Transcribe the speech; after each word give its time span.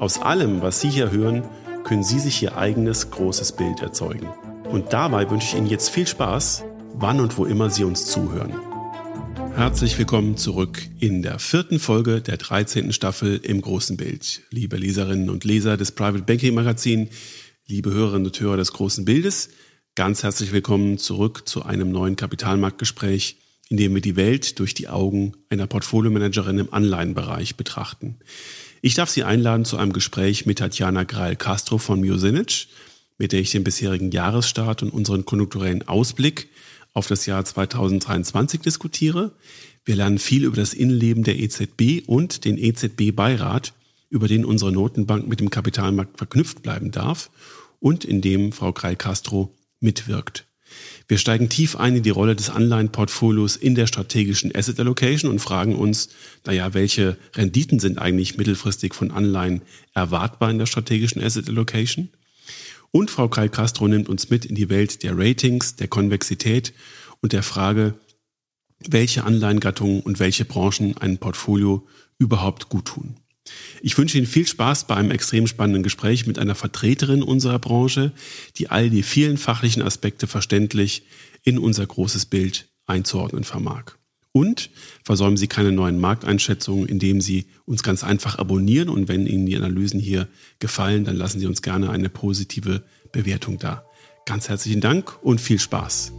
Aus 0.00 0.20
allem, 0.20 0.60
was 0.60 0.80
Sie 0.80 0.90
hier 0.90 1.12
hören, 1.12 1.44
können 1.84 2.02
Sie 2.02 2.18
sich 2.18 2.42
Ihr 2.42 2.56
eigenes 2.56 3.10
großes 3.10 3.52
Bild 3.52 3.80
erzeugen. 3.80 4.28
Und 4.64 4.92
dabei 4.92 5.30
wünsche 5.30 5.46
ich 5.46 5.54
Ihnen 5.54 5.68
jetzt 5.68 5.88
viel 5.88 6.06
Spaß, 6.06 6.64
wann 6.94 7.20
und 7.20 7.38
wo 7.38 7.44
immer 7.44 7.70
Sie 7.70 7.84
uns 7.84 8.06
zuhören. 8.06 8.52
Herzlich 9.54 9.96
willkommen 9.96 10.36
zurück 10.36 10.82
in 10.98 11.22
der 11.22 11.38
vierten 11.38 11.78
Folge 11.78 12.20
der 12.20 12.38
13. 12.38 12.92
Staffel 12.92 13.36
im 13.36 13.62
großen 13.62 13.96
Bild. 13.96 14.42
Liebe 14.50 14.76
Leserinnen 14.76 15.30
und 15.30 15.44
Leser 15.44 15.76
des 15.76 15.92
Private 15.92 16.24
Banking 16.24 16.54
Magazin, 16.54 17.08
liebe 17.68 17.92
Hörerinnen 17.92 18.26
und 18.26 18.40
Hörer 18.40 18.56
des 18.56 18.72
großen 18.72 19.04
Bildes, 19.04 19.50
ganz 19.94 20.24
herzlich 20.24 20.50
willkommen 20.50 20.98
zurück 20.98 21.46
zu 21.46 21.62
einem 21.62 21.92
neuen 21.92 22.16
Kapitalmarktgespräch, 22.16 23.36
in 23.68 23.76
dem 23.76 23.94
wir 23.94 24.02
die 24.02 24.16
Welt 24.16 24.58
durch 24.58 24.74
die 24.74 24.88
Augen 24.88 25.34
einer 25.50 25.68
Portfoliomanagerin 25.68 26.58
im 26.58 26.74
Anleihenbereich 26.74 27.56
betrachten. 27.56 28.18
Ich 28.86 28.92
darf 28.92 29.08
Sie 29.08 29.24
einladen 29.24 29.64
zu 29.64 29.78
einem 29.78 29.94
Gespräch 29.94 30.44
mit 30.44 30.58
Tatjana 30.58 31.04
Grail-Castro 31.04 31.78
von 31.78 32.00
Musinic, 32.00 32.66
mit 33.16 33.32
der 33.32 33.40
ich 33.40 33.50
den 33.50 33.64
bisherigen 33.64 34.10
Jahresstart 34.10 34.82
und 34.82 34.90
unseren 34.90 35.24
konjunkturellen 35.24 35.88
Ausblick 35.88 36.50
auf 36.92 37.06
das 37.06 37.24
Jahr 37.24 37.42
2023 37.46 38.60
diskutiere. 38.60 39.32
Wir 39.86 39.96
lernen 39.96 40.18
viel 40.18 40.44
über 40.44 40.56
das 40.56 40.74
Innenleben 40.74 41.24
der 41.24 41.38
EZB 41.38 42.06
und 42.06 42.44
den 42.44 42.58
EZB-Beirat, 42.58 43.72
über 44.10 44.28
den 44.28 44.44
unsere 44.44 44.70
Notenbank 44.70 45.28
mit 45.28 45.40
dem 45.40 45.48
Kapitalmarkt 45.48 46.18
verknüpft 46.18 46.62
bleiben 46.62 46.90
darf 46.90 47.30
und 47.80 48.04
in 48.04 48.20
dem 48.20 48.52
Frau 48.52 48.74
Grail-Castro 48.74 49.50
mitwirkt. 49.80 50.44
Wir 51.06 51.18
steigen 51.18 51.48
tief 51.48 51.76
ein 51.76 51.96
in 51.96 52.02
die 52.02 52.10
Rolle 52.10 52.34
des 52.34 52.50
Anleihenportfolios 52.50 53.56
in 53.56 53.74
der 53.74 53.86
strategischen 53.86 54.54
Asset 54.54 54.80
Allocation 54.80 55.30
und 55.30 55.38
fragen 55.38 55.76
uns, 55.76 56.08
naja, 56.46 56.72
welche 56.72 57.18
Renditen 57.34 57.78
sind 57.78 57.98
eigentlich 57.98 58.38
mittelfristig 58.38 58.94
von 58.94 59.10
Anleihen 59.10 59.62
erwartbar 59.92 60.50
in 60.50 60.58
der 60.58 60.66
strategischen 60.66 61.22
Asset 61.22 61.48
Allocation? 61.48 62.08
Und 62.90 63.10
Frau 63.10 63.28
Kai 63.28 63.48
Castro 63.48 63.88
nimmt 63.88 64.08
uns 64.08 64.30
mit 64.30 64.44
in 64.44 64.54
die 64.54 64.70
Welt 64.70 65.02
der 65.02 65.18
Ratings, 65.18 65.76
der 65.76 65.88
Konvexität 65.88 66.72
und 67.20 67.32
der 67.32 67.42
Frage, 67.42 67.94
welche 68.78 69.24
Anleihengattungen 69.24 70.00
und 70.00 70.20
welche 70.20 70.44
Branchen 70.44 70.96
ein 70.98 71.18
Portfolio 71.18 71.86
überhaupt 72.18 72.68
gut 72.68 72.86
tun. 72.86 73.16
Ich 73.82 73.98
wünsche 73.98 74.16
Ihnen 74.18 74.26
viel 74.26 74.46
Spaß 74.46 74.86
bei 74.86 74.94
einem 74.94 75.10
extrem 75.10 75.46
spannenden 75.46 75.82
Gespräch 75.82 76.26
mit 76.26 76.38
einer 76.38 76.54
Vertreterin 76.54 77.22
unserer 77.22 77.58
Branche, 77.58 78.12
die 78.56 78.70
all 78.70 78.90
die 78.90 79.02
vielen 79.02 79.36
fachlichen 79.36 79.82
Aspekte 79.82 80.26
verständlich 80.26 81.04
in 81.42 81.58
unser 81.58 81.86
großes 81.86 82.26
Bild 82.26 82.68
einzuordnen 82.86 83.44
vermag. 83.44 83.92
Und 84.32 84.70
versäumen 85.04 85.36
Sie 85.36 85.46
keine 85.46 85.70
neuen 85.70 86.00
Markteinschätzungen, 86.00 86.88
indem 86.88 87.20
Sie 87.20 87.46
uns 87.66 87.82
ganz 87.84 88.02
einfach 88.02 88.38
abonnieren 88.38 88.88
und 88.88 89.06
wenn 89.06 89.26
Ihnen 89.26 89.46
die 89.46 89.56
Analysen 89.56 90.00
hier 90.00 90.26
gefallen, 90.58 91.04
dann 91.04 91.16
lassen 91.16 91.38
Sie 91.38 91.46
uns 91.46 91.62
gerne 91.62 91.90
eine 91.90 92.08
positive 92.08 92.82
Bewertung 93.12 93.58
da. 93.58 93.84
Ganz 94.26 94.48
herzlichen 94.48 94.80
Dank 94.80 95.22
und 95.22 95.40
viel 95.40 95.60
Spaß. 95.60 96.12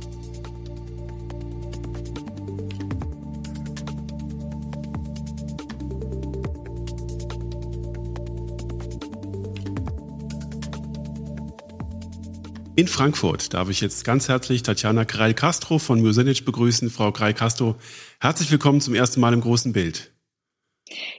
In 12.77 12.89
Frankfurt 12.89 13.53
darf 13.53 13.69
ich 13.69 13.79
jetzt 13.79 14.03
ganz 14.03 14.27
herzlich 14.27 14.61
Tatjana 14.61 15.05
Kreil-Castro 15.05 15.79
von 15.79 16.01
Musenic 16.01 16.43
begrüßen. 16.43 16.89
Frau 16.89 17.13
Kreil-Castro, 17.13 17.75
herzlich 18.19 18.51
willkommen 18.51 18.81
zum 18.81 18.93
ersten 18.93 19.21
Mal 19.21 19.33
im 19.33 19.39
großen 19.39 19.71
Bild. 19.71 20.11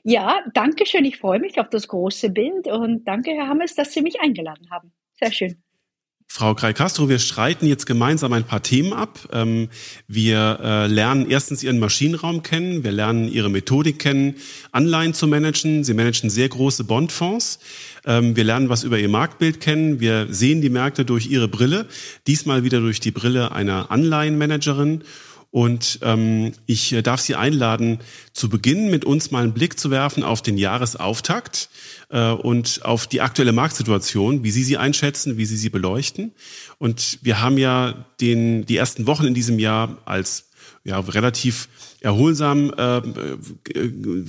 Ja, 0.03 0.45
danke 0.53 0.85
schön. 0.85 1.07
Ich 1.07 1.17
freue 1.17 1.41
mich 1.41 1.59
auf 1.59 1.71
das 1.71 1.89
große 1.89 2.29
Bild 2.29 2.67
und 2.67 3.05
danke, 3.09 3.31
Herr 3.31 3.49
Hammes, 3.49 3.75
dass 3.75 3.95
Sie 3.95 4.03
mich 4.03 4.21
eingeladen 4.21 4.69
haben. 4.71 4.93
Sehr 5.19 5.33
schön. 5.33 5.57
Frau 6.29 6.55
Krei-Castro, 6.55 7.09
wir 7.09 7.19
streiten 7.19 7.67
jetzt 7.67 7.87
gemeinsam 7.87 8.33
ein 8.33 8.45
paar 8.45 8.63
Themen 8.63 8.93
ab. 8.93 9.29
Ähm, 9.33 9.71
wir 10.07 10.59
äh, 10.63 10.87
lernen 10.87 11.31
erstens 11.31 11.63
Ihren 11.63 11.79
Maschinenraum 11.79 12.43
kennen, 12.43 12.85
wir 12.85 12.93
lernen 12.93 13.29
Ihre 13.29 13.49
Methodik 13.49 13.99
kennen, 13.99 14.35
Anleihen 14.73 15.15
zu 15.15 15.29
managen. 15.29 15.85
Sie 15.85 15.95
managen 15.95 16.29
sehr 16.29 16.49
große 16.49 16.85
Bondfonds. 16.85 17.61
Ähm, 18.07 18.37
wir 18.37 18.45
lernen 18.45 18.69
was 18.69 18.85
über 18.85 18.99
Ihr 18.99 19.09
Marktbild 19.09 19.61
kennen. 19.61 20.01
Wir 20.01 20.29
sehen 20.31 20.63
die 20.63 20.71
Märkte 20.71 21.05
durch 21.05 21.27
Ihre 21.27 21.49
Brille, 21.49 21.87
diesmal 22.27 22.65
wieder 22.65 22.81
durch 22.81 23.01
die 23.01 23.11
Brille 23.11 23.53
einer 23.53 23.91
Anleihenmanagerin. 23.91 25.03
Und 25.51 26.01
ähm, 26.03 26.53
ich 26.67 26.93
äh, 26.93 27.03
darf 27.03 27.21
Sie 27.21 27.35
einladen, 27.35 28.01
zu 28.33 28.49
Beginn 28.49 28.91
mit 28.91 29.05
uns 29.05 29.31
mal 29.31 29.43
einen 29.43 29.55
Blick 29.55 29.79
zu 29.79 29.91
werfen 29.91 30.23
auf 30.23 30.43
den 30.43 30.59
Jahresauftakt 30.59 31.71
äh, 32.11 32.31
und 32.31 32.81
auf 32.85 33.07
die 33.07 33.23
aktuelle 33.23 33.53
Marktsituation, 33.53 34.45
wie 34.45 34.51
Sie 34.51 34.65
sie 34.65 34.77
einschätzen, 34.77 35.39
wie 35.39 35.47
Sie 35.47 35.57
sie 35.57 35.71
beleuchten. 35.71 36.33
Und 36.79 37.19
wir 37.23 37.41
haben 37.41 37.59
ja 37.59 38.07
den, 38.21 38.67
die 38.67 38.77
ersten 38.77 39.07
Wochen 39.07 39.25
in 39.25 39.35
diesem 39.35 39.59
Jahr 39.59 39.97
als 40.05 40.45
ja, 40.85 41.01
relativ 41.01 41.69
erholsam 42.01 42.73
äh, 42.77 43.03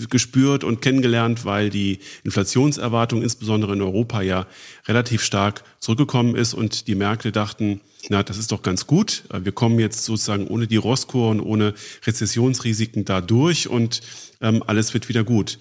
gespürt 0.09 0.63
und 0.63 0.81
kennengelernt, 0.81 1.45
weil 1.45 1.69
die 1.69 1.99
Inflationserwartung 2.23 3.21
insbesondere 3.21 3.73
in 3.73 3.81
Europa 3.81 4.21
ja 4.21 4.47
relativ 4.87 5.23
stark 5.23 5.63
zurückgekommen 5.79 6.35
ist 6.35 6.53
und 6.53 6.87
die 6.87 6.95
Märkte 6.95 7.31
dachten, 7.31 7.81
na, 8.09 8.23
das 8.23 8.37
ist 8.37 8.51
doch 8.51 8.61
ganz 8.61 8.87
gut. 8.87 9.23
Wir 9.33 9.51
kommen 9.51 9.79
jetzt 9.79 10.05
sozusagen 10.05 10.47
ohne 10.47 10.67
die 10.67 10.77
Rosskur 10.77 11.29
und 11.29 11.41
ohne 11.41 11.73
Rezessionsrisiken 12.05 13.05
da 13.05 13.21
durch 13.21 13.67
und 13.67 14.01
ähm, 14.41 14.63
alles 14.65 14.93
wird 14.93 15.09
wieder 15.09 15.23
gut. 15.23 15.59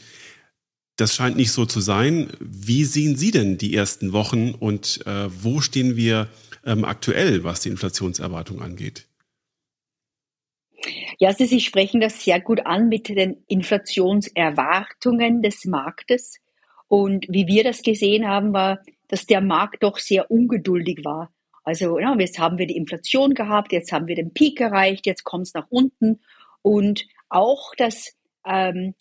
Das 0.97 1.15
scheint 1.15 1.37
nicht 1.37 1.53
so 1.53 1.67
zu 1.67 1.81
sein. 1.81 2.29
Wie 2.41 2.85
sehen 2.85 3.17
Sie 3.17 3.31
denn 3.31 3.59
die 3.59 3.75
ersten 3.75 4.13
Wochen 4.13 4.53
und 4.53 5.05
äh, 5.07 5.29
wo 5.43 5.61
stehen 5.61 5.97
wir 5.97 6.29
ähm, 6.65 6.85
aktuell, 6.85 7.45
was 7.45 7.61
die 7.61 7.69
Inflationserwartung 7.69 8.63
angeht? 8.63 9.07
Ja, 11.19 11.29
also 11.31 11.45
Sie 11.45 11.61
sprechen 11.61 12.01
das 12.01 12.23
sehr 12.25 12.41
gut 12.41 12.67
an 12.67 12.89
mit 12.89 13.09
den 13.09 13.43
Inflationserwartungen 13.49 15.43
des 15.43 15.65
Marktes. 15.65 16.39
Und 16.89 17.27
wie 17.29 17.47
wir 17.47 17.65
das 17.65 17.83
gesehen 17.83 18.29
haben, 18.29 18.53
war, 18.53 18.81
dass 19.09 19.27
der 19.27 19.41
Markt 19.41 19.83
doch 19.83 19.99
sehr 19.99 20.31
ungeduldig 20.31 21.05
war. 21.05 21.33
Also 21.65 21.99
ja, 21.99 22.15
jetzt 22.17 22.39
haben 22.39 22.59
wir 22.59 22.67
die 22.67 22.77
Inflation 22.77 23.35
gehabt, 23.35 23.73
jetzt 23.73 23.91
haben 23.91 24.07
wir 24.07 24.15
den 24.15 24.33
Peak 24.33 24.61
erreicht, 24.61 25.07
jetzt 25.07 25.25
kommt 25.25 25.49
es 25.49 25.55
nach 25.55 25.67
unten. 25.69 26.21
Und 26.63 27.07
auch, 27.29 27.75
dass 27.75 28.15
ähm, 28.45 28.95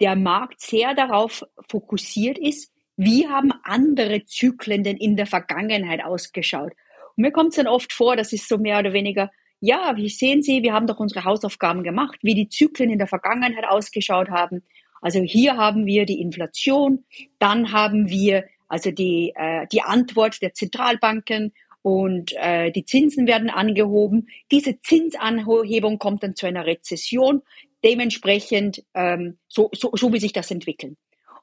der 0.00 0.16
Markt 0.16 0.60
sehr 0.60 0.94
darauf 0.94 1.44
fokussiert 1.68 2.38
ist, 2.38 2.72
wie 2.96 3.28
haben 3.28 3.52
andere 3.62 4.24
Zyklen 4.24 4.82
denn 4.82 4.96
in 4.96 5.16
der 5.16 5.26
Vergangenheit 5.26 6.02
ausgeschaut. 6.02 6.72
Und 7.16 7.22
mir 7.22 7.32
kommt 7.32 7.50
es 7.50 7.56
dann 7.56 7.66
oft 7.66 7.92
vor, 7.92 8.16
das 8.16 8.32
ist 8.32 8.48
so 8.48 8.56
mehr 8.56 8.78
oder 8.78 8.94
weniger, 8.94 9.30
ja, 9.60 9.96
wie 9.96 10.08
sehen 10.08 10.42
Sie, 10.42 10.62
wir 10.62 10.72
haben 10.72 10.86
doch 10.86 10.98
unsere 10.98 11.24
Hausaufgaben 11.24 11.82
gemacht, 11.82 12.18
wie 12.22 12.34
die 12.34 12.48
Zyklen 12.48 12.90
in 12.90 12.98
der 12.98 13.06
Vergangenheit 13.06 13.66
ausgeschaut 13.66 14.30
haben. 14.30 14.62
Also 15.00 15.20
hier 15.20 15.56
haben 15.56 15.86
wir 15.86 16.06
die 16.06 16.20
Inflation, 16.20 17.04
dann 17.38 17.72
haben 17.72 18.08
wir 18.08 18.44
also 18.68 18.90
die, 18.90 19.32
äh, 19.34 19.66
die 19.70 19.82
Antwort 19.82 20.42
der 20.42 20.54
Zentralbanken 20.54 21.52
und 21.82 22.32
äh, 22.36 22.72
die 22.72 22.84
Zinsen 22.84 23.26
werden 23.26 23.48
angehoben. 23.48 24.28
Diese 24.50 24.80
Zinsanhebung 24.80 25.98
kommt 25.98 26.22
dann 26.22 26.34
zu 26.34 26.46
einer 26.46 26.66
Rezession, 26.66 27.42
dementsprechend 27.84 28.84
ähm, 28.94 29.38
so, 29.46 29.70
so, 29.72 29.92
so 29.94 30.12
wie 30.12 30.18
sich 30.18 30.32
das 30.32 30.50
entwickeln. 30.50 30.96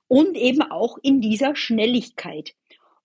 Und 0.08 0.36
eben 0.36 0.62
auch 0.62 0.98
in 1.02 1.22
dieser 1.22 1.56
Schnelligkeit. 1.56 2.54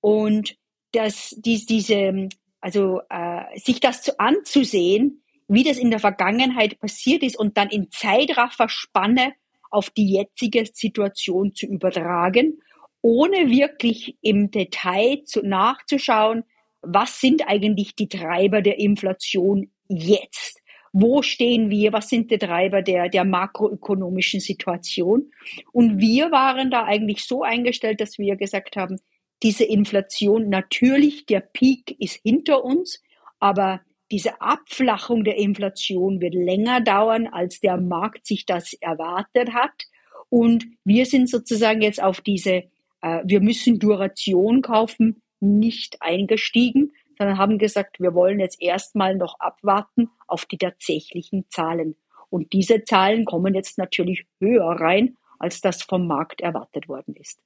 Und 0.01 0.57
dass 0.93 1.35
dies, 1.39 1.65
diese, 1.67 2.29
also 2.69 3.01
äh, 3.09 3.59
sich 3.59 3.81
das 3.81 4.03
zu, 4.03 4.21
anzusehen, 4.21 5.23
wie 5.49 5.65
das 5.65 5.79
in 5.79 5.91
der 5.91 6.01
Vergangenheit 6.01 6.79
passiert 6.79 7.23
ist 7.23 7.39
und 7.39 7.57
dann 7.57 7.71
in 7.71 7.91
Zeitrafferspanne 7.91 9.33
auf 9.71 9.89
die 9.89 10.13
jetzige 10.13 10.67
Situation 10.67 11.55
zu 11.55 11.65
übertragen, 11.65 12.61
ohne 13.01 13.49
wirklich 13.49 14.19
im 14.21 14.51
Detail 14.51 15.23
zu, 15.25 15.41
nachzuschauen, 15.43 16.45
was 16.83 17.23
sind 17.23 17.49
eigentlich 17.49 17.97
die 17.97 18.09
Treiber 18.09 18.61
der 18.61 18.79
Inflation 18.79 19.71
jetzt? 19.89 20.61
Wo 20.93 21.23
stehen 21.23 21.71
wir? 21.71 21.95
Was 21.95 22.11
sind 22.11 22.31
die 22.31 22.39
Treiber 22.39 22.83
der, 22.83 23.09
der 23.09 23.25
makroökonomischen 23.25 24.41
Situation? 24.41 25.31
Und 25.73 26.01
wir 26.01 26.31
waren 26.33 26.71
da 26.71 26.85
eigentlich 26.85 27.25
so 27.25 27.43
eingestellt, 27.43 28.03
dass 28.03 28.19
wir 28.19 28.37
gesagt 28.37 28.77
haben, 28.77 28.99
diese 29.43 29.65
Inflation, 29.65 30.49
natürlich, 30.49 31.27
der 31.27 31.41
Peak 31.41 31.97
ist 31.99 32.21
hinter 32.23 32.65
uns, 32.65 33.03
aber 33.39 33.81
diese 34.11 34.41
Abflachung 34.41 35.25
der 35.25 35.37
Inflation 35.37 36.21
wird 36.21 36.35
länger 36.35 36.81
dauern, 36.81 37.27
als 37.27 37.61
der 37.61 37.77
Markt 37.77 38.27
sich 38.27 38.47
das 38.47 38.73
erwartet 38.73 39.53
hat. 39.53 39.85
Und 40.31 40.67
wir 40.85 41.07
sind 41.07 41.29
sozusagen 41.29 41.83
jetzt 41.83 42.03
auf 42.03 42.21
diese, 42.21 42.65
äh, 43.03 43.23
wir 43.25 43.41
müssen 43.41 43.79
Duration 43.79 44.63
kaufen, 44.63 45.23
nicht 45.41 46.01
eingestiegen, 46.01 46.93
sondern 47.19 47.39
haben 47.39 47.59
gesagt, 47.59 48.01
wir 48.01 48.15
wollen 48.15 48.41
jetzt 48.41 48.61
erstmal 48.61 49.15
noch 49.15 49.39
abwarten 49.41 50.11
auf 50.27 50.47
die 50.47 50.59
tatsächlichen 50.59 51.45
Zahlen. 51.51 51.97
Und 52.31 52.53
diese 52.53 52.85
Zahlen 52.85 53.25
kommen 53.25 53.55
jetzt 53.55 53.79
natürlich 53.79 54.27
höher 54.41 54.71
rein, 54.81 55.17
als 55.39 55.61
das 55.61 55.83
vom 55.83 56.07
Markt 56.07 56.41
erwartet 56.41 56.89
worden 56.89 57.15
ist. 57.15 57.41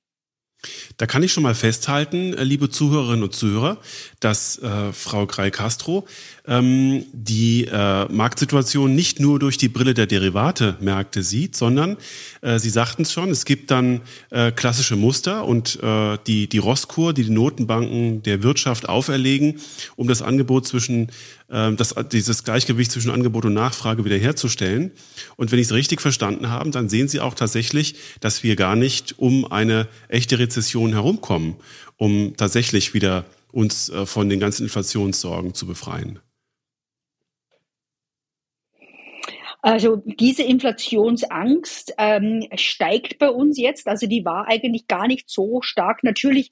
Da 0.96 1.06
kann 1.06 1.22
ich 1.22 1.32
schon 1.32 1.42
mal 1.42 1.54
festhalten, 1.54 2.34
äh, 2.34 2.44
liebe 2.44 2.70
Zuhörerinnen 2.70 3.24
und 3.24 3.34
Zuhörer, 3.34 3.78
dass 4.20 4.58
äh, 4.58 4.92
Frau 4.92 5.26
Greil-Castro 5.26 6.06
ähm, 6.46 7.04
die 7.12 7.66
äh, 7.66 8.04
Marktsituation 8.12 8.94
nicht 8.94 9.20
nur 9.20 9.38
durch 9.38 9.56
die 9.58 9.68
Brille 9.68 9.94
der 9.94 10.06
Derivate-Märkte 10.06 11.22
sieht, 11.22 11.56
sondern 11.56 11.96
äh, 12.40 12.58
Sie 12.58 12.70
sagten 12.70 13.02
es 13.02 13.12
schon, 13.12 13.30
es 13.30 13.44
gibt 13.44 13.70
dann 13.70 14.02
äh, 14.30 14.52
klassische 14.52 14.96
Muster 14.96 15.44
und 15.44 15.82
äh, 15.82 16.18
die, 16.26 16.48
die 16.48 16.58
Rosskur, 16.58 17.12
die 17.12 17.24
die 17.24 17.30
Notenbanken 17.30 18.22
der 18.22 18.42
Wirtschaft 18.42 18.88
auferlegen, 18.88 19.60
um 19.96 20.08
das 20.08 20.22
Angebot 20.22 20.66
zwischen 20.66 21.10
das, 21.52 21.94
dieses 22.10 22.44
Gleichgewicht 22.44 22.90
zwischen 22.90 23.10
Angebot 23.10 23.44
und 23.44 23.52
Nachfrage 23.52 24.04
wiederherzustellen. 24.06 24.90
Und 25.36 25.52
wenn 25.52 25.58
ich 25.58 25.66
es 25.66 25.72
richtig 25.74 26.00
verstanden 26.00 26.48
habe, 26.48 26.70
dann 26.70 26.88
sehen 26.88 27.08
Sie 27.08 27.20
auch 27.20 27.34
tatsächlich, 27.34 27.96
dass 28.20 28.42
wir 28.42 28.56
gar 28.56 28.74
nicht 28.74 29.18
um 29.18 29.50
eine 29.50 29.86
echte 30.08 30.38
Rezession 30.38 30.92
herumkommen, 30.92 31.56
um 31.98 32.34
tatsächlich 32.38 32.94
wieder 32.94 33.26
uns 33.52 33.90
äh, 33.90 34.06
von 34.06 34.30
den 34.30 34.40
ganzen 34.40 34.62
Inflationssorgen 34.64 35.52
zu 35.52 35.66
befreien. 35.66 36.20
Also 39.60 40.02
diese 40.04 40.42
Inflationsangst 40.42 41.94
ähm, 41.96 42.48
steigt 42.56 43.18
bei 43.18 43.28
uns 43.28 43.58
jetzt. 43.58 43.86
Also 43.86 44.08
die 44.08 44.24
war 44.24 44.48
eigentlich 44.48 44.88
gar 44.88 45.06
nicht 45.06 45.30
so 45.30 45.62
stark. 45.62 46.02
Natürlich 46.02 46.50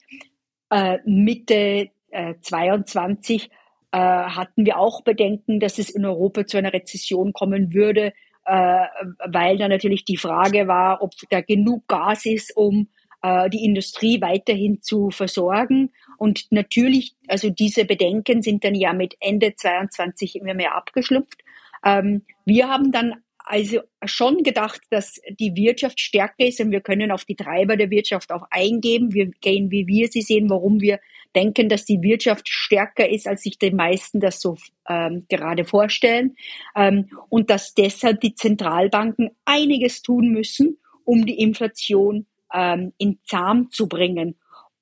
äh, 0.69 0.99
Mitte 1.05 1.89
äh, 2.11 2.35
22 2.39 3.49
äh, 3.91 3.97
hatten 3.97 4.65
wir 4.65 4.77
auch 4.77 5.03
Bedenken, 5.03 5.59
dass 5.59 5.77
es 5.77 5.89
in 5.89 6.05
Europa 6.05 6.45
zu 6.47 6.57
einer 6.57 6.73
Rezession 6.73 7.33
kommen 7.33 7.73
würde, 7.73 8.13
äh, 8.45 8.85
weil 9.27 9.57
da 9.57 9.67
natürlich 9.67 10.05
die 10.05 10.17
Frage 10.17 10.67
war, 10.67 11.01
ob 11.01 11.11
da 11.29 11.41
genug 11.41 11.87
Gas 11.87 12.25
ist, 12.25 12.55
um 12.55 12.87
äh, 13.21 13.49
die 13.49 13.63
Industrie 13.63 14.21
weiterhin 14.21 14.81
zu 14.81 15.11
versorgen. 15.11 15.91
Und 16.17 16.51
natürlich, 16.51 17.13
also 17.27 17.49
diese 17.49 17.85
Bedenken 17.85 18.41
sind 18.41 18.63
dann 18.63 18.75
ja 18.75 18.93
mit 18.93 19.15
Ende 19.19 19.55
22 19.55 20.37
immer 20.37 20.53
mehr 20.53 20.75
abgeschlüpft. 20.75 21.43
Ähm, 21.85 22.23
wir 22.45 22.69
haben 22.69 22.91
dann 22.91 23.15
also 23.43 23.81
schon 24.05 24.43
gedacht, 24.43 24.81
dass 24.91 25.19
die 25.39 25.55
Wirtschaft 25.55 25.99
stärker 25.99 26.45
ist 26.45 26.61
und 26.61 26.71
wir 26.71 26.81
können 26.81 27.11
auf 27.11 27.25
die 27.25 27.35
Treiber 27.35 27.75
der 27.75 27.89
Wirtschaft 27.89 28.31
auch 28.31 28.47
eingehen. 28.49 29.13
Wir 29.13 29.31
gehen, 29.41 29.71
wie 29.71 29.87
wir 29.87 30.07
sie 30.07 30.21
sehen, 30.21 30.49
warum 30.49 30.79
wir 30.79 30.99
denken, 31.35 31.69
dass 31.69 31.85
die 31.85 32.01
Wirtschaft 32.01 32.47
stärker 32.47 33.07
ist, 33.09 33.27
als 33.27 33.43
sich 33.43 33.57
die 33.57 33.71
meisten 33.71 34.19
das 34.19 34.41
so 34.41 34.57
ähm, 34.87 35.25
gerade 35.29 35.65
vorstellen. 35.65 36.35
Ähm, 36.75 37.09
und 37.29 37.49
dass 37.49 37.73
deshalb 37.73 38.21
die 38.21 38.35
Zentralbanken 38.35 39.31
einiges 39.45 40.01
tun 40.01 40.29
müssen, 40.29 40.77
um 41.03 41.25
die 41.25 41.39
Inflation 41.39 42.25
ähm, 42.53 42.93
in 42.97 43.19
Zahm 43.25 43.71
zu 43.71 43.87
bringen. 43.87 44.35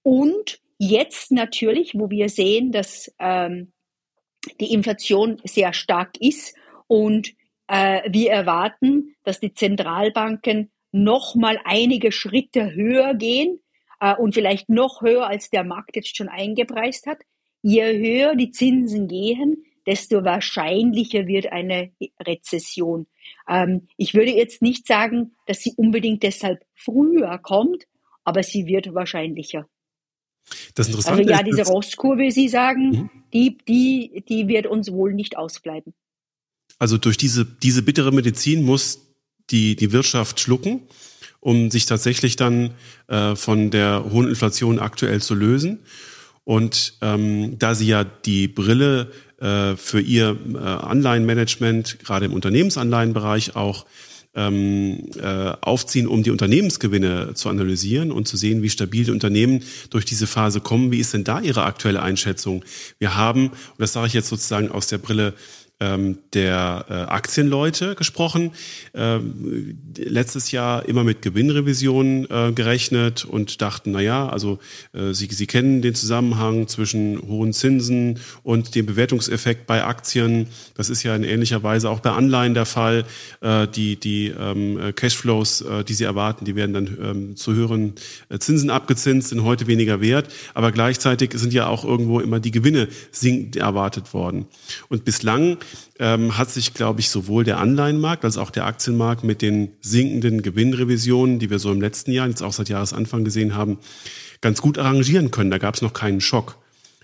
Und 0.04 0.60
jetzt 0.78 1.32
natürlich, 1.32 1.94
wo 1.96 2.10
wir 2.10 2.30
sehen, 2.30 2.72
dass 2.72 3.14
ähm, 3.20 3.72
die 4.60 4.74
Inflation 4.74 5.42
sehr 5.44 5.74
stark 5.74 6.18
ist 6.20 6.56
und 6.88 7.34
äh, 7.68 8.02
wir 8.10 8.32
erwarten, 8.32 9.16
dass 9.24 9.40
die 9.40 9.54
Zentralbanken 9.54 10.72
noch 10.92 11.36
mal 11.36 11.60
einige 11.66 12.12
Schritte 12.12 12.74
höher 12.74 13.14
gehen 13.14 13.60
äh, 14.00 14.16
und 14.16 14.34
vielleicht 14.34 14.70
noch 14.70 15.02
höher 15.02 15.28
als 15.28 15.50
der 15.50 15.64
Markt 15.64 15.96
jetzt 15.96 16.16
schon 16.16 16.30
eingepreist 16.30 17.06
hat. 17.06 17.20
Je 17.62 17.84
höher 17.84 18.36
die 18.36 18.52
Zinsen 18.52 19.08
gehen, 19.08 19.64
desto 19.86 20.24
wahrscheinlicher 20.24 21.28
wird 21.28 21.52
eine 21.52 21.92
Rezession. 22.22 23.08
Ähm, 23.48 23.88
ich 23.98 24.14
würde 24.14 24.32
jetzt 24.32 24.62
nicht 24.62 24.88
sagen, 24.88 25.32
dass 25.46 25.60
sie 25.60 25.74
unbedingt 25.76 26.24
deshalb 26.24 26.64
früher 26.76 27.38
kommt, 27.40 27.86
aber 28.24 28.44
sie 28.44 28.66
wird 28.66 28.94
wahrscheinlicher. 28.94 29.68
Das 30.76 30.88
Interessante 30.88 31.22
also 31.22 31.32
ja, 31.32 31.44
diese 31.44 31.64
Rosskurve, 31.64 32.32
Sie 32.32 32.48
sagen, 32.48 32.90
mhm. 32.90 33.10
die, 33.34 33.58
die, 33.68 34.24
die 34.28 34.48
wird 34.48 34.68
uns 34.68 34.92
wohl 34.92 35.14
nicht 35.14 35.38
ausbleiben. 35.38 35.94
Also 36.80 36.98
durch 36.98 37.18
diese, 37.18 37.46
diese 37.46 37.84
bittere 37.84 38.12
Medizin 38.12 38.64
muss 38.64 39.08
die, 39.50 39.76
die 39.76 39.92
Wirtschaft 39.92 40.40
schlucken, 40.40 40.82
um 41.40 41.72
sich 41.72 41.86
tatsächlich 41.86 42.36
dann 42.36 42.72
äh, 43.08 43.36
von 43.36 43.72
der 43.72 44.06
hohen 44.12 44.28
Inflation 44.28 44.80
aktuell 44.80 45.22
zu 45.22 45.36
lösen. 45.36 45.80
Und 46.44 46.96
ähm, 47.02 47.60
da 47.60 47.76
sie 47.76 47.88
ja 47.88 48.04
die 48.04 48.48
Brille 48.48 49.12
äh, 49.40 49.76
für 49.76 50.02
ihr 50.02 50.36
äh, 50.54 50.58
Anleihenmanagement, 50.58 52.00
gerade 52.00 52.26
im 52.26 52.34
Unternehmensanleihenbereich 52.34 53.56
auch 53.56 53.86
ähm, 54.36 55.10
äh, 55.22 55.54
aufziehen, 55.62 56.08
um 56.08 56.24
die 56.24 56.32
Unternehmensgewinne 56.32 57.34
zu 57.34 57.50
analysieren 57.50 58.12
und 58.12 58.28
zu 58.28 58.38
sehen, 58.38 58.62
wie 58.62 58.70
stabil 58.70 59.06
die 59.06 59.12
Unternehmen 59.12 59.64
durch 59.90 60.06
diese 60.06 60.28
Phase 60.28 60.62
kommen. 60.62 60.92
Wie 60.92 61.00
ist 61.00 61.14
denn 61.14 61.24
da 61.24 61.40
Ihre 61.40 61.64
aktuelle 61.64 62.02
Einschätzung? 62.02 62.64
Wir 63.00 63.16
haben, 63.16 63.50
und 63.50 63.80
das 63.80 63.94
sage 63.94 64.08
ich 64.08 64.14
jetzt 64.14 64.30
sozusagen 64.30 64.72
aus 64.72 64.88
der 64.88 65.00
Brille 65.00 65.34
ähm, 65.80 66.18
der 66.34 66.86
äh, 66.90 66.94
Aktienleute 66.94 67.96
gesprochen. 67.96 68.52
Ähm, 68.94 69.78
letztes 69.98 70.52
Jahr 70.52 70.88
immer 70.88 71.04
mit 71.04 71.22
Gewinnrevisionen 71.22 72.30
äh, 72.30 72.52
gerechnet 72.52 73.26
und 73.26 73.62
dachten, 73.62 73.92
na 73.92 74.02
ja, 74.02 74.28
also 74.28 74.60
äh, 74.94 75.14
Sie, 75.14 75.28
Sie 75.28 75.48
kennen 75.48 75.82
den 75.82 75.96
Zusammenhang 75.96 76.68
zwischen 76.68 77.22
hohen 77.28 77.54
Zinsen 77.54 78.20
und 78.44 78.76
dem 78.76 78.86
Bewertungseffekt 78.86 79.68
bei 79.68 79.84
Aktien. 79.84 80.48
Das 80.76 80.90
ist 80.90 81.04
ja 81.04 81.16
in 81.16 81.24
ähnlicher 81.24 81.64
Weise 81.64 81.90
auch 81.90 82.02
bei 82.02 82.12
Anleihen 82.12 82.54
der 82.54 82.66
Fall. 82.66 83.06
Äh, 83.42 83.68
die 83.68 83.96
die 83.96 84.28
ähm, 84.28 84.94
Cashflows, 84.96 85.62
äh, 85.62 85.84
die 85.84 85.94
Sie 85.94 86.04
erwarten, 86.04 86.46
die 86.46 86.56
werden 86.56 86.74
dann 86.74 86.98
ähm, 87.02 87.36
zu 87.36 87.54
höheren 87.54 87.94
äh, 88.30 88.40
Zinsen 88.40 88.70
abgezinst, 88.70 89.30
sind 89.30 89.44
heute 89.44 89.68
weniger 89.68 90.02
wert. 90.02 90.28
Aber 90.54 90.72
gleichzeitig 90.72 91.32
sind 91.36 91.54
ja 91.54 91.68
auch 91.68 91.86
irgendwo 91.86 92.20
immer 92.20 92.40
die 92.40 92.52
Gewinne 92.52 92.88
sinkend 93.12 93.56
erwartet 93.56 94.14
worden. 94.14 94.48
Und 94.90 95.06
bislang 95.06 95.58
ähm, 96.00 96.38
hat 96.38 96.50
sich, 96.50 96.74
glaube 96.74 97.00
ich, 97.00 97.10
sowohl 97.10 97.44
der 97.44 97.60
Anleihenmarkt 97.60 98.26
als 98.26 98.38
auch 98.38 98.52
der 98.52 98.66
Aktienmarkt 98.66 99.24
mit 99.24 99.42
den 99.42 99.74
sinkenden 99.82 100.42
Gewinnrevisionen, 100.42 101.40
die 101.40 101.50
wir 101.50 101.60
so 101.60 101.72
im 101.72 101.82
letzten 101.82 102.12
Jahr, 102.12 102.28
jetzt 102.28 102.42
auch 102.42 102.54
seit 102.54 102.70
Jahresanfang 102.70 103.24
gesehen 103.24 103.56
haben, 103.56 103.80
ganz 104.42 104.62
gut 104.62 104.78
arrangieren 104.78 105.32
können. 105.32 105.52
Da 105.52 105.58
gab 105.58 105.76
es 105.76 105.82
noch 105.82 105.94
keinen 105.94 106.22
Schock. 106.22 106.58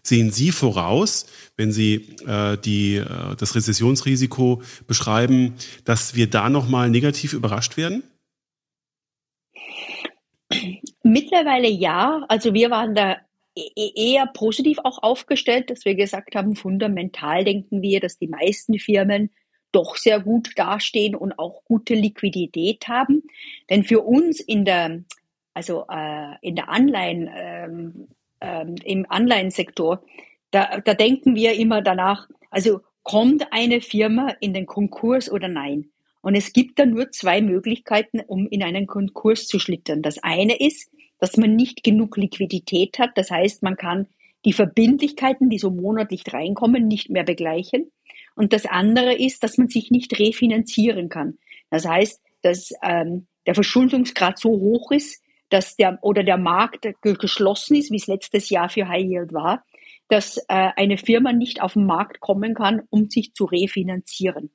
Sehen 0.04 0.32
Sie 0.32 0.52
voraus, 0.52 1.26
wenn 1.58 1.72
Sie 1.72 2.16
äh, 2.28 2.58
die, 2.58 2.98
äh, 2.98 3.36
das 3.38 3.56
Rezessionsrisiko 3.56 4.62
beschreiben, 4.86 5.56
dass 5.84 6.16
wir 6.16 6.30
da 6.30 6.50
nochmal 6.50 6.90
negativ 6.90 7.34
überrascht 7.34 7.76
werden? 7.76 8.04
Mittlerweile 11.02 11.68
ja. 11.68 12.24
Also 12.30 12.54
wir 12.54 12.70
waren 12.70 12.94
da 12.94 13.18
eher 13.56 14.28
positiv 14.28 14.80
auch 14.84 15.02
aufgestellt, 15.02 15.70
dass 15.70 15.86
wir 15.86 15.96
gesagt 15.96 16.36
haben, 16.36 16.56
fundamental 16.56 17.44
denken 17.44 17.82
wir, 17.82 18.00
dass 18.00 18.18
die 18.18 18.28
meisten 18.28 18.80
Firmen 18.80 19.32
doch 19.72 19.98
sehr 19.98 20.20
gut 20.20 20.52
dastehen 20.56 21.16
und 21.16 21.38
auch 21.38 21.64
gute 21.66 21.96
Liquidität 21.96 22.88
haben. 22.88 23.24
Denn 23.70 23.84
für 23.84 24.02
uns 24.02 24.40
in 24.40 24.66
der, 24.66 25.04
also 25.54 25.86
äh, 25.90 26.36
in 26.42 26.56
der 26.56 26.70
Anleihen, 26.70 27.30
ähm, 27.34 28.08
ähm, 28.42 28.76
im 28.84 29.06
Anleihensektor, 29.10 30.04
da, 30.52 30.80
da 30.80 30.94
denken 30.94 31.36
wir 31.36 31.54
immer 31.54 31.82
danach, 31.82 32.30
also 32.52 32.82
kommt 33.04 33.52
eine 33.52 33.82
Firma 33.82 34.36
in 34.40 34.54
den 34.54 34.66
Konkurs 34.66 35.30
oder 35.30 35.48
nein? 35.48 35.92
Und 36.22 36.36
es 36.36 36.54
gibt 36.54 36.80
da 36.80 36.86
nur 36.86 37.12
zwei 37.12 37.42
Möglichkeiten, 37.42 38.20
um 38.20 38.48
in 38.48 38.64
einen 38.64 38.88
Konkurs 38.88 39.48
zu 39.48 39.60
schlittern. 39.60 40.02
Das 40.02 40.18
eine 40.24 40.56
ist, 40.56 40.90
dass 41.20 41.38
man 41.38 41.56
nicht 41.56 41.84
genug 41.84 42.18
Liquidität 42.18 43.00
hat. 43.00 43.12
Das 43.16 43.32
heißt, 43.32 43.64
man 43.64 43.78
kann 43.78 44.08
die 44.46 44.54
Verbindlichkeiten, 44.54 45.50
die 45.50 45.58
so 45.58 45.72
monatlich 45.72 46.24
reinkommen, 46.32 46.88
nicht 46.88 47.10
mehr 47.10 47.24
begleichen. 47.24 47.92
Und 48.36 48.54
das 48.54 48.66
andere 48.66 49.14
ist, 49.16 49.44
dass 49.44 49.58
man 49.58 49.70
sich 49.70 49.92
nicht 49.92 50.20
refinanzieren 50.20 51.10
kann. 51.10 51.38
Das 51.70 51.86
heißt, 51.86 52.22
dass 52.42 52.72
ähm, 52.84 53.28
der 53.48 53.56
Verschuldungsgrad 53.56 54.38
so 54.38 54.50
hoch 54.50 54.92
ist, 54.92 55.24
dass 55.50 55.76
der 55.76 56.00
oder 56.02 56.24
der 56.24 56.38
Markt 56.38 56.88
geschlossen 57.02 57.76
ist, 57.76 57.92
wie 57.92 57.98
es 57.98 58.08
letztes 58.08 58.50
Jahr 58.50 58.70
für 58.70 58.88
High 58.88 59.06
Yield 59.06 59.34
war, 59.34 59.64
dass 60.08 60.38
äh, 60.38 60.44
eine 60.76 60.98
Firma 60.98 61.34
nicht 61.34 61.62
auf 61.62 61.74
den 61.74 61.86
Markt 61.86 62.20
kommen 62.20 62.54
kann, 62.54 62.82
um 62.90 63.10
sich 63.10 63.34
zu 63.34 63.46
refinanzieren. 63.46 64.52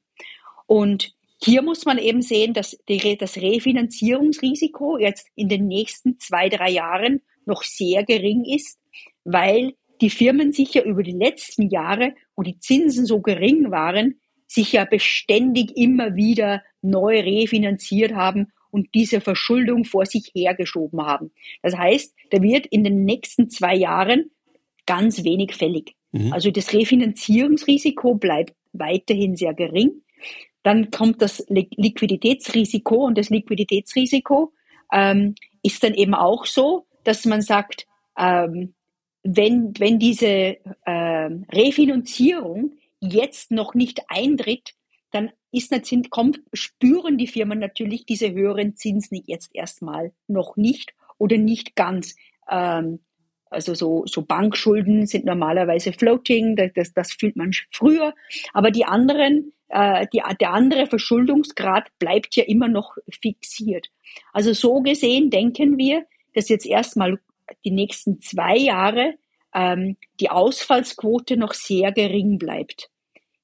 Und 0.67 1.15
hier 1.43 1.63
muss 1.63 1.87
man 1.87 1.99
eben 1.99 2.23
sehen, 2.23 2.53
dass 2.53 2.79
die, 2.89 3.17
das 3.17 3.37
Refinanzierungsrisiko 3.37 4.99
jetzt 4.99 5.29
in 5.35 5.49
den 5.49 5.67
nächsten 5.67 6.19
zwei, 6.19 6.49
drei 6.49 6.71
Jahren 6.71 7.23
noch 7.47 7.63
sehr 7.63 8.05
gering 8.05 8.45
ist, 8.45 8.79
weil 9.25 9.75
die 10.01 10.11
Firmen 10.11 10.53
sich 10.53 10.75
ja 10.75 10.83
über 10.83 11.03
die 11.03 11.13
letzten 11.13 11.69
Jahre, 11.69 12.15
wo 12.37 12.43
die 12.43 12.59
Zinsen 12.59 13.07
so 13.07 13.21
gering 13.21 13.71
waren, 13.71 14.21
sich 14.47 14.73
ja 14.73 14.85
beständig 14.85 15.77
immer 15.77 16.17
wieder 16.17 16.63
neu 16.83 17.21
refinanziert 17.21 18.15
haben 18.15 18.49
und 18.71 18.89
diese 18.95 19.21
Verschuldung 19.21 19.85
vor 19.85 20.07
sich 20.07 20.31
hergeschoben 20.35 21.03
haben. 21.03 21.33
Das 21.63 21.77
heißt, 21.77 22.15
da 22.31 22.43
wird 22.43 22.67
in 22.67 22.85
den 22.85 23.05
nächsten 23.05 23.49
zwei 23.49 23.75
Jahren 23.75 24.31
ganz 24.87 25.25
wenig 25.25 25.55
fällig. 25.55 25.95
Mhm. 26.13 26.33
Also 26.33 26.51
das 26.51 26.73
Refinanzierungsrisiko 26.73 28.15
bleibt 28.15 28.55
weiterhin 28.73 29.37
sehr 29.37 29.55
gering. 29.55 30.03
Dann 30.63 30.91
kommt 30.91 31.23
das 31.23 31.45
Liquiditätsrisiko 31.49 33.07
und 33.07 33.17
das 33.17 33.31
Liquiditätsrisiko 33.31 34.53
ähm, 34.93 35.35
ist 35.63 35.83
dann 35.83 35.95
eben 35.95 36.15
auch 36.15 36.47
so, 36.47 36.87
dass 37.05 37.25
man 37.25 37.43
sagt, 37.43 37.87
ähm, 38.19 38.75
wenn, 39.23 39.73
wenn 39.79 39.99
diese 39.99 40.57
ähm, 40.87 41.47
Refinanzierung 41.53 42.73
jetzt 43.01 43.51
noch 43.51 43.75
nicht 43.75 44.03
eintritt, 44.09 44.75
dann 45.11 45.31
ist 45.53 45.75
sind, 45.85 46.11
kommt, 46.11 46.41
spüren 46.53 47.19
die 47.19 47.27
Firmen 47.27 47.59
natürlich 47.59 48.07
diese 48.07 48.33
höheren 48.33 48.77
Zinsen 48.77 49.23
jetzt 49.27 49.55
erstmal 49.55 50.13
noch 50.29 50.57
nicht 50.57 50.95
oder 51.19 51.37
nicht 51.37 51.75
ganz. 51.75 52.15
Ähm, 52.49 53.01
also 53.51 53.75
so, 53.75 54.05
so 54.07 54.23
Bankschulden 54.23 55.07
sind 55.07 55.25
normalerweise 55.25 55.93
floating, 55.93 56.55
das, 56.57 56.93
das 56.93 57.13
fühlt 57.13 57.35
man 57.35 57.51
früher. 57.73 58.15
Aber 58.53 58.71
die 58.71 58.85
anderen, 58.85 59.53
äh, 59.71 60.07
die, 60.13 60.23
der 60.41 60.53
andere 60.53 60.87
Verschuldungsgrad 60.87 61.89
bleibt 61.99 62.37
ja 62.37 62.45
immer 62.45 62.69
noch 62.69 62.97
fixiert. 63.23 63.89
Also 64.33 64.53
so 64.53 64.81
gesehen 64.81 65.31
denken 65.31 65.79
wir, 65.79 66.07
dass 66.35 66.49
jetzt 66.49 66.67
erstmal 66.67 67.19
die 67.65 67.71
nächsten 67.71 68.21
zwei 68.21 68.57
Jahre 68.57 69.15
ähm, 69.55 69.97
die 70.21 70.31
Ausfallsquote 70.31 71.37
noch 71.37 71.55
sehr 71.55 71.93
gering 71.93 72.39
bleibt. 72.39 72.91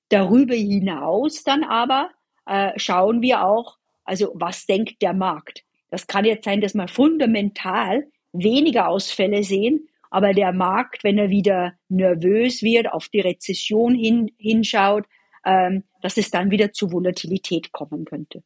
Darüber 0.09 0.55
hinaus 0.55 1.43
dann 1.43 1.65
aber 1.65 2.11
äh, 2.47 2.73
schauen 2.77 3.23
wir 3.23 3.45
auch, 3.45 3.77
also 4.05 4.33
was 4.35 4.67
denkt 4.67 5.03
der 5.03 5.15
Markt? 5.15 5.65
Das 5.91 6.07
kann 6.07 6.25
jetzt 6.25 6.45
sein, 6.45 6.61
dass 6.61 6.75
wir 6.75 6.89
fundamental 6.89 8.07
weniger 8.33 8.89
Ausfälle 8.89 9.43
sehen, 9.43 9.89
aber 10.11 10.33
der 10.33 10.53
Markt, 10.53 11.03
wenn 11.05 11.19
er 11.19 11.31
wieder 11.31 11.75
nervös 11.89 12.63
wird, 12.63 12.93
auf 12.93 13.09
die 13.09 13.21
Rezession 13.21 13.95
hin, 13.95 14.31
hinschaut, 14.39 15.05
dass 15.47 16.17
es 16.17 16.31
dann 16.31 16.51
wieder 16.51 16.73
zu 16.73 16.91
Volatilität 16.91 17.73
kommen 17.73 18.05
könnte. 18.05 18.43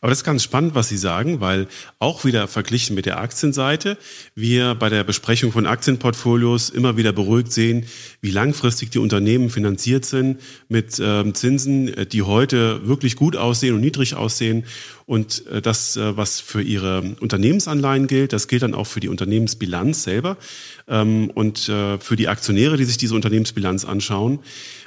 Aber 0.00 0.10
das 0.10 0.18
ist 0.18 0.24
ganz 0.24 0.42
spannend, 0.42 0.74
was 0.74 0.88
Sie 0.88 0.96
sagen, 0.96 1.40
weil 1.40 1.68
auch 2.00 2.24
wieder 2.24 2.48
verglichen 2.48 2.96
mit 2.96 3.06
der 3.06 3.20
Aktienseite, 3.20 3.96
wir 4.34 4.74
bei 4.74 4.88
der 4.88 5.04
Besprechung 5.04 5.52
von 5.52 5.66
Aktienportfolios 5.66 6.68
immer 6.68 6.96
wieder 6.96 7.12
beruhigt 7.12 7.52
sehen, 7.52 7.86
wie 8.20 8.32
langfristig 8.32 8.90
die 8.90 8.98
Unternehmen 8.98 9.50
finanziert 9.50 10.04
sind 10.04 10.40
mit 10.68 11.00
ähm, 11.00 11.34
Zinsen, 11.34 11.94
äh, 11.94 12.06
die 12.06 12.22
heute 12.22 12.86
wirklich 12.88 13.14
gut 13.14 13.36
aussehen 13.36 13.74
und 13.74 13.80
niedrig 13.80 14.16
aussehen. 14.16 14.64
Und 15.06 15.46
äh, 15.46 15.62
das, 15.62 15.96
äh, 15.96 16.16
was 16.16 16.40
für 16.40 16.62
ihre 16.62 17.14
Unternehmensanleihen 17.20 18.08
gilt, 18.08 18.32
das 18.32 18.48
gilt 18.48 18.62
dann 18.62 18.74
auch 18.74 18.86
für 18.88 19.00
die 19.00 19.08
Unternehmensbilanz 19.08 20.02
selber 20.02 20.36
ähm, 20.88 21.30
und 21.30 21.68
äh, 21.68 21.98
für 21.98 22.16
die 22.16 22.26
Aktionäre, 22.26 22.76
die 22.76 22.84
sich 22.84 22.96
diese 22.96 23.14
Unternehmensbilanz 23.14 23.84
anschauen. 23.84 24.40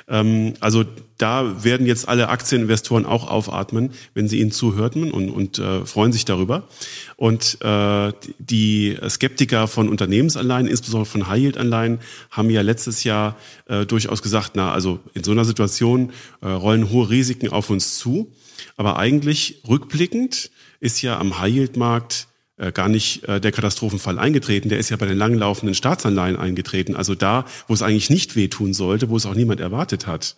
Ähm, 0.07 0.53
also 0.59 0.83
da 1.17 1.63
werden 1.63 1.87
jetzt 1.87 2.07
alle 2.07 2.29
Aktieninvestoren 2.29 3.05
auch 3.05 3.29
aufatmen, 3.29 3.91
wenn 4.13 4.27
sie 4.27 4.39
ihnen 4.39 4.51
zuhörten 4.51 5.11
und, 5.11 5.29
und 5.29 5.59
äh, 5.59 5.85
freuen 5.85 6.11
sich 6.11 6.25
darüber. 6.25 6.67
Und 7.15 7.57
äh, 7.61 8.11
die 8.37 8.97
Skeptiker 9.07 9.67
von 9.67 9.87
Unternehmensanleihen, 9.89 10.67
insbesondere 10.67 11.05
von 11.05 11.27
High-Yield-Anleihen, 11.27 11.99
haben 12.31 12.49
ja 12.49 12.61
letztes 12.61 13.03
Jahr 13.03 13.37
äh, 13.67 13.85
durchaus 13.85 14.21
gesagt, 14.21 14.51
na, 14.55 14.73
also 14.73 14.99
in 15.13 15.23
so 15.23 15.31
einer 15.31 15.45
Situation 15.45 16.11
äh, 16.41 16.47
rollen 16.47 16.89
hohe 16.89 17.09
Risiken 17.09 17.49
auf 17.49 17.69
uns 17.69 17.97
zu. 17.97 18.31
Aber 18.77 18.97
eigentlich 18.97 19.61
rückblickend 19.67 20.51
ist 20.79 21.01
ja 21.01 21.17
am 21.17 21.39
High-Yield-Markt 21.39 22.27
gar 22.73 22.89
nicht 22.89 23.23
äh, 23.27 23.41
der 23.41 23.51
Katastrophenfall 23.51 24.17
eingetreten. 24.19 24.69
Der 24.69 24.79
ist 24.79 24.89
ja 24.89 24.97
bei 24.97 25.05
den 25.05 25.17
langlaufenden 25.17 25.75
Staatsanleihen 25.75 26.37
eingetreten. 26.37 26.95
Also 26.95 27.15
da, 27.15 27.45
wo 27.67 27.73
es 27.73 27.81
eigentlich 27.81 28.09
nicht 28.09 28.35
wehtun 28.35 28.73
sollte, 28.73 29.09
wo 29.09 29.17
es 29.17 29.25
auch 29.25 29.35
niemand 29.35 29.59
erwartet 29.59 30.07
hat. 30.07 30.37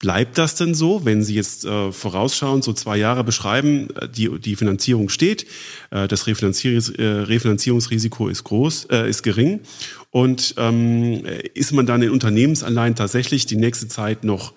Bleibt 0.00 0.38
das 0.38 0.54
denn 0.54 0.74
so, 0.74 1.04
wenn 1.04 1.24
Sie 1.24 1.34
jetzt 1.34 1.64
äh, 1.64 1.90
vorausschauend 1.90 2.62
so 2.62 2.72
zwei 2.72 2.96
Jahre 2.96 3.24
beschreiben, 3.24 3.88
äh, 3.96 4.08
die, 4.08 4.38
die 4.38 4.54
Finanzierung 4.54 5.08
steht, 5.08 5.44
äh, 5.90 6.06
das 6.06 6.28
Refinanzierungs, 6.28 6.90
äh, 6.90 7.04
Refinanzierungsrisiko 7.04 8.28
ist 8.28 8.44
groß, 8.44 8.84
äh, 8.92 9.10
ist 9.10 9.24
gering 9.24 9.60
und 10.10 10.54
ähm, 10.56 11.24
ist 11.54 11.72
man 11.72 11.84
dann 11.86 12.02
in 12.02 12.10
Unternehmensanleihen 12.10 12.94
tatsächlich 12.94 13.46
die 13.46 13.56
nächste 13.56 13.88
Zeit 13.88 14.22
noch 14.22 14.54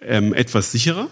ähm, 0.00 0.32
etwas 0.32 0.70
sicherer? 0.70 1.08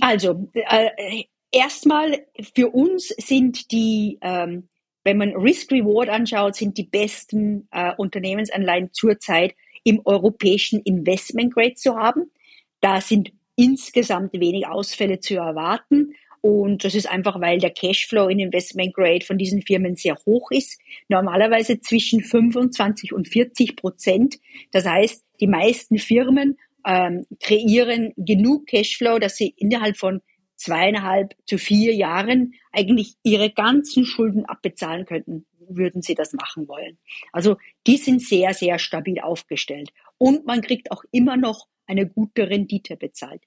Also 0.00 0.50
äh, 0.54 1.24
erstmal 1.50 2.26
für 2.54 2.68
uns 2.68 3.08
sind 3.08 3.70
die, 3.72 4.18
ähm, 4.20 4.68
wenn 5.04 5.18
man 5.18 5.36
Risk-Reward 5.36 6.08
anschaut, 6.08 6.56
sind 6.56 6.78
die 6.78 6.84
besten 6.84 7.68
äh, 7.70 7.92
Unternehmensanleihen 7.96 8.90
zurzeit 8.92 9.54
im 9.84 10.00
europäischen 10.04 10.80
Investment 10.80 11.54
Grade 11.54 11.74
zu 11.74 11.96
haben. 11.96 12.32
Da 12.80 13.00
sind 13.00 13.32
insgesamt 13.54 14.34
wenig 14.34 14.66
Ausfälle 14.66 15.20
zu 15.20 15.36
erwarten. 15.36 16.14
Und 16.40 16.84
das 16.84 16.94
ist 16.94 17.08
einfach, 17.08 17.40
weil 17.40 17.58
der 17.58 17.70
Cashflow 17.70 18.28
in 18.28 18.38
Investment 18.38 18.94
Grade 18.94 19.24
von 19.24 19.38
diesen 19.38 19.62
Firmen 19.62 19.96
sehr 19.96 20.16
hoch 20.26 20.50
ist. 20.50 20.80
Normalerweise 21.08 21.80
zwischen 21.80 22.22
25 22.22 23.12
und 23.12 23.28
40 23.28 23.76
Prozent. 23.76 24.38
Das 24.70 24.86
heißt, 24.86 25.24
die 25.40 25.46
meisten 25.46 25.98
Firmen 25.98 26.58
ähm, 26.86 27.26
kreieren 27.40 28.12
genug 28.16 28.66
Cashflow, 28.66 29.18
dass 29.18 29.36
sie 29.36 29.54
innerhalb 29.56 29.96
von 29.96 30.20
zweieinhalb 30.56 31.34
zu 31.46 31.58
vier 31.58 31.94
Jahren 31.94 32.54
eigentlich 32.72 33.14
ihre 33.22 33.50
ganzen 33.50 34.04
Schulden 34.04 34.44
abbezahlen 34.46 35.06
könnten, 35.06 35.46
würden 35.68 36.02
sie 36.02 36.14
das 36.14 36.32
machen 36.32 36.68
wollen. 36.68 36.98
Also 37.32 37.56
die 37.86 37.96
sind 37.96 38.22
sehr, 38.22 38.54
sehr 38.54 38.78
stabil 38.78 39.20
aufgestellt. 39.20 39.90
Und 40.18 40.46
man 40.46 40.62
kriegt 40.62 40.90
auch 40.90 41.04
immer 41.10 41.36
noch 41.36 41.66
eine 41.86 42.06
gute 42.06 42.48
Rendite 42.48 42.96
bezahlt. 42.96 43.42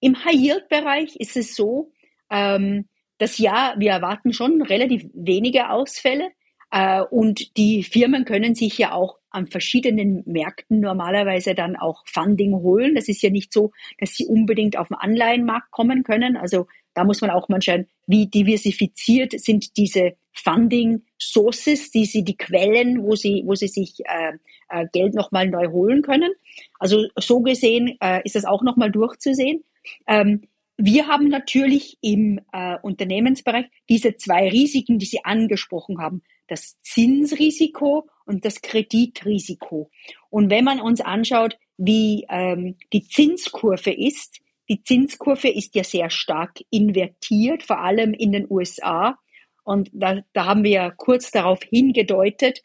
Im 0.00 0.24
High-Yield-Bereich 0.24 1.16
ist 1.16 1.36
es 1.36 1.54
so, 1.54 1.92
ähm, 2.30 2.88
dass 3.18 3.38
ja, 3.38 3.74
wir 3.78 3.92
erwarten 3.92 4.32
schon 4.32 4.60
relativ 4.62 5.06
wenige 5.14 5.70
Ausfälle. 5.70 6.30
Äh, 6.70 7.02
und 7.02 7.56
die 7.56 7.82
Firmen 7.82 8.24
können 8.24 8.54
sich 8.54 8.78
ja 8.78 8.92
auch 8.92 9.18
an 9.30 9.46
verschiedenen 9.46 10.22
Märkten 10.26 10.80
normalerweise 10.80 11.54
dann 11.54 11.76
auch 11.76 12.02
Funding 12.06 12.54
holen. 12.54 12.94
Das 12.94 13.08
ist 13.08 13.22
ja 13.22 13.30
nicht 13.30 13.52
so, 13.52 13.72
dass 13.98 14.14
sie 14.14 14.26
unbedingt 14.26 14.78
auf 14.78 14.88
den 14.88 14.96
Anleihenmarkt 14.96 15.70
kommen 15.70 16.02
können. 16.04 16.36
Also 16.36 16.66
da 16.94 17.04
muss 17.04 17.20
man 17.20 17.30
auch 17.30 17.48
mal 17.48 17.60
schauen, 17.60 17.86
wie 18.06 18.28
diversifiziert 18.28 19.38
sind 19.38 19.76
diese 19.76 20.12
Funding 20.32 21.02
Sources, 21.20 21.90
die 21.90 22.06
sie, 22.06 22.24
die 22.24 22.36
Quellen, 22.36 23.02
wo 23.02 23.14
sie, 23.14 23.42
wo 23.44 23.54
sie 23.54 23.68
sich 23.68 24.00
äh, 24.04 24.32
äh, 24.70 24.86
Geld 24.92 25.14
nochmal 25.14 25.48
neu 25.48 25.68
holen 25.68 26.02
können. 26.02 26.32
Also 26.78 27.06
so 27.16 27.40
gesehen 27.40 27.96
äh, 28.00 28.22
ist 28.24 28.34
das 28.34 28.46
auch 28.46 28.62
nochmal 28.62 28.90
durchzusehen. 28.90 29.64
Ähm, 30.06 30.42
wir 30.76 31.06
haben 31.06 31.28
natürlich 31.28 31.98
im 32.02 32.40
äh, 32.52 32.76
Unternehmensbereich 32.82 33.66
diese 33.88 34.16
zwei 34.16 34.48
Risiken, 34.48 34.98
die 34.98 35.06
Sie 35.06 35.24
angesprochen 35.24 35.98
haben 35.98 36.22
das 36.48 36.80
Zinsrisiko 36.80 38.08
und 38.24 38.44
das 38.44 38.60
Kreditrisiko. 38.62 39.90
Und 40.30 40.50
wenn 40.50 40.64
man 40.64 40.80
uns 40.80 41.00
anschaut, 41.00 41.58
wie 41.76 42.26
ähm, 42.28 42.76
die 42.92 43.06
Zinskurve 43.06 43.92
ist, 43.92 44.40
die 44.68 44.82
Zinskurve 44.82 45.48
ist 45.48 45.74
ja 45.74 45.84
sehr 45.84 46.10
stark 46.10 46.60
invertiert, 46.70 47.62
vor 47.62 47.80
allem 47.80 48.14
in 48.14 48.32
den 48.32 48.46
USA. 48.50 49.18
Und 49.62 49.90
da, 49.92 50.20
da 50.32 50.46
haben 50.46 50.64
wir 50.64 50.70
ja 50.70 50.90
kurz 50.90 51.30
darauf 51.30 51.62
hingedeutet, 51.62 52.62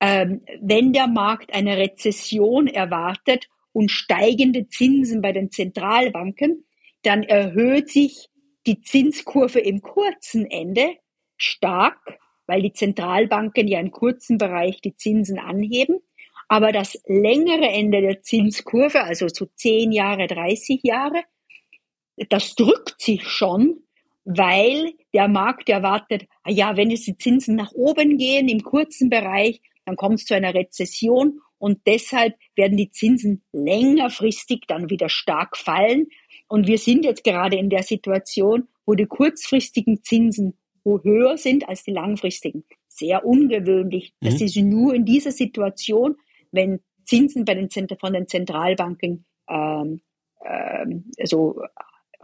ähm, 0.00 0.42
wenn 0.60 0.92
der 0.92 1.06
Markt 1.06 1.54
eine 1.54 1.76
Rezession 1.76 2.66
erwartet 2.66 3.48
und 3.72 3.90
steigende 3.90 4.68
Zinsen 4.68 5.20
bei 5.20 5.32
den 5.32 5.50
Zentralbanken, 5.50 6.63
dann 7.06 7.22
erhöht 7.22 7.90
sich 7.90 8.28
die 8.66 8.80
Zinskurve 8.80 9.60
im 9.60 9.82
kurzen 9.82 10.50
Ende 10.50 10.96
stark, 11.36 12.18
weil 12.46 12.62
die 12.62 12.72
Zentralbanken 12.72 13.68
ja 13.68 13.80
im 13.80 13.90
kurzen 13.90 14.38
Bereich 14.38 14.80
die 14.80 14.96
Zinsen 14.96 15.38
anheben. 15.38 16.00
Aber 16.48 16.72
das 16.72 17.00
längere 17.06 17.68
Ende 17.68 18.00
der 18.00 18.22
Zinskurve, 18.22 19.02
also 19.02 19.28
so 19.28 19.46
10 19.46 19.92
Jahre, 19.92 20.26
30 20.26 20.80
Jahre, 20.82 21.22
das 22.28 22.54
drückt 22.54 23.00
sich 23.00 23.26
schon, 23.28 23.82
weil 24.24 24.92
der 25.12 25.28
Markt 25.28 25.68
erwartet, 25.68 26.26
ah 26.42 26.50
ja, 26.50 26.76
wenn 26.76 26.90
jetzt 26.90 27.06
die 27.06 27.16
Zinsen 27.16 27.56
nach 27.56 27.72
oben 27.72 28.18
gehen 28.18 28.48
im 28.48 28.62
kurzen 28.62 29.10
Bereich, 29.10 29.60
dann 29.84 29.96
kommt 29.96 30.20
es 30.20 30.26
zu 30.26 30.34
einer 30.34 30.54
Rezession 30.54 31.40
und 31.58 31.80
deshalb 31.86 32.34
werden 32.56 32.76
die 32.76 32.90
Zinsen 32.90 33.42
längerfristig 33.52 34.64
dann 34.66 34.90
wieder 34.90 35.08
stark 35.08 35.56
fallen. 35.56 36.08
Und 36.48 36.66
wir 36.66 36.78
sind 36.78 37.04
jetzt 37.04 37.24
gerade 37.24 37.56
in 37.56 37.70
der 37.70 37.82
Situation, 37.82 38.68
wo 38.86 38.94
die 38.94 39.06
kurzfristigen 39.06 40.02
Zinsen 40.02 40.58
höher 40.84 41.38
sind 41.38 41.68
als 41.68 41.84
die 41.84 41.92
langfristigen. 41.92 42.64
Sehr 42.88 43.24
ungewöhnlich. 43.24 44.14
Mhm. 44.20 44.26
Das 44.26 44.40
ist 44.40 44.56
nur 44.56 44.94
in 44.94 45.04
dieser 45.04 45.32
Situation, 45.32 46.16
wenn 46.52 46.80
Zinsen 47.04 47.44
bei 47.44 47.54
den, 47.54 47.68
von 47.98 48.12
den 48.12 48.28
Zentralbanken 48.28 49.24
ähm, 49.48 50.00
ähm, 50.44 51.10
also 51.18 51.60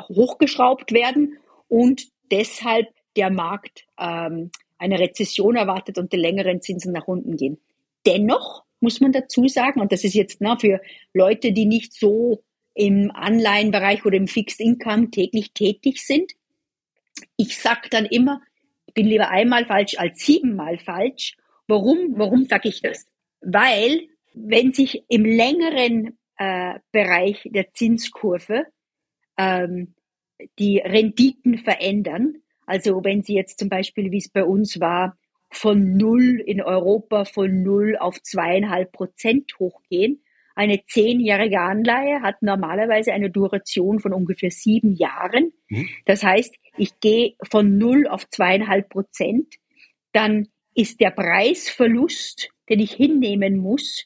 hochgeschraubt 0.09 0.93
werden 0.93 1.39
und 1.69 2.09
deshalb 2.31 2.89
der 3.17 3.31
Markt 3.31 3.87
ähm, 3.99 4.51
eine 4.79 4.99
Rezession 4.99 5.57
erwartet 5.57 5.99
und 5.99 6.13
die 6.13 6.17
längeren 6.17 6.63
Zinsen 6.63 6.93
nach 6.93 7.07
unten 7.07 7.37
gehen. 7.37 7.59
Dennoch 8.07 8.65
muss 8.81 9.01
man 9.01 9.13
dazu 9.13 9.47
sagen, 9.49 9.81
und 9.81 9.93
das 9.93 10.05
ist 10.05 10.15
jetzt 10.15 10.41
na, 10.41 10.57
für 10.59 10.81
Leute, 11.13 11.53
die 11.53 11.67
nicht 11.67 11.93
so 11.93 12.43
im 12.81 13.11
Anleihenbereich 13.11 14.07
oder 14.07 14.17
im 14.17 14.27
Fixed 14.27 14.59
Income 14.59 15.11
täglich 15.11 15.53
tätig 15.53 16.01
sind, 16.01 16.33
ich 17.37 17.59
sage 17.59 17.91
dann 17.91 18.07
immer, 18.07 18.41
ich 18.87 18.95
bin 18.95 19.07
lieber 19.07 19.29
einmal 19.29 19.67
falsch 19.67 19.99
als 19.99 20.21
siebenmal 20.21 20.79
falsch. 20.79 21.37
Warum? 21.69 22.15
Warum 22.17 22.47
sage 22.47 22.71
ich 22.71 22.81
das? 22.81 23.07
Weil 23.43 24.09
wenn 24.33 24.73
sich 24.73 25.05
im 25.09 25.27
längeren 25.27 26.19
äh, 26.39 26.79
Bereich 26.91 27.43
der 27.45 27.71
Zinskurve 27.73 28.65
ähm, 29.37 29.95
die 30.59 30.79
Renditen 30.79 31.59
verändern, 31.59 32.37
also 32.65 33.05
wenn 33.05 33.23
sie 33.23 33.35
jetzt 33.35 33.59
zum 33.59 33.69
Beispiel, 33.69 34.11
wie 34.11 34.19
es 34.19 34.31
bei 34.31 34.45
uns 34.45 34.81
war, 34.81 35.19
von 35.53 35.99
null 35.99 36.41
in 36.47 36.63
Europa 36.63 37.27
von 37.27 37.63
null 37.63 37.99
auf 37.99 38.23
zweieinhalb 38.23 38.93
Prozent 38.93 39.53
hochgehen. 39.59 40.23
Eine 40.61 40.85
zehnjährige 40.85 41.59
Anleihe 41.59 42.21
hat 42.21 42.43
normalerweise 42.43 43.15
eine 43.15 43.31
Duration 43.31 43.99
von 43.99 44.13
ungefähr 44.13 44.51
sieben 44.51 44.95
Jahren. 44.95 45.55
Mhm. 45.71 45.89
Das 46.05 46.23
heißt, 46.23 46.55
ich 46.77 47.01
gehe 47.01 47.33
von 47.49 47.79
null 47.79 48.07
auf 48.07 48.29
zweieinhalb 48.29 48.91
Prozent, 48.91 49.55
dann 50.13 50.49
ist 50.75 51.01
der 51.01 51.13
Preisverlust, 51.13 52.51
den 52.69 52.81
ich 52.81 52.93
hinnehmen 52.93 53.57
muss, 53.57 54.05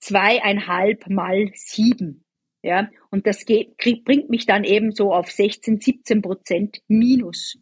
zweieinhalb 0.00 1.08
mal 1.08 1.52
sieben. 1.54 2.24
Ja, 2.64 2.90
und 3.12 3.28
das 3.28 3.44
geht, 3.44 3.76
bringt 3.76 4.28
mich 4.28 4.44
dann 4.44 4.64
eben 4.64 4.90
so 4.90 5.14
auf 5.14 5.30
16, 5.30 5.80
17 5.80 6.20
Prozent 6.20 6.82
minus. 6.88 7.60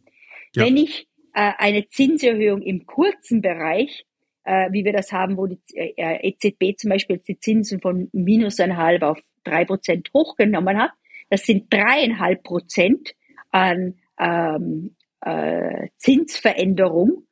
Ja. 0.55 0.65
Wenn 0.65 0.79
ich 0.79 1.09
äh, 1.35 1.53
eine 1.59 1.89
Zinserhöhung 1.89 2.63
im 2.63 2.87
kurzen 2.87 3.43
Bereich, 3.43 4.07
äh, 4.45 4.71
wie 4.73 4.85
wir 4.85 4.93
das 4.93 5.13
haben, 5.13 5.37
wo 5.37 5.47
die 5.47 5.59
äh, 5.75 6.29
EZB 6.29 6.79
zum 6.79 6.91
Beispiel 6.91 7.19
die 7.19 7.39
Zinsen 7.39 7.81
von 7.81 8.09
minus 8.13 8.61
einhalb 8.61 9.03
auf 9.03 9.19
drei 9.43 9.65
Prozent 9.65 10.11
hochgenommen 10.15 10.79
hat, 10.79 10.93
das 11.31 11.45
sind 11.45 11.73
dreieinhalb 11.73 12.43
Prozent 12.43 13.15
an 13.51 13.95
ähm, 14.19 14.95
äh, 15.21 15.89
Zinsveränderung. 15.97 17.25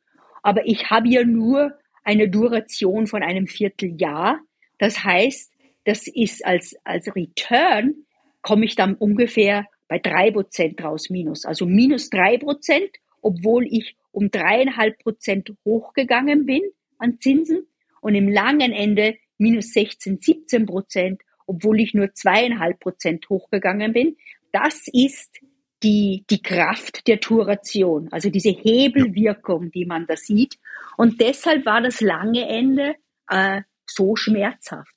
Aber 0.43 0.67
ich 0.67 0.91
habe 0.91 1.09
ja 1.09 1.25
nur 1.25 1.73
eine 2.03 2.29
Duration 2.29 3.07
von 3.07 3.23
einem 3.23 3.47
Vierteljahr. 3.47 4.41
Das 4.79 5.05
heißt, 5.05 5.53
das 5.85 6.07
ist 6.07 6.45
als, 6.45 6.75
als 6.85 7.15
Return, 7.15 7.95
komme 8.41 8.65
ich 8.65 8.75
dann 8.75 8.95
ungefähr 8.95 9.67
bei 9.89 9.99
drei 9.99 10.31
Prozent 10.31 10.83
raus 10.83 11.11
minus. 11.11 11.45
Also 11.45 11.67
minus 11.67 12.11
drei 12.11 12.39
Prozent, 12.39 12.91
obwohl 13.21 13.67
ich 13.67 13.97
um 14.11 14.31
dreieinhalb 14.31 14.99
Prozent 14.99 15.53
hochgegangen 15.65 16.47
bin 16.47 16.63
an 17.03 17.19
Zinsen 17.21 17.67
und 18.01 18.15
im 18.15 18.29
langen 18.29 18.73
Ende 18.73 19.17
minus 19.39 19.73
16, 19.73 20.19
17 20.21 20.67
Prozent, 20.67 21.23
obwohl 21.47 21.81
ich 21.81 21.95
nur 21.95 22.15
zweieinhalb 22.15 22.81
Prozent 22.81 23.29
hochgegangen 23.29 23.93
bin. 23.93 24.17
Das 24.53 24.87
ist 24.93 25.41
die, 25.83 26.25
die 26.31 26.43
Kraft 26.43 27.07
der 27.09 27.21
Turation, 27.21 28.09
also 28.13 28.31
diese 28.31 28.51
Hebelwirkung, 28.51 29.71
die 29.73 29.85
man 29.85 30.07
da 30.07 30.17
sieht. 30.17 30.59
Und 30.97 31.21
deshalb 31.21 31.67
war 31.67 31.81
das 31.81 32.01
lange 32.01 32.47
Ende 32.49 32.95
äh, 33.29 33.63
so 33.87 34.15
schmerzhaft. 34.17 34.95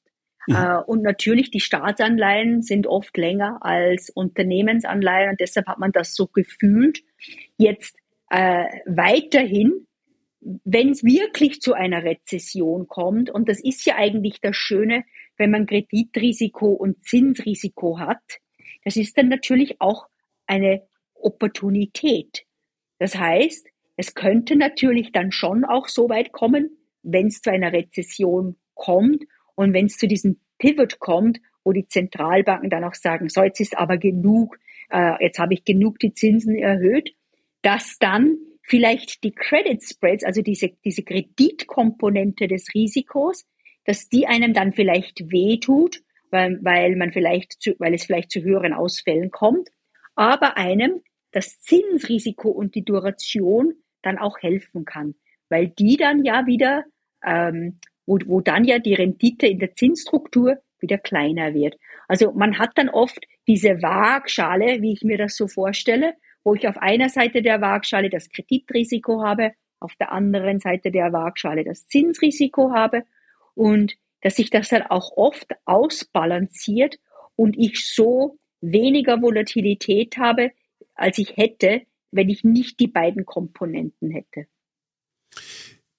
Mhm. 0.47 0.55
Äh, 0.55 0.77
und 0.85 1.01
natürlich, 1.01 1.51
die 1.51 1.59
Staatsanleihen 1.59 2.61
sind 2.61 2.87
oft 2.87 3.17
länger 3.17 3.57
als 3.61 4.09
Unternehmensanleihen 4.09 5.31
und 5.31 5.39
deshalb 5.39 5.67
hat 5.67 5.79
man 5.79 5.91
das 5.91 6.15
so 6.15 6.27
gefühlt. 6.27 7.01
Jetzt 7.57 7.97
äh, 8.29 8.65
weiterhin, 8.85 9.87
wenn 10.63 10.91
es 10.91 11.03
wirklich 11.03 11.59
zu 11.59 11.73
einer 11.73 12.03
Rezession 12.03 12.87
kommt, 12.87 13.29
und 13.29 13.49
das 13.49 13.59
ist 13.59 13.85
ja 13.85 13.95
eigentlich 13.95 14.41
das 14.41 14.55
Schöne, 14.55 15.03
wenn 15.37 15.51
man 15.51 15.65
Kreditrisiko 15.65 16.67
und 16.67 17.03
Zinsrisiko 17.03 17.99
hat, 17.99 18.21
das 18.83 18.95
ist 18.95 19.17
dann 19.17 19.27
natürlich 19.27 19.81
auch 19.81 20.07
eine 20.45 20.83
Opportunität. 21.15 22.45
Das 22.99 23.15
heißt, 23.15 23.67
es 23.97 24.13
könnte 24.13 24.55
natürlich 24.55 25.11
dann 25.11 25.31
schon 25.31 25.65
auch 25.65 25.87
so 25.87 26.09
weit 26.09 26.31
kommen, 26.31 26.77
wenn 27.01 27.27
es 27.27 27.41
zu 27.41 27.51
einer 27.51 27.73
Rezession 27.73 28.55
kommt 28.75 29.23
und 29.55 29.73
wenn 29.73 29.85
es 29.85 29.97
zu 29.97 30.07
diesem 30.07 30.39
Pivot 30.59 30.99
kommt, 30.99 31.39
wo 31.63 31.71
die 31.71 31.87
Zentralbanken 31.87 32.69
dann 32.69 32.83
auch 32.83 32.93
sagen, 32.93 33.29
so 33.29 33.41
jetzt 33.41 33.59
ist 33.59 33.77
aber 33.77 33.97
genug, 33.97 34.59
äh, 34.91 35.23
jetzt 35.23 35.39
habe 35.39 35.55
ich 35.55 35.65
genug 35.65 35.97
die 35.99 36.13
Zinsen 36.13 36.55
erhöht, 36.55 37.15
dass 37.63 37.97
dann 37.99 38.37
vielleicht 38.67 39.23
die 39.23 39.33
Credit 39.33 39.81
Spreads, 39.83 40.23
also 40.23 40.41
diese, 40.41 40.71
diese 40.83 41.03
Kreditkomponente 41.03 42.47
des 42.47 42.73
Risikos, 42.73 43.45
dass 43.85 44.09
die 44.09 44.27
einem 44.27 44.53
dann 44.53 44.73
vielleicht 44.73 45.31
wehtut, 45.31 46.01
weil, 46.31 46.59
weil 46.63 46.95
man 46.95 47.13
vielleicht 47.13 47.61
zu, 47.61 47.75
weil 47.79 47.93
es 47.93 48.05
vielleicht 48.05 48.31
zu 48.31 48.41
höheren 48.41 48.73
Ausfällen 48.73 49.31
kommt 49.31 49.69
aber 50.15 50.57
einem 50.57 51.01
das 51.31 51.59
Zinsrisiko 51.59 52.49
und 52.49 52.75
die 52.75 52.85
Duration 52.85 53.75
dann 54.01 54.17
auch 54.17 54.37
helfen 54.39 54.85
kann, 54.85 55.15
weil 55.49 55.67
die 55.67 55.97
dann 55.97 56.23
ja 56.23 56.47
wieder, 56.47 56.85
ähm, 57.23 57.79
wo, 58.05 58.17
wo 58.25 58.41
dann 58.41 58.63
ja 58.63 58.79
die 58.79 58.93
Rendite 58.93 59.47
in 59.47 59.59
der 59.59 59.75
Zinsstruktur 59.75 60.57
wieder 60.79 60.97
kleiner 60.97 61.53
wird. 61.53 61.77
Also 62.07 62.31
man 62.31 62.57
hat 62.57 62.71
dann 62.75 62.89
oft 62.89 63.25
diese 63.47 63.81
Waagschale, 63.81 64.81
wie 64.81 64.93
ich 64.93 65.03
mir 65.03 65.17
das 65.17 65.35
so 65.35 65.47
vorstelle, 65.47 66.13
wo 66.45 66.53
ich 66.53 66.67
auf 66.67 66.77
einer 66.77 67.09
Seite 67.09 67.41
der 67.41 67.59
Waagschale 67.59 68.09
das 68.09 68.29
Kreditrisiko 68.29 69.23
habe, 69.23 69.51
auf 69.79 69.95
der 69.95 70.13
anderen 70.13 70.59
Seite 70.59 70.91
der 70.91 71.11
Waagschale 71.11 71.65
das 71.65 71.87
Zinsrisiko 71.87 72.71
habe 72.71 73.03
und 73.55 73.95
dass 74.21 74.37
sich 74.37 74.49
das 74.49 74.69
dann 74.69 74.83
auch 74.83 75.17
oft 75.17 75.51
ausbalanciert 75.65 76.99
und 77.35 77.57
ich 77.57 77.85
so 77.85 78.37
weniger 78.61 79.21
Volatilität 79.21 80.17
habe, 80.17 80.51
als 80.93 81.17
ich 81.17 81.35
hätte, 81.35 81.81
wenn 82.11 82.29
ich 82.29 82.43
nicht 82.43 82.79
die 82.79 82.87
beiden 82.87 83.25
Komponenten 83.25 84.11
hätte. 84.11 84.47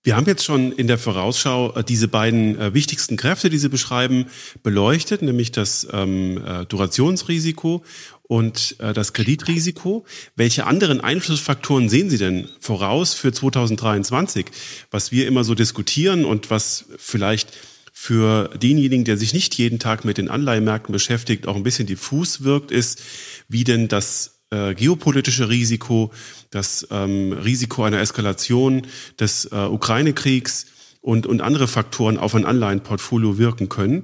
Wir 0.07 0.15
haben 0.15 0.27
jetzt 0.27 0.45
schon 0.45 0.71
in 0.71 0.87
der 0.87 0.99
Vorausschau 0.99 1.75
äh, 1.75 1.83
diese 1.83 2.07
beiden 2.07 2.57
äh, 2.61 2.73
wichtigsten 2.73 3.17
Kräfte, 3.17 3.51
die 3.51 3.59
Sie 3.59 3.69
beschreiben, 3.69 4.27
beleuchtet, 4.63 5.21
nämlich 5.21 5.51
das 5.51 5.85
ähm, 5.93 6.41
äh, 6.47 6.65
Durationsrisiko 6.65 7.83
und 8.23 8.77
äh, 8.79 8.93
das 8.93 9.15
Kreditrisiko. 9.15 10.05
Welche 10.37 10.65
anderen 10.65 11.01
Einflussfaktoren 11.01 11.89
sehen 11.89 12.09
Sie 12.09 12.19
denn 12.19 12.49
voraus 12.61 13.15
für 13.15 13.33
2023, 13.33 14.47
was 14.93 15.11
wir 15.11 15.27
immer 15.27 15.43
so 15.43 15.57
diskutieren 15.57 16.25
und 16.25 16.51
was 16.51 16.85
vielleicht 16.99 17.49
für 17.93 18.51
denjenigen, 18.63 19.03
der 19.03 19.17
sich 19.17 19.35
nicht 19.35 19.57
jeden 19.57 19.81
Tag 19.81 20.05
mit 20.05 20.19
den 20.19 20.29
Anleihemärkten 20.29 20.93
beschäftigt, 20.93 21.49
auch 21.49 21.57
ein 21.57 21.65
bisschen 21.65 21.89
diffus 21.89 22.45
wirkt, 22.45 22.71
ist, 22.71 23.03
wie 23.49 23.65
denn 23.65 23.89
das 23.89 24.36
äh, 24.51 24.75
geopolitische 24.75 25.49
Risiko, 25.49 26.13
das 26.51 26.87
ähm, 26.91 27.33
Risiko 27.33 27.85
einer 27.85 28.01
Eskalation 28.01 28.87
des 29.19 29.47
äh, 29.47 29.57
Ukraine-Kriegs 29.57 30.67
und, 31.01 31.27
und 31.27 31.41
andere 31.41 31.69
Faktoren 31.69 32.19
auf 32.19 32.35
ein 32.35 32.45
Anleihenportfolio 32.45 33.39
wirken 33.39 33.69
können, 33.69 34.03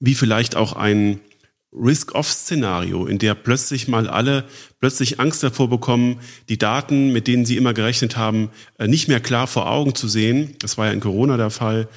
wie 0.00 0.14
vielleicht 0.14 0.56
auch 0.56 0.74
ein 0.74 1.20
Risk-Off-Szenario, 1.72 3.06
in 3.06 3.18
der 3.18 3.34
plötzlich 3.34 3.86
mal 3.86 4.08
alle 4.08 4.44
plötzlich 4.80 5.20
Angst 5.20 5.42
davor 5.42 5.68
bekommen, 5.68 6.20
die 6.48 6.58
Daten, 6.58 7.12
mit 7.12 7.26
denen 7.26 7.44
sie 7.44 7.56
immer 7.56 7.74
gerechnet 7.74 8.16
haben, 8.16 8.50
äh, 8.78 8.88
nicht 8.88 9.08
mehr 9.08 9.20
klar 9.20 9.46
vor 9.46 9.70
Augen 9.70 9.94
zu 9.94 10.08
sehen. 10.08 10.54
Das 10.60 10.78
war 10.78 10.86
ja 10.86 10.92
in 10.92 11.00
Corona 11.00 11.36
der 11.36 11.50
Fall 11.50 11.88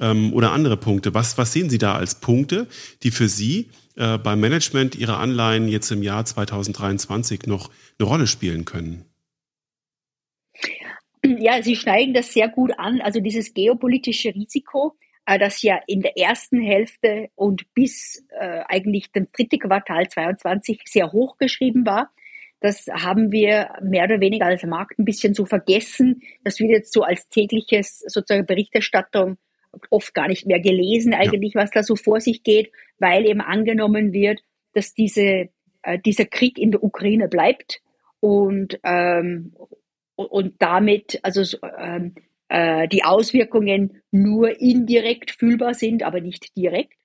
ähm, 0.00 0.32
oder 0.32 0.52
andere 0.52 0.76
Punkte. 0.76 1.14
Was, 1.14 1.38
was 1.38 1.52
sehen 1.52 1.70
Sie 1.70 1.78
da 1.78 1.94
als 1.94 2.16
Punkte, 2.16 2.66
die 3.02 3.10
für 3.10 3.28
Sie 3.28 3.68
äh, 3.96 4.18
beim 4.18 4.40
Management 4.40 4.94
Ihrer 4.94 5.18
Anleihen 5.18 5.68
jetzt 5.68 5.90
im 5.90 6.02
Jahr 6.02 6.24
2023 6.24 7.46
noch 7.46 7.70
eine 7.98 8.08
Rolle 8.08 8.26
spielen 8.26 8.64
können? 8.64 9.04
Ja, 11.24 11.62
Sie 11.62 11.76
schneiden 11.76 12.14
das 12.14 12.32
sehr 12.32 12.48
gut 12.48 12.72
an. 12.78 13.00
Also 13.00 13.20
dieses 13.20 13.54
geopolitische 13.54 14.34
Risiko, 14.34 14.96
äh, 15.26 15.38
das 15.38 15.62
ja 15.62 15.80
in 15.86 16.00
der 16.02 16.18
ersten 16.18 16.60
Hälfte 16.60 17.28
und 17.34 17.72
bis 17.74 18.24
äh, 18.38 18.62
eigentlich 18.66 19.12
dem 19.12 19.28
dritten 19.32 19.60
Quartal 19.60 20.08
22 20.08 20.82
sehr 20.84 21.12
hoch 21.12 21.36
geschrieben 21.38 21.86
war. 21.86 22.10
Das 22.60 22.86
haben 22.86 23.32
wir 23.32 23.70
mehr 23.82 24.04
oder 24.04 24.20
weniger 24.20 24.46
als 24.46 24.62
Markt 24.62 24.98
ein 24.98 25.04
bisschen 25.04 25.34
so 25.34 25.46
vergessen. 25.46 26.22
Das 26.44 26.60
wird 26.60 26.70
jetzt 26.70 26.92
so 26.92 27.02
als 27.02 27.28
tägliches 27.28 28.00
sozusagen 28.06 28.46
Berichterstattung 28.46 29.36
oft 29.90 30.14
gar 30.14 30.28
nicht 30.28 30.46
mehr 30.46 30.60
gelesen 30.60 31.14
eigentlich, 31.14 31.54
ja. 31.54 31.62
was 31.62 31.70
da 31.70 31.82
so 31.82 31.96
vor 31.96 32.20
sich 32.20 32.42
geht, 32.42 32.70
weil 32.98 33.26
eben 33.26 33.40
angenommen 33.40 34.12
wird, 34.12 34.42
dass 34.74 34.94
diese, 34.94 35.48
äh, 35.82 35.98
dieser 36.04 36.26
Krieg 36.26 36.58
in 36.58 36.70
der 36.70 36.82
Ukraine 36.82 37.28
bleibt 37.28 37.80
und, 38.20 38.78
ähm, 38.84 39.54
und 40.16 40.54
damit 40.58 41.20
also 41.22 41.58
ähm, 41.78 42.14
äh, 42.48 42.86
die 42.88 43.04
Auswirkungen 43.04 44.02
nur 44.10 44.60
indirekt 44.60 45.30
fühlbar 45.30 45.74
sind, 45.74 46.02
aber 46.02 46.20
nicht 46.20 46.56
direkt. 46.56 46.98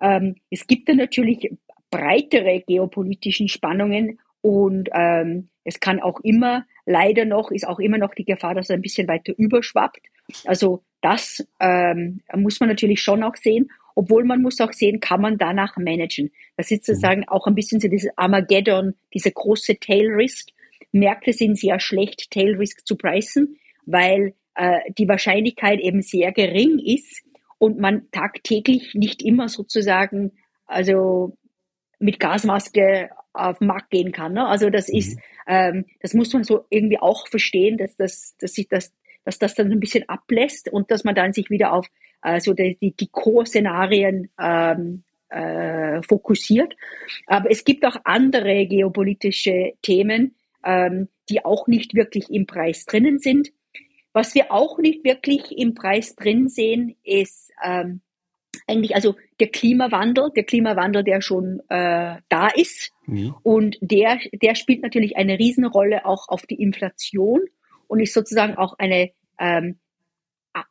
Ähm, 0.00 0.36
es 0.50 0.66
gibt 0.66 0.88
dann 0.88 0.96
natürlich 0.96 1.50
breitere 1.90 2.62
geopolitischen 2.66 3.48
Spannungen 3.48 4.18
und 4.40 4.88
ähm, 4.92 5.48
es 5.64 5.80
kann 5.80 6.00
auch 6.00 6.20
immer, 6.20 6.66
leider 6.86 7.24
noch, 7.24 7.50
ist 7.50 7.66
auch 7.66 7.78
immer 7.78 7.98
noch 7.98 8.14
die 8.14 8.24
Gefahr, 8.24 8.54
dass 8.54 8.66
es 8.66 8.70
ein 8.70 8.82
bisschen 8.82 9.08
weiter 9.08 9.32
überschwappt. 9.36 10.06
Also 10.44 10.82
das 11.00 11.46
ähm, 11.60 12.20
muss 12.34 12.60
man 12.60 12.68
natürlich 12.68 13.02
schon 13.02 13.22
auch 13.22 13.36
sehen, 13.36 13.70
obwohl 13.94 14.24
man 14.24 14.42
muss 14.42 14.60
auch 14.60 14.72
sehen, 14.72 15.00
kann 15.00 15.20
man 15.20 15.38
danach 15.38 15.76
managen. 15.76 16.30
Das 16.56 16.70
ist 16.70 16.84
sozusagen 16.84 17.20
mhm. 17.20 17.28
auch 17.28 17.46
ein 17.46 17.54
bisschen 17.54 17.80
so 17.80 17.88
dieses 17.88 18.10
Armageddon, 18.16 18.94
diese 19.12 19.30
große 19.30 19.76
Tail 19.78 20.08
Risk. 20.08 20.48
Märkte 20.92 21.32
sind 21.32 21.58
sehr 21.58 21.80
schlecht, 21.80 22.30
Tail 22.30 22.56
Risk 22.56 22.86
zu 22.86 22.96
preisen, 22.96 23.56
weil 23.86 24.34
äh, 24.54 24.80
die 24.96 25.08
Wahrscheinlichkeit 25.08 25.80
eben 25.80 26.02
sehr 26.02 26.32
gering 26.32 26.78
ist 26.78 27.22
und 27.58 27.78
man 27.78 28.10
tagtäglich 28.10 28.94
nicht 28.94 29.22
immer 29.22 29.48
sozusagen, 29.48 30.32
also 30.66 31.36
mit 31.98 32.20
Gasmaske 32.20 33.10
auf 33.32 33.58
den 33.58 33.68
Markt 33.68 33.90
gehen 33.90 34.12
kann. 34.12 34.34
Ne? 34.34 34.46
Also 34.46 34.70
das 34.70 34.88
ist, 34.88 35.16
mhm. 35.16 35.22
ähm, 35.48 35.84
das 36.00 36.14
muss 36.14 36.32
man 36.32 36.44
so 36.44 36.64
irgendwie 36.70 36.98
auch 36.98 37.26
verstehen, 37.28 37.78
dass 37.78 37.96
das, 37.96 38.36
dass 38.38 38.54
sich 38.54 38.68
das, 38.68 38.92
dass 39.24 39.38
das 39.38 39.54
dann 39.54 39.72
ein 39.72 39.80
bisschen 39.80 40.08
ablässt 40.08 40.72
und 40.72 40.90
dass 40.90 41.04
man 41.04 41.14
dann 41.14 41.32
sich 41.32 41.50
wieder 41.50 41.72
auf 41.72 41.86
äh, 42.22 42.40
so 42.40 42.52
die, 42.52 42.76
die, 42.80 42.92
die 42.92 43.08
Core-Szenarien 43.08 44.30
ähm, 44.40 45.04
äh, 45.28 46.02
fokussiert. 46.02 46.74
Aber 47.26 47.50
es 47.50 47.64
gibt 47.64 47.84
auch 47.84 47.96
andere 48.04 48.66
geopolitische 48.66 49.72
Themen, 49.82 50.34
ähm, 50.64 51.08
die 51.28 51.44
auch 51.44 51.66
nicht 51.66 51.94
wirklich 51.94 52.30
im 52.30 52.46
Preis 52.46 52.84
drinnen 52.84 53.18
sind. 53.18 53.50
Was 54.12 54.34
wir 54.34 54.52
auch 54.52 54.78
nicht 54.78 55.04
wirklich 55.04 55.56
im 55.56 55.74
Preis 55.74 56.14
drin 56.14 56.48
sehen, 56.48 56.96
ist 57.02 57.50
ähm, 57.64 58.00
eigentlich 58.66 58.94
also 58.94 59.16
der 59.40 59.48
Klimawandel, 59.48 60.30
der 60.34 60.44
Klimawandel, 60.44 61.02
der 61.02 61.20
schon 61.20 61.60
äh, 61.68 62.16
da 62.28 62.48
ist. 62.54 62.92
Mhm. 63.06 63.34
Und 63.42 63.78
der, 63.80 64.18
der 64.32 64.54
spielt 64.54 64.82
natürlich 64.82 65.16
eine 65.16 65.38
Riesenrolle 65.38 66.06
auch 66.06 66.28
auf 66.28 66.46
die 66.46 66.62
Inflation 66.62 67.40
und 67.88 68.00
ist 68.00 68.14
sozusagen 68.14 68.56
auch 68.56 68.74
eine 68.78 69.10
ähm, 69.38 69.78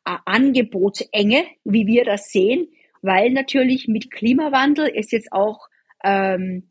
Angebotsenge, 0.04 1.46
wie 1.64 1.88
wir 1.88 2.06
das 2.06 2.30
sehen, 2.30 2.70
weil 3.02 3.32
natürlich 3.32 3.88
mit 3.88 4.12
Klimawandel 4.12 4.92
es 4.96 5.12
jetzt 5.12 5.32
auch 5.32 5.68
ähm, 6.04 6.68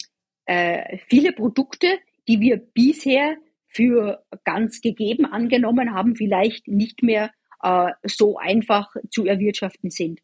äh, 0.46 0.98
viele 1.08 1.32
Produkte, 1.32 1.98
die 2.28 2.40
wir 2.40 2.56
bisher 2.56 3.36
für 3.68 4.24
ganz 4.44 4.80
gegeben 4.80 5.26
angenommen 5.26 5.94
haben, 5.94 6.16
vielleicht 6.16 6.68
nicht 6.68 7.02
mehr 7.02 7.30
äh, 7.62 7.92
so 8.04 8.38
einfach 8.38 8.94
zu 9.10 9.26
erwirtschaften 9.26 9.90
sind. 9.90 10.20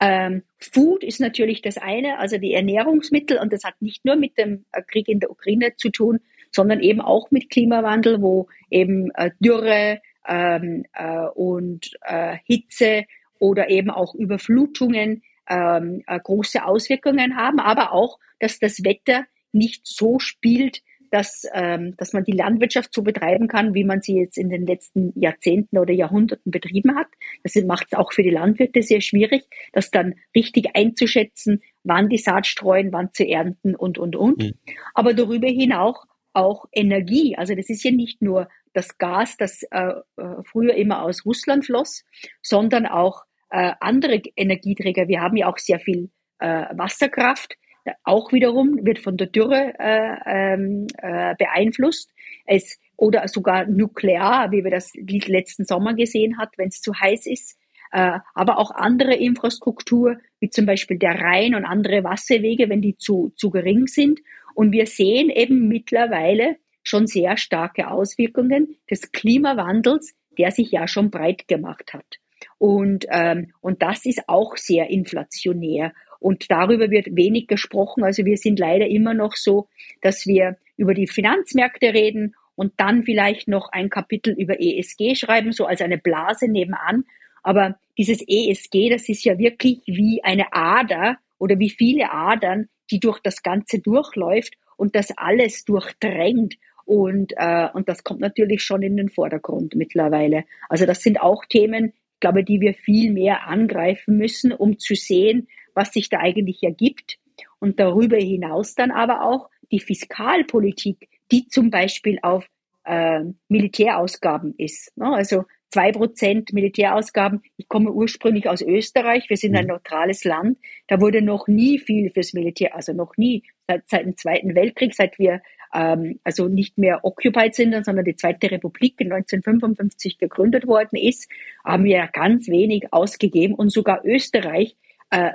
Ähm, 0.00 0.42
Food 0.58 1.04
ist 1.04 1.20
natürlich 1.20 1.62
das 1.62 1.78
eine, 1.78 2.18
also 2.18 2.38
die 2.38 2.54
Ernährungsmittel, 2.54 3.38
und 3.38 3.52
das 3.52 3.62
hat 3.62 3.80
nicht 3.80 4.04
nur 4.04 4.16
mit 4.16 4.36
dem 4.36 4.64
äh, 4.72 4.82
Krieg 4.82 5.08
in 5.08 5.20
der 5.20 5.30
Ukraine 5.30 5.76
zu 5.76 5.90
tun, 5.90 6.18
sondern 6.52 6.80
eben 6.80 7.00
auch 7.00 7.30
mit 7.30 7.50
Klimawandel, 7.50 8.22
wo 8.22 8.48
eben 8.70 9.10
äh, 9.14 9.30
Dürre 9.40 10.00
ähm, 10.28 10.84
äh, 10.92 11.26
und 11.34 11.90
äh, 12.02 12.36
Hitze 12.44 13.04
oder 13.38 13.70
eben 13.70 13.90
auch 13.90 14.14
Überflutungen 14.14 15.22
ähm, 15.48 16.02
äh, 16.06 16.20
große 16.20 16.64
Auswirkungen 16.64 17.36
haben, 17.36 17.58
aber 17.58 17.92
auch, 17.92 18.18
dass 18.38 18.58
das 18.58 18.84
Wetter 18.84 19.24
nicht 19.52 19.86
so 19.86 20.18
spielt, 20.18 20.82
dass, 21.10 21.46
ähm, 21.52 21.94
dass 21.98 22.14
man 22.14 22.24
die 22.24 22.32
Landwirtschaft 22.32 22.94
so 22.94 23.02
betreiben 23.02 23.46
kann, 23.46 23.74
wie 23.74 23.84
man 23.84 24.00
sie 24.00 24.16
jetzt 24.16 24.38
in 24.38 24.48
den 24.48 24.66
letzten 24.66 25.12
Jahrzehnten 25.14 25.76
oder 25.76 25.92
Jahrhunderten 25.92 26.50
betrieben 26.50 26.96
hat. 26.96 27.08
Das 27.42 27.54
macht 27.66 27.88
es 27.90 27.98
auch 27.98 28.14
für 28.14 28.22
die 28.22 28.30
Landwirte 28.30 28.82
sehr 28.82 29.02
schwierig, 29.02 29.44
das 29.74 29.90
dann 29.90 30.14
richtig 30.34 30.74
einzuschätzen, 30.74 31.60
wann 31.84 32.08
die 32.08 32.16
Saat 32.16 32.46
streuen, 32.46 32.92
wann 32.92 33.12
zu 33.12 33.28
ernten 33.28 33.74
und, 33.74 33.98
und, 33.98 34.16
und. 34.16 34.42
Mhm. 34.42 34.52
Aber 34.94 35.12
darüber 35.12 35.48
hinaus 35.48 35.98
auch 36.32 36.66
Energie. 36.72 37.36
Also 37.36 37.54
das 37.54 37.68
ist 37.68 37.84
ja 37.84 37.90
nicht 37.90 38.22
nur 38.22 38.48
das 38.72 38.98
Gas, 38.98 39.36
das 39.36 39.62
äh, 39.70 39.92
äh 40.16 40.42
früher 40.44 40.74
immer 40.74 41.02
aus 41.02 41.26
Russland 41.26 41.66
floss, 41.66 42.04
sondern 42.40 42.86
auch 42.86 43.24
äh, 43.50 43.72
andere 43.80 44.22
Energieträger. 44.36 45.08
Wir 45.08 45.20
haben 45.20 45.36
ja 45.36 45.48
auch 45.48 45.58
sehr 45.58 45.78
viel 45.78 46.10
äh, 46.38 46.66
Wasserkraft, 46.72 47.56
auch 48.04 48.32
wiederum 48.32 48.84
wird 48.84 48.98
von 49.00 49.16
der 49.16 49.26
Dürre 49.26 49.74
äh, 49.78 50.16
ähm, 50.26 50.86
äh, 50.98 51.34
beeinflusst. 51.36 52.10
Es, 52.46 52.78
oder 52.96 53.26
sogar 53.28 53.66
nuklear, 53.66 54.52
wie 54.52 54.62
wir 54.62 54.70
das 54.70 54.92
letzten 54.94 55.64
Sommer 55.64 55.94
gesehen 55.94 56.38
hat, 56.38 56.50
wenn 56.56 56.68
es 56.68 56.80
zu 56.80 56.94
heiß 56.94 57.26
ist. 57.26 57.58
Äh, 57.90 58.20
aber 58.34 58.58
auch 58.58 58.70
andere 58.70 59.14
Infrastruktur, 59.14 60.16
wie 60.40 60.48
zum 60.48 60.64
Beispiel 60.64 60.98
der 60.98 61.20
Rhein 61.20 61.54
und 61.54 61.64
andere 61.64 62.04
Wasserwege, 62.04 62.68
wenn 62.68 62.80
die 62.80 62.96
zu, 62.96 63.32
zu 63.36 63.50
gering 63.50 63.86
sind. 63.86 64.20
Und 64.54 64.72
wir 64.72 64.86
sehen 64.86 65.30
eben 65.30 65.68
mittlerweile 65.68 66.56
schon 66.82 67.06
sehr 67.06 67.36
starke 67.36 67.90
Auswirkungen 67.90 68.76
des 68.90 69.12
Klimawandels, 69.12 70.14
der 70.38 70.50
sich 70.50 70.70
ja 70.70 70.88
schon 70.88 71.10
breit 71.10 71.46
gemacht 71.48 71.92
hat. 71.94 72.18
Und, 72.58 73.06
ähm, 73.10 73.52
und 73.60 73.82
das 73.82 74.04
ist 74.06 74.28
auch 74.28 74.56
sehr 74.56 74.90
inflationär. 74.90 75.92
Und 76.18 76.50
darüber 76.50 76.90
wird 76.90 77.16
wenig 77.16 77.46
gesprochen. 77.48 78.04
Also 78.04 78.24
wir 78.24 78.36
sind 78.36 78.58
leider 78.58 78.86
immer 78.86 79.14
noch 79.14 79.34
so, 79.34 79.68
dass 80.00 80.26
wir 80.26 80.56
über 80.76 80.94
die 80.94 81.06
Finanzmärkte 81.06 81.92
reden 81.92 82.34
und 82.54 82.72
dann 82.76 83.02
vielleicht 83.02 83.48
noch 83.48 83.70
ein 83.72 83.90
Kapitel 83.90 84.34
über 84.38 84.60
ESG 84.60 85.14
schreiben, 85.14 85.52
so 85.52 85.66
als 85.66 85.80
eine 85.80 85.98
Blase 85.98 86.48
nebenan. 86.48 87.04
Aber 87.42 87.76
dieses 87.98 88.22
ESG, 88.26 88.90
das 88.90 89.08
ist 89.08 89.24
ja 89.24 89.38
wirklich 89.38 89.80
wie 89.86 90.22
eine 90.22 90.52
Ader 90.52 91.18
oder 91.38 91.58
wie 91.58 91.70
viele 91.70 92.12
Adern, 92.12 92.68
die 92.92 93.00
durch 93.00 93.18
das 93.20 93.42
Ganze 93.42 93.80
durchläuft 93.80 94.54
und 94.76 94.94
das 94.94 95.16
alles 95.16 95.64
durchdrängt. 95.64 96.56
Und, 96.84 97.32
äh, 97.36 97.68
und 97.72 97.88
das 97.88 98.04
kommt 98.04 98.20
natürlich 98.20 98.62
schon 98.62 98.82
in 98.82 98.96
den 98.96 99.08
Vordergrund 99.08 99.74
mittlerweile. 99.74 100.44
Also 100.68 100.86
das 100.86 101.02
sind 101.02 101.20
auch 101.20 101.44
Themen, 101.46 101.92
glaube, 102.22 102.44
die 102.44 102.60
wir 102.60 102.72
viel 102.72 103.12
mehr 103.12 103.46
angreifen 103.46 104.16
müssen, 104.16 104.52
um 104.52 104.78
zu 104.78 104.94
sehen, 104.94 105.48
was 105.74 105.92
sich 105.92 106.08
da 106.08 106.18
eigentlich 106.20 106.62
ergibt. 106.62 107.18
Und 107.58 107.78
darüber 107.78 108.16
hinaus 108.16 108.74
dann 108.74 108.90
aber 108.90 109.22
auch 109.22 109.50
die 109.70 109.80
Fiskalpolitik, 109.80 111.08
die 111.30 111.46
zum 111.48 111.70
Beispiel 111.70 112.18
auf 112.22 112.46
äh, 112.84 113.20
Militärausgaben 113.48 114.54
ist. 114.56 114.96
Ne? 114.96 115.12
Also 115.12 115.44
zwei 115.72 115.90
Prozent 115.90 116.52
Militärausgaben. 116.52 117.42
Ich 117.56 117.66
komme 117.66 117.90
ursprünglich 117.90 118.48
aus 118.48 118.62
Österreich. 118.62 119.28
Wir 119.28 119.36
sind 119.36 119.56
ein 119.56 119.64
mhm. 119.64 119.70
neutrales 119.70 120.24
Land. 120.24 120.58
Da 120.86 121.00
wurde 121.00 121.22
noch 121.22 121.48
nie 121.48 121.78
viel 121.78 122.10
fürs 122.10 122.34
Militär, 122.34 122.76
also 122.76 122.92
noch 122.92 123.16
nie 123.16 123.42
seit, 123.66 123.88
seit 123.88 124.04
dem 124.04 124.16
Zweiten 124.16 124.54
Weltkrieg, 124.54 124.94
seit 124.94 125.18
wir 125.18 125.40
ähm, 125.72 126.20
also 126.24 126.48
nicht 126.48 126.76
mehr 126.78 127.04
occupied 127.04 127.54
sind, 127.54 127.84
sondern 127.84 128.04
die 128.04 128.16
Zweite 128.16 128.50
Republik 128.50 129.00
in 129.00 129.12
1955 129.12 130.18
gegründet 130.18 130.66
worden 130.66 130.96
ist, 130.96 131.30
haben 131.64 131.84
wir 131.84 132.06
ganz 132.12 132.48
wenig 132.48 132.92
ausgegeben 132.92 133.54
und 133.54 133.70
sogar 133.70 134.04
Österreich 134.04 134.76
äh, 135.10 135.32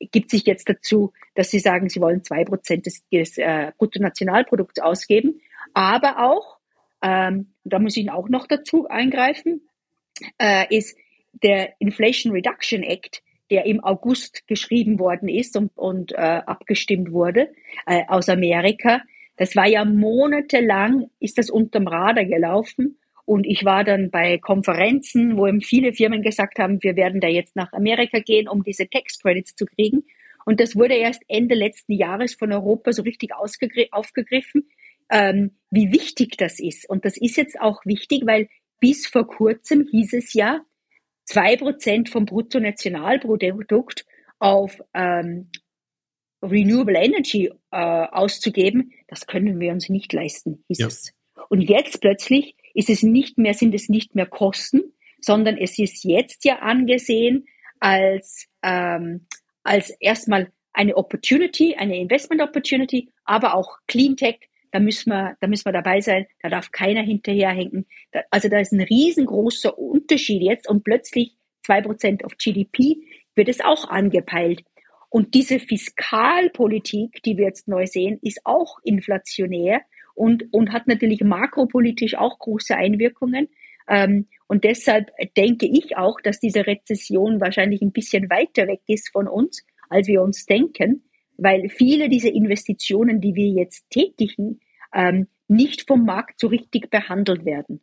gibt 0.00 0.30
sich 0.30 0.44
jetzt 0.44 0.68
dazu, 0.68 1.12
dass 1.34 1.50
sie 1.50 1.60
sagen, 1.60 1.88
sie 1.88 2.00
wollen 2.00 2.24
zwei 2.24 2.44
Prozent 2.44 2.86
des, 2.86 3.08
des 3.08 3.38
äh, 3.38 3.72
Bruttonationalprodukts 3.78 4.80
ausgeben, 4.80 5.40
aber 5.74 6.18
auch, 6.18 6.58
ähm, 7.02 7.52
da 7.64 7.78
muss 7.78 7.96
ich 7.96 8.10
auch 8.10 8.28
noch 8.28 8.46
dazu 8.46 8.88
eingreifen, 8.88 9.62
äh, 10.38 10.66
ist 10.76 10.96
der 11.42 11.74
Inflation 11.78 12.32
Reduction 12.32 12.82
Act, 12.82 13.22
der 13.50 13.66
im 13.66 13.82
August 13.84 14.46
geschrieben 14.46 14.98
worden 14.98 15.28
ist 15.28 15.56
und, 15.56 15.70
und 15.76 16.12
äh, 16.12 16.16
abgestimmt 16.16 17.12
wurde 17.12 17.52
äh, 17.86 18.04
aus 18.08 18.28
Amerika. 18.28 19.02
Das 19.36 19.54
war 19.54 19.66
ja 19.66 19.84
monatelang, 19.84 21.10
ist 21.20 21.38
das 21.38 21.50
unterm 21.50 21.86
Radar 21.86 22.24
gelaufen 22.24 22.98
Und 23.26 23.44
ich 23.44 23.64
war 23.64 23.82
dann 23.82 24.10
bei 24.10 24.38
Konferenzen, 24.38 25.36
wo 25.36 25.46
eben 25.48 25.60
viele 25.60 25.92
Firmen 25.92 26.22
gesagt 26.22 26.58
haben, 26.60 26.82
wir 26.82 26.94
werden 26.94 27.20
da 27.20 27.26
jetzt 27.26 27.56
nach 27.56 27.72
Amerika 27.72 28.20
gehen, 28.20 28.48
um 28.48 28.62
diese 28.62 28.88
Tax 28.88 29.18
Credits 29.20 29.56
zu 29.56 29.66
kriegen. 29.66 30.04
Und 30.44 30.60
das 30.60 30.76
wurde 30.76 30.94
erst 30.94 31.22
Ende 31.26 31.56
letzten 31.56 31.92
Jahres 31.92 32.34
von 32.34 32.52
Europa 32.52 32.92
so 32.92 33.02
richtig 33.02 33.32
aufgegriffen, 33.34 34.68
ähm, 35.10 35.50
wie 35.72 35.92
wichtig 35.92 36.36
das 36.36 36.60
ist. 36.60 36.88
Und 36.88 37.04
das 37.04 37.16
ist 37.16 37.36
jetzt 37.36 37.60
auch 37.60 37.84
wichtig, 37.84 38.22
weil 38.26 38.48
bis 38.80 39.06
vor 39.06 39.26
kurzem 39.26 39.86
hieß 39.90 40.12
es 40.14 40.32
ja, 40.34 40.60
zwei 41.24 41.56
Prozent 41.56 42.08
vom 42.08 42.24
Bruttonationalprodukt 42.24 44.06
auf 44.38 44.80
ähm, 44.94 45.50
Renewable 46.42 46.98
Energy 46.98 47.50
äh, 47.70 47.76
auszugeben, 47.76 48.92
das 49.08 49.26
können 49.26 49.58
wir 49.58 49.72
uns 49.72 49.88
nicht 49.88 50.12
leisten, 50.12 50.64
hieß 50.68 50.78
ja. 50.78 50.86
es. 50.86 51.12
Und 51.48 51.62
jetzt 51.62 52.00
plötzlich 52.00 52.56
ist 52.74 52.90
es 52.90 53.02
nicht 53.02 53.38
mehr, 53.38 53.54
sind 53.54 53.74
es 53.74 53.88
nicht 53.88 54.14
mehr 54.14 54.26
Kosten, 54.26 54.82
sondern 55.20 55.56
es 55.56 55.78
ist 55.78 56.04
jetzt 56.04 56.44
ja 56.44 56.58
angesehen 56.58 57.46
als, 57.80 58.46
ähm, 58.62 59.26
als 59.62 59.90
erstmal 60.00 60.52
eine 60.72 60.96
Opportunity, 60.96 61.74
eine 61.74 61.98
Investment 61.98 62.42
Opportunity, 62.42 63.10
aber 63.24 63.54
auch 63.54 63.78
Clean 63.86 64.16
Tech, 64.16 64.48
da 64.72 64.80
müssen 64.80 65.10
wir, 65.10 65.36
da 65.40 65.46
müssen 65.46 65.64
wir 65.64 65.72
dabei 65.72 66.00
sein, 66.00 66.26
da 66.42 66.48
darf 66.48 66.70
keiner 66.70 67.02
hinterherhängen. 67.02 67.86
Da, 68.12 68.20
also 68.30 68.48
da 68.48 68.58
ist 68.58 68.72
ein 68.72 68.80
riesengroßer 68.80 69.78
Unterschied 69.78 70.42
jetzt 70.42 70.68
und 70.68 70.84
plötzlich 70.84 71.36
zwei 71.64 71.80
Prozent 71.80 72.24
auf 72.24 72.36
GDP 72.36 72.96
wird 73.34 73.48
es 73.48 73.60
auch 73.60 73.88
angepeilt. 73.88 74.62
Und 75.08 75.34
diese 75.34 75.58
Fiskalpolitik, 75.60 77.22
die 77.22 77.36
wir 77.36 77.46
jetzt 77.46 77.68
neu 77.68 77.86
sehen, 77.86 78.18
ist 78.22 78.40
auch 78.44 78.78
inflationär 78.82 79.82
und, 80.14 80.52
und 80.52 80.72
hat 80.72 80.88
natürlich 80.88 81.22
makropolitisch 81.22 82.16
auch 82.16 82.38
große 82.38 82.76
Einwirkungen. 82.76 83.48
Ähm, 83.88 84.26
und 84.48 84.64
deshalb 84.64 85.10
denke 85.36 85.66
ich 85.66 85.96
auch, 85.96 86.20
dass 86.20 86.40
diese 86.40 86.66
Rezession 86.66 87.40
wahrscheinlich 87.40 87.82
ein 87.82 87.92
bisschen 87.92 88.28
weiter 88.30 88.66
weg 88.66 88.80
ist 88.86 89.10
von 89.10 89.28
uns, 89.28 89.64
als 89.88 90.08
wir 90.08 90.22
uns 90.22 90.46
denken, 90.46 91.04
weil 91.38 91.68
viele 91.68 92.08
dieser 92.08 92.32
Investitionen, 92.32 93.20
die 93.20 93.34
wir 93.34 93.48
jetzt 93.48 93.88
tätigen, 93.90 94.60
ähm, 94.94 95.28
nicht 95.48 95.86
vom 95.86 96.04
Markt 96.04 96.40
so 96.40 96.48
richtig 96.48 96.90
behandelt 96.90 97.44
werden. 97.44 97.80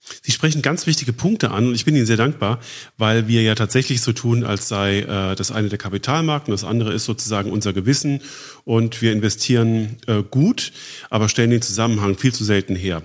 Sie 0.00 0.30
sprechen 0.30 0.62
ganz 0.62 0.86
wichtige 0.86 1.12
Punkte 1.12 1.50
an 1.50 1.66
und 1.66 1.74
ich 1.74 1.84
bin 1.84 1.96
Ihnen 1.96 2.06
sehr 2.06 2.16
dankbar, 2.16 2.60
weil 2.96 3.26
wir 3.26 3.42
ja 3.42 3.56
tatsächlich 3.56 4.00
so 4.00 4.12
tun, 4.12 4.44
als 4.44 4.68
sei 4.68 5.00
äh, 5.00 5.34
das 5.34 5.50
eine 5.50 5.68
der 5.68 5.78
Kapitalmarkt 5.78 6.48
und 6.48 6.52
das 6.52 6.64
andere 6.64 6.92
ist 6.92 7.04
sozusagen 7.04 7.50
unser 7.50 7.72
Gewissen 7.72 8.20
und 8.64 9.02
wir 9.02 9.12
investieren 9.12 9.96
äh, 10.06 10.22
gut, 10.22 10.72
aber 11.10 11.28
stellen 11.28 11.50
den 11.50 11.62
Zusammenhang 11.62 12.16
viel 12.16 12.32
zu 12.32 12.44
selten 12.44 12.76
her. 12.76 13.02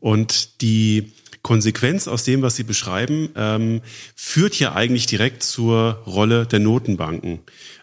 Und 0.00 0.60
die 0.60 1.12
Konsequenz 1.44 2.08
aus 2.08 2.24
dem, 2.24 2.42
was 2.42 2.56
Sie 2.56 2.64
beschreiben, 2.64 3.28
ähm, 3.36 3.82
führt 4.16 4.58
ja 4.58 4.74
eigentlich 4.74 5.06
direkt 5.06 5.42
zur 5.42 6.02
Rolle 6.06 6.46
der 6.46 6.58
Notenbanken, 6.58 7.40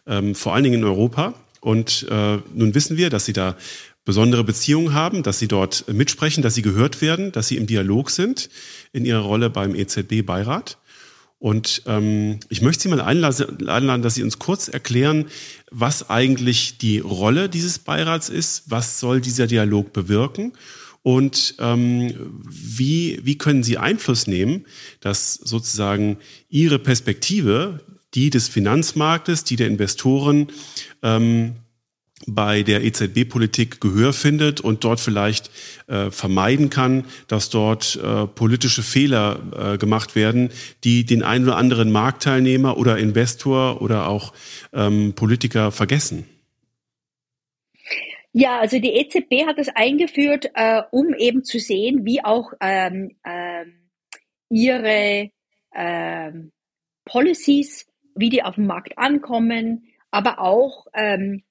ähm, 0.08 0.36
vor 0.36 0.54
allen 0.54 0.64
Dingen 0.64 0.82
in 0.82 0.84
Europa. 0.84 1.36
Und 1.62 2.08
äh, 2.10 2.40
nun 2.54 2.74
wissen 2.74 2.98
wir, 2.98 3.12
dass 3.12 3.26
Sie 3.26 3.34
da 3.34 3.56
besondere 4.04 4.44
Beziehungen 4.44 4.96
haben, 4.96 5.22
dass 5.22 5.38
sie 5.38 5.48
dort 5.48 5.86
mitsprechen, 5.88 6.42
dass 6.42 6.56
sie 6.56 6.64
gehört 6.64 7.04
werden, 7.04 7.32
dass 7.32 7.48
sie 7.48 7.58
im 7.58 7.68
Dialog 7.68 8.10
sind 8.10 8.50
in 8.94 9.06
ihrer 9.06 9.22
Rolle 9.22 9.52
beim 9.52 9.76
EZB-Beirat. 9.76 10.80
Und 11.38 11.84
ähm, 11.86 12.40
ich 12.50 12.64
möchte 12.64 12.84
Sie 12.84 12.90
mal 12.90 13.02
einladen, 13.02 14.02
dass 14.02 14.16
Sie 14.16 14.24
uns 14.24 14.38
kurz 14.38 14.68
erklären, 14.68 15.26
was 15.72 16.10
eigentlich 16.10 16.78
die 16.78 17.00
Rolle 17.00 17.48
dieses 17.48 17.80
Beirats 17.80 18.30
ist, 18.30 18.64
was 18.68 19.00
soll 19.00 19.22
dieser 19.22 19.48
Dialog 19.48 19.94
bewirken 19.94 20.54
und 21.04 21.56
ähm, 21.60 22.14
wie, 22.48 23.20
wie 23.24 23.38
können 23.38 23.64
Sie 23.64 23.78
Einfluss 23.78 24.28
nehmen, 24.28 24.66
dass 25.00 25.34
sozusagen 25.34 26.18
Ihre 26.50 26.80
Perspektive, 26.80 27.82
die 28.14 28.30
des 28.30 28.48
Finanzmarktes, 28.48 29.44
die 29.44 29.56
der 29.56 29.68
Investoren, 29.68 30.48
ähm, 31.02 31.56
bei 32.28 32.64
der 32.64 32.84
EZB-Politik 32.84 33.82
Gehör 33.82 34.14
findet 34.14 34.62
und 34.62 34.84
dort 34.84 35.00
vielleicht 35.00 35.50
äh, 35.88 36.12
vermeiden 36.12 36.70
kann, 36.70 37.06
dass 37.28 37.50
dort 37.50 37.96
äh, 37.96 38.28
politische 38.28 38.84
Fehler 38.84 39.74
äh, 39.74 39.78
gemacht 39.78 40.16
werden, 40.16 40.50
die 40.84 41.06
den 41.06 41.24
einen 41.24 41.46
oder 41.46 41.58
anderen 41.58 41.92
Marktteilnehmer 41.92 42.78
oder 42.78 42.98
Investor 42.98 43.82
oder 43.82 44.08
auch 44.08 44.34
ähm, 44.74 45.14
Politiker 45.14 45.72
vergessen. 45.72 46.26
Ja, 48.34 48.60
also 48.60 48.80
die 48.80 48.94
EZB 48.94 49.46
hat 49.46 49.58
das 49.58 49.70
eingeführt, 49.70 50.52
äh, 50.56 50.84
um 50.92 51.14
eben 51.14 51.44
zu 51.44 51.60
sehen, 51.60 52.06
wie 52.06 52.24
auch 52.24 52.54
ähm, 52.62 53.18
ähm, 53.26 53.90
ihre 54.50 55.32
ähm, 55.76 56.52
Policies, 57.04 57.88
wie 58.16 58.30
die 58.30 58.44
auf 58.44 58.56
dem 58.56 58.68
Markt 58.68 58.98
ankommen, 58.98 59.86
aber 60.12 60.40
auch 60.40 60.88
ähm, 60.94 61.44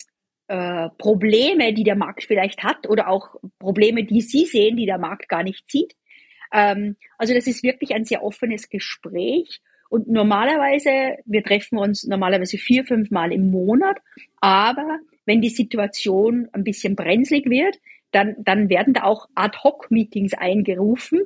äh, 0.48 0.88
Probleme, 0.96 1.74
die 1.74 1.84
der 1.84 1.96
Markt 1.96 2.24
vielleicht 2.24 2.62
hat 2.62 2.88
oder 2.88 3.08
auch 3.08 3.36
Probleme, 3.58 4.04
die 4.04 4.22
Sie 4.22 4.46
sehen, 4.46 4.76
die 4.76 4.86
der 4.86 4.98
Markt 4.98 5.28
gar 5.28 5.42
nicht 5.42 5.70
sieht. 5.70 5.94
Ähm, 6.52 6.96
also 7.18 7.34
das 7.34 7.46
ist 7.46 7.62
wirklich 7.62 7.94
ein 7.94 8.04
sehr 8.04 8.22
offenes 8.22 8.68
Gespräch. 8.68 9.60
Und 9.90 10.08
normalerweise, 10.08 11.18
wir 11.24 11.42
treffen 11.42 11.78
uns 11.78 12.06
normalerweise 12.06 12.58
vier, 12.58 12.84
fünf 12.84 13.10
Mal 13.10 13.32
im 13.32 13.50
Monat, 13.50 13.98
aber 14.40 14.98
wenn 15.26 15.40
die 15.40 15.50
Situation 15.50 16.48
ein 16.52 16.64
bisschen 16.64 16.96
brenzlig 16.96 17.48
wird, 17.48 17.78
dann, 18.12 18.36
dann 18.38 18.68
werden 18.68 18.94
da 18.94 19.04
auch 19.04 19.26
Ad-Hoc-Meetings 19.34 20.34
eingerufen, 20.34 21.20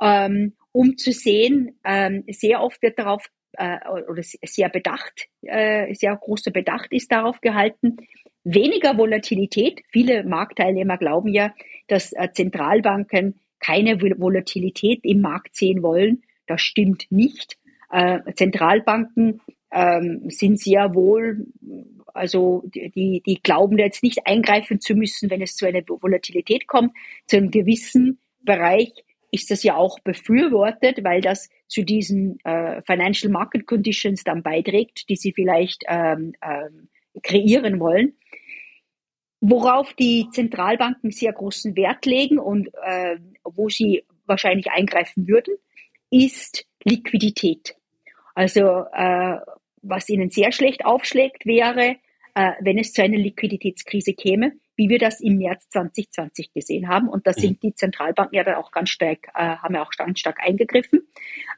ähm, 0.00 0.54
um 0.72 0.96
zu 0.96 1.12
sehen, 1.12 1.78
ähm, 1.84 2.24
sehr 2.28 2.62
oft 2.62 2.82
wird 2.82 2.98
darauf 2.98 3.26
äh, 3.52 3.78
oder 3.88 4.22
sehr 4.22 4.68
bedacht, 4.68 5.28
äh, 5.42 5.94
sehr 5.94 6.16
großer 6.16 6.50
Bedacht 6.50 6.92
ist 6.92 7.12
darauf 7.12 7.40
gehalten, 7.40 7.98
weniger 8.42 8.98
Volatilität. 8.98 9.82
Viele 9.90 10.24
Marktteilnehmer 10.24 10.98
glauben 10.98 11.32
ja, 11.32 11.54
dass 11.86 12.12
äh, 12.12 12.28
Zentralbanken 12.32 13.40
keine 13.60 14.00
Volatilität 14.00 15.00
im 15.04 15.20
Markt 15.20 15.56
sehen 15.56 15.82
wollen. 15.82 16.22
Das 16.46 16.60
stimmt 16.60 17.06
nicht. 17.10 17.56
Äh, 17.90 18.20
Zentralbanken 18.34 19.40
ähm, 19.74 20.30
sind 20.30 20.60
sehr 20.60 20.94
wohl, 20.94 21.46
also 22.14 22.62
die, 22.66 23.22
die 23.26 23.40
glauben 23.42 23.76
jetzt 23.76 24.02
nicht 24.02 24.26
eingreifen 24.26 24.80
zu 24.80 24.94
müssen, 24.94 25.30
wenn 25.30 25.42
es 25.42 25.56
zu 25.56 25.66
einer 25.66 25.82
Volatilität 25.86 26.68
kommt. 26.68 26.92
Zu 27.26 27.38
einem 27.38 27.50
gewissen 27.50 28.20
Bereich 28.42 28.92
ist 29.32 29.50
das 29.50 29.64
ja 29.64 29.74
auch 29.74 29.98
befürwortet, 29.98 31.02
weil 31.02 31.20
das 31.20 31.48
zu 31.66 31.82
diesen 31.82 32.38
äh, 32.44 32.82
Financial 32.82 33.32
Market 33.32 33.66
Conditions 33.66 34.22
dann 34.22 34.44
beiträgt, 34.44 35.08
die 35.08 35.16
sie 35.16 35.32
vielleicht 35.32 35.82
ähm, 35.88 36.34
ähm, 36.40 36.88
kreieren 37.22 37.80
wollen. 37.80 38.14
Worauf 39.40 39.92
die 39.94 40.28
Zentralbanken 40.30 41.10
sehr 41.10 41.32
großen 41.32 41.76
Wert 41.76 42.06
legen 42.06 42.38
und 42.38 42.68
äh, 42.84 43.16
wo 43.42 43.68
sie 43.68 44.04
wahrscheinlich 44.24 44.70
eingreifen 44.70 45.26
würden, 45.26 45.56
ist 46.10 46.64
Liquidität. 46.84 47.76
Also 48.34 48.84
äh, 48.92 49.38
was 49.84 50.08
ihnen 50.08 50.30
sehr 50.30 50.52
schlecht 50.52 50.84
aufschlägt, 50.84 51.46
wäre, 51.46 51.96
äh, 52.34 52.52
wenn 52.60 52.78
es 52.78 52.92
zu 52.92 53.02
einer 53.02 53.18
Liquiditätskrise 53.18 54.14
käme, 54.14 54.52
wie 54.76 54.88
wir 54.88 54.98
das 54.98 55.20
im 55.20 55.38
März 55.38 55.68
2020 55.70 56.52
gesehen 56.52 56.88
haben. 56.88 57.08
Und 57.08 57.26
da 57.26 57.32
mhm. 57.36 57.40
sind 57.40 57.62
die 57.62 57.74
Zentralbanken 57.74 58.36
ja 58.36 58.44
dann 58.44 58.56
auch 58.56 58.70
ganz 58.70 58.90
stark, 58.90 59.28
äh, 59.34 59.56
haben 59.56 59.74
ja 59.74 59.82
auch 59.82 59.92
ganz 59.96 60.18
stark 60.18 60.40
eingegriffen. 60.40 61.06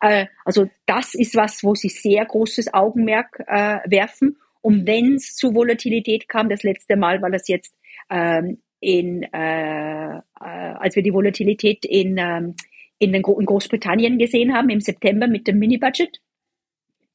Äh, 0.01 0.27
also 0.45 0.69
das 0.85 1.15
ist 1.15 1.35
was, 1.35 1.65
wo 1.65 1.75
sie 1.75 1.89
sehr 1.89 2.25
großes 2.25 2.75
Augenmerk 2.75 3.41
äh, 3.47 3.79
werfen. 3.87 4.37
Und 4.61 4.87
wenn 4.87 5.15
es 5.15 5.35
zu 5.37 5.55
Volatilität 5.55 6.29
kam, 6.29 6.49
das 6.49 6.62
letzte 6.62 6.97
Mal 6.97 7.23
war 7.23 7.31
das 7.31 7.49
jetzt 7.49 7.75
ähm, 8.11 8.59
in, 8.81 9.23
äh, 9.23 10.17
äh, 10.17 10.21
als 10.41 10.97
wir 10.97 11.03
die 11.03 11.15
Volatilität 11.15 11.85
in, 11.85 12.19
ähm, 12.19 12.55
in, 12.99 13.12
den, 13.12 13.23
in 13.23 13.47
Großbritannien 13.47 14.19
gesehen 14.19 14.55
haben 14.55 14.69
im 14.69 14.81
September 14.81 15.29
mit 15.29 15.47
dem 15.47 15.59
Mini-Budget. 15.59 16.21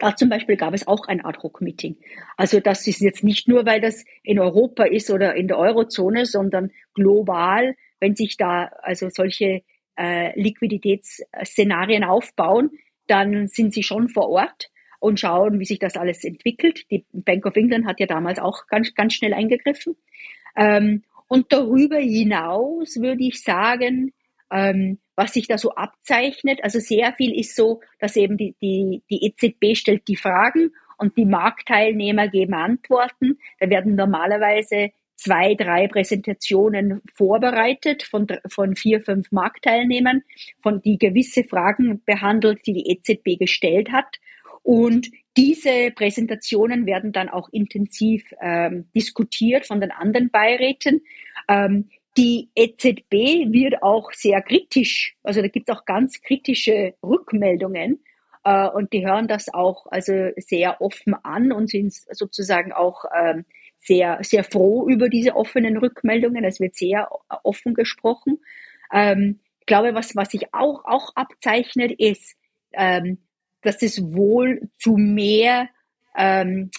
Da 0.01 0.15
zum 0.15 0.29
Beispiel 0.29 0.57
gab 0.57 0.73
es 0.73 0.87
auch 0.87 1.07
ein 1.07 1.23
Ad-Hoc-Meeting. 1.23 1.95
Also 2.35 2.59
das 2.59 2.87
ist 2.87 3.01
jetzt 3.01 3.23
nicht 3.23 3.47
nur, 3.47 3.67
weil 3.67 3.79
das 3.79 4.03
in 4.23 4.39
Europa 4.39 4.83
ist 4.83 5.11
oder 5.11 5.35
in 5.35 5.47
der 5.47 5.59
Eurozone, 5.59 6.25
sondern 6.25 6.71
global, 6.95 7.75
wenn 7.99 8.15
sich 8.15 8.35
da 8.35 8.71
also 8.81 9.09
solche 9.09 9.61
äh, 9.95 10.39
Liquiditätsszenarien 10.41 12.03
aufbauen, 12.03 12.71
dann 13.05 13.47
sind 13.47 13.75
sie 13.75 13.83
schon 13.83 14.09
vor 14.09 14.27
Ort 14.29 14.71
und 14.99 15.19
schauen, 15.19 15.59
wie 15.59 15.65
sich 15.65 15.77
das 15.77 15.97
alles 15.97 16.23
entwickelt. 16.23 16.89
Die 16.89 17.05
Bank 17.13 17.45
of 17.45 17.55
England 17.55 17.85
hat 17.85 17.99
ja 17.99 18.07
damals 18.07 18.39
auch 18.39 18.65
ganz, 18.65 18.95
ganz 18.95 19.13
schnell 19.13 19.35
eingegriffen. 19.35 19.95
Ähm, 20.55 21.03
und 21.27 21.53
darüber 21.53 21.97
hinaus 21.97 22.99
würde 22.99 23.23
ich 23.23 23.43
sagen, 23.43 24.13
ähm, 24.51 24.99
was 25.15 25.33
sich 25.33 25.47
da 25.47 25.57
so 25.57 25.75
abzeichnet, 25.75 26.63
also 26.63 26.79
sehr 26.79 27.13
viel 27.13 27.37
ist 27.37 27.55
so, 27.55 27.81
dass 27.99 28.15
eben 28.15 28.37
die, 28.37 28.55
die, 28.61 29.03
die 29.09 29.25
EZB 29.25 29.75
stellt 29.77 30.07
die 30.07 30.15
Fragen 30.15 30.71
und 30.97 31.17
die 31.17 31.25
Marktteilnehmer 31.25 32.27
geben 32.27 32.53
Antworten. 32.53 33.39
Da 33.59 33.69
werden 33.69 33.95
normalerweise 33.95 34.91
zwei, 35.15 35.53
drei 35.53 35.87
Präsentationen 35.87 37.01
vorbereitet 37.13 38.03
von, 38.03 38.27
von 38.49 38.75
vier, 38.75 39.01
fünf 39.01 39.31
Marktteilnehmern, 39.31 40.23
von 40.63 40.81
die 40.81 40.97
gewisse 40.97 41.43
Fragen 41.43 42.01
behandelt, 42.05 42.65
die 42.65 42.73
die 42.73 42.91
EZB 42.91 43.39
gestellt 43.39 43.91
hat. 43.91 44.17
Und 44.63 45.09
diese 45.37 45.91
Präsentationen 45.91 46.85
werden 46.85 47.11
dann 47.11 47.29
auch 47.29 47.49
intensiv 47.51 48.23
ähm, 48.41 48.85
diskutiert 48.95 49.65
von 49.65 49.79
den 49.79 49.91
anderen 49.91 50.29
Beiräten. 50.29 51.01
Ähm, 51.47 51.89
die 52.17 52.49
EZB 52.55 53.51
wird 53.51 53.83
auch 53.83 54.11
sehr 54.11 54.41
kritisch, 54.41 55.15
also 55.23 55.41
da 55.41 55.47
gibt 55.47 55.69
es 55.69 55.75
auch 55.75 55.85
ganz 55.85 56.21
kritische 56.21 56.93
Rückmeldungen 57.01 58.03
äh, 58.43 58.67
und 58.67 58.91
die 58.93 59.05
hören 59.05 59.27
das 59.27 59.53
auch 59.53 59.85
also 59.87 60.13
sehr 60.37 60.81
offen 60.81 61.15
an 61.23 61.51
und 61.51 61.69
sind 61.69 61.93
sozusagen 61.93 62.73
auch 62.73 63.05
ähm, 63.15 63.45
sehr, 63.77 64.19
sehr 64.21 64.43
froh 64.43 64.87
über 64.87 65.09
diese 65.09 65.35
offenen 65.35 65.77
Rückmeldungen. 65.77 66.43
Es 66.43 66.59
wird 66.59 66.75
sehr 66.75 67.09
offen 67.43 67.73
gesprochen. 67.73 68.39
Ähm, 68.93 69.39
ich 69.59 69.65
glaube, 69.65 69.93
was, 69.93 70.15
was 70.15 70.31
sich 70.31 70.53
auch, 70.53 70.85
auch 70.85 71.15
abzeichnet, 71.15 71.91
ist, 71.91 72.35
ähm, 72.73 73.19
dass 73.61 73.81
es 73.81 74.01
wohl 74.13 74.69
zu 74.77 74.97
mehr 74.97 75.69
ähm, 76.17 76.71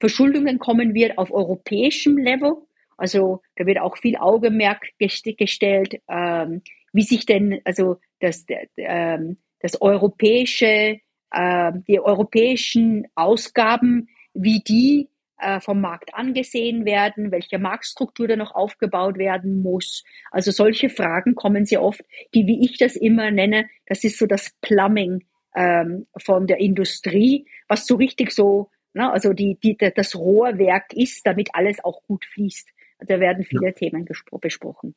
Verschuldungen 0.00 0.58
kommen 0.58 0.94
wird 0.94 1.18
auf 1.18 1.32
europäischem 1.32 2.18
Level. 2.18 2.56
Also 2.96 3.42
da 3.56 3.66
wird 3.66 3.78
auch 3.78 3.96
viel 3.98 4.16
Augenmerk 4.16 4.86
gestellt, 4.98 6.00
ähm, 6.08 6.62
wie 6.92 7.02
sich 7.02 7.26
denn 7.26 7.60
also 7.64 7.96
das, 8.20 8.44
ähm, 8.76 9.38
das 9.60 9.80
europäische, 9.80 11.00
äh, 11.30 11.72
die 11.86 12.00
europäischen 12.00 13.06
Ausgaben, 13.14 14.08
wie 14.32 14.60
die 14.60 15.08
äh, 15.38 15.60
vom 15.60 15.80
Markt 15.80 16.14
angesehen 16.14 16.84
werden, 16.84 17.30
welche 17.30 17.58
Marktstruktur 17.58 18.28
da 18.28 18.36
noch 18.36 18.54
aufgebaut 18.54 19.18
werden 19.18 19.60
muss. 19.62 20.04
Also 20.30 20.50
solche 20.50 20.88
Fragen 20.88 21.34
kommen 21.34 21.66
sehr 21.66 21.82
oft, 21.82 22.02
die, 22.34 22.46
wie 22.46 22.64
ich 22.64 22.78
das 22.78 22.96
immer 22.96 23.30
nenne, 23.30 23.68
das 23.86 24.04
ist 24.04 24.18
so 24.18 24.26
das 24.26 24.52
Plumbing 24.62 25.24
ähm, 25.54 26.06
von 26.16 26.46
der 26.46 26.58
Industrie, 26.58 27.46
was 27.68 27.86
so 27.86 27.96
richtig 27.96 28.30
so, 28.30 28.70
ne, 28.94 29.10
also 29.12 29.32
die, 29.32 29.58
die, 29.62 29.76
das 29.76 30.14
Rohrwerk 30.14 30.92
ist, 30.94 31.26
damit 31.26 31.50
alles 31.52 31.84
auch 31.84 32.02
gut 32.04 32.24
fließt. 32.24 32.70
Da 32.98 33.20
werden 33.20 33.44
viele 33.44 33.66
ja. 33.66 33.72
Themen 33.72 34.06
besprochen. 34.40 34.94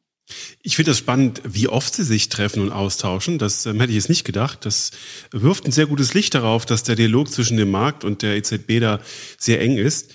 Ich 0.61 0.75
finde 0.75 0.91
das 0.91 0.99
spannend, 0.99 1.41
wie 1.43 1.67
oft 1.67 1.93
sie 1.93 2.03
sich 2.03 2.29
treffen 2.29 2.61
und 2.61 2.71
austauschen. 2.71 3.39
Das 3.39 3.65
ähm, 3.65 3.79
hätte 3.79 3.89
ich 3.89 3.95
jetzt 3.95 4.09
nicht 4.09 4.25
gedacht. 4.25 4.65
Das 4.65 4.91
wirft 5.31 5.65
ein 5.65 5.71
sehr 5.71 5.87
gutes 5.87 6.13
Licht 6.13 6.35
darauf, 6.35 6.65
dass 6.65 6.83
der 6.83 6.95
Dialog 6.95 7.29
zwischen 7.31 7.57
dem 7.57 7.71
Markt 7.71 8.03
und 8.03 8.21
der 8.21 8.35
EZB 8.35 8.79
da 8.79 8.99
sehr 9.37 9.59
eng 9.61 9.77
ist. 9.77 10.13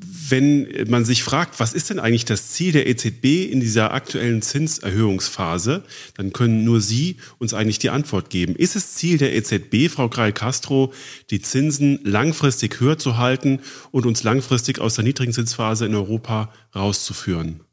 Wenn 0.00 0.86
man 0.88 1.04
sich 1.04 1.22
fragt, 1.22 1.58
was 1.58 1.72
ist 1.72 1.90
denn 1.90 1.98
eigentlich 1.98 2.24
das 2.24 2.50
Ziel 2.50 2.72
der 2.72 2.86
EZB 2.86 3.50
in 3.50 3.60
dieser 3.60 3.92
aktuellen 3.92 4.42
Zinserhöhungsphase, 4.42 5.82
dann 6.16 6.32
können 6.32 6.64
nur 6.64 6.80
Sie 6.80 7.16
uns 7.38 7.54
eigentlich 7.54 7.78
die 7.78 7.90
Antwort 7.90 8.30
geben. 8.30 8.54
Ist 8.54 8.76
es 8.76 8.94
Ziel 8.94 9.18
der 9.18 9.34
EZB, 9.34 9.88
Frau 9.90 10.08
Kreil-Castro, 10.08 10.92
die 11.30 11.40
Zinsen 11.40 12.00
langfristig 12.04 12.78
höher 12.80 12.98
zu 12.98 13.16
halten 13.16 13.60
und 13.90 14.06
uns 14.06 14.22
langfristig 14.22 14.80
aus 14.80 14.94
der 14.94 15.04
niedrigen 15.04 15.32
Zinsphase 15.32 15.86
in 15.86 15.94
Europa 15.94 16.52
rauszuführen? 16.74 17.64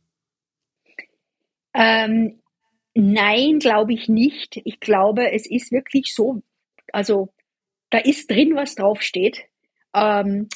Ähm, 1.73 2.39
nein, 2.93 3.59
glaube 3.59 3.93
ich 3.93 4.07
nicht. 4.07 4.61
Ich 4.63 4.79
glaube, 4.79 5.31
es 5.31 5.45
ist 5.45 5.71
wirklich 5.71 6.15
so, 6.15 6.41
also 6.93 7.33
da 7.89 7.97
ist 7.97 8.31
drin, 8.31 8.55
was 8.55 8.75
draufsteht. 8.75 9.43
Ähm, 9.93 10.47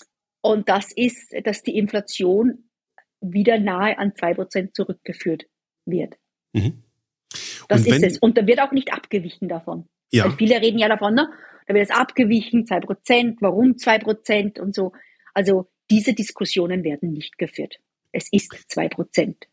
und 0.41 0.69
das 0.69 0.91
ist, 0.95 1.33
dass 1.43 1.63
die 1.63 1.77
Inflation 1.77 2.69
wieder 3.21 3.59
nahe 3.59 3.97
an 3.97 4.15
zwei 4.15 4.33
Prozent 4.33 4.75
zurückgeführt 4.75 5.45
wird. 5.85 6.15
Mhm. 6.53 6.83
Das 7.67 7.85
ist 7.85 8.03
es. 8.03 8.17
Und 8.17 8.37
da 8.37 8.47
wird 8.47 8.61
auch 8.61 8.71
nicht 8.71 8.93
abgewichen 8.93 9.47
davon. 9.47 9.87
Ja. 10.11 10.25
Weil 10.25 10.31
viele 10.37 10.61
reden 10.61 10.79
ja 10.79 10.87
davon, 10.87 11.13
ne? 11.13 11.29
da 11.67 11.73
wird 11.75 11.83
es 11.83 11.95
abgewichen, 11.95 12.65
zwei 12.65 12.79
Prozent, 12.79 13.41
warum 13.41 13.77
zwei 13.77 13.99
Prozent 13.99 14.59
und 14.59 14.73
so. 14.73 14.91
Also 15.35 15.69
diese 15.91 16.13
Diskussionen 16.13 16.83
werden 16.83 17.11
nicht 17.11 17.37
geführt. 17.37 17.79
Es 18.11 18.27
ist 18.31 18.55
zwei 18.69 18.87
Prozent. 18.89 19.47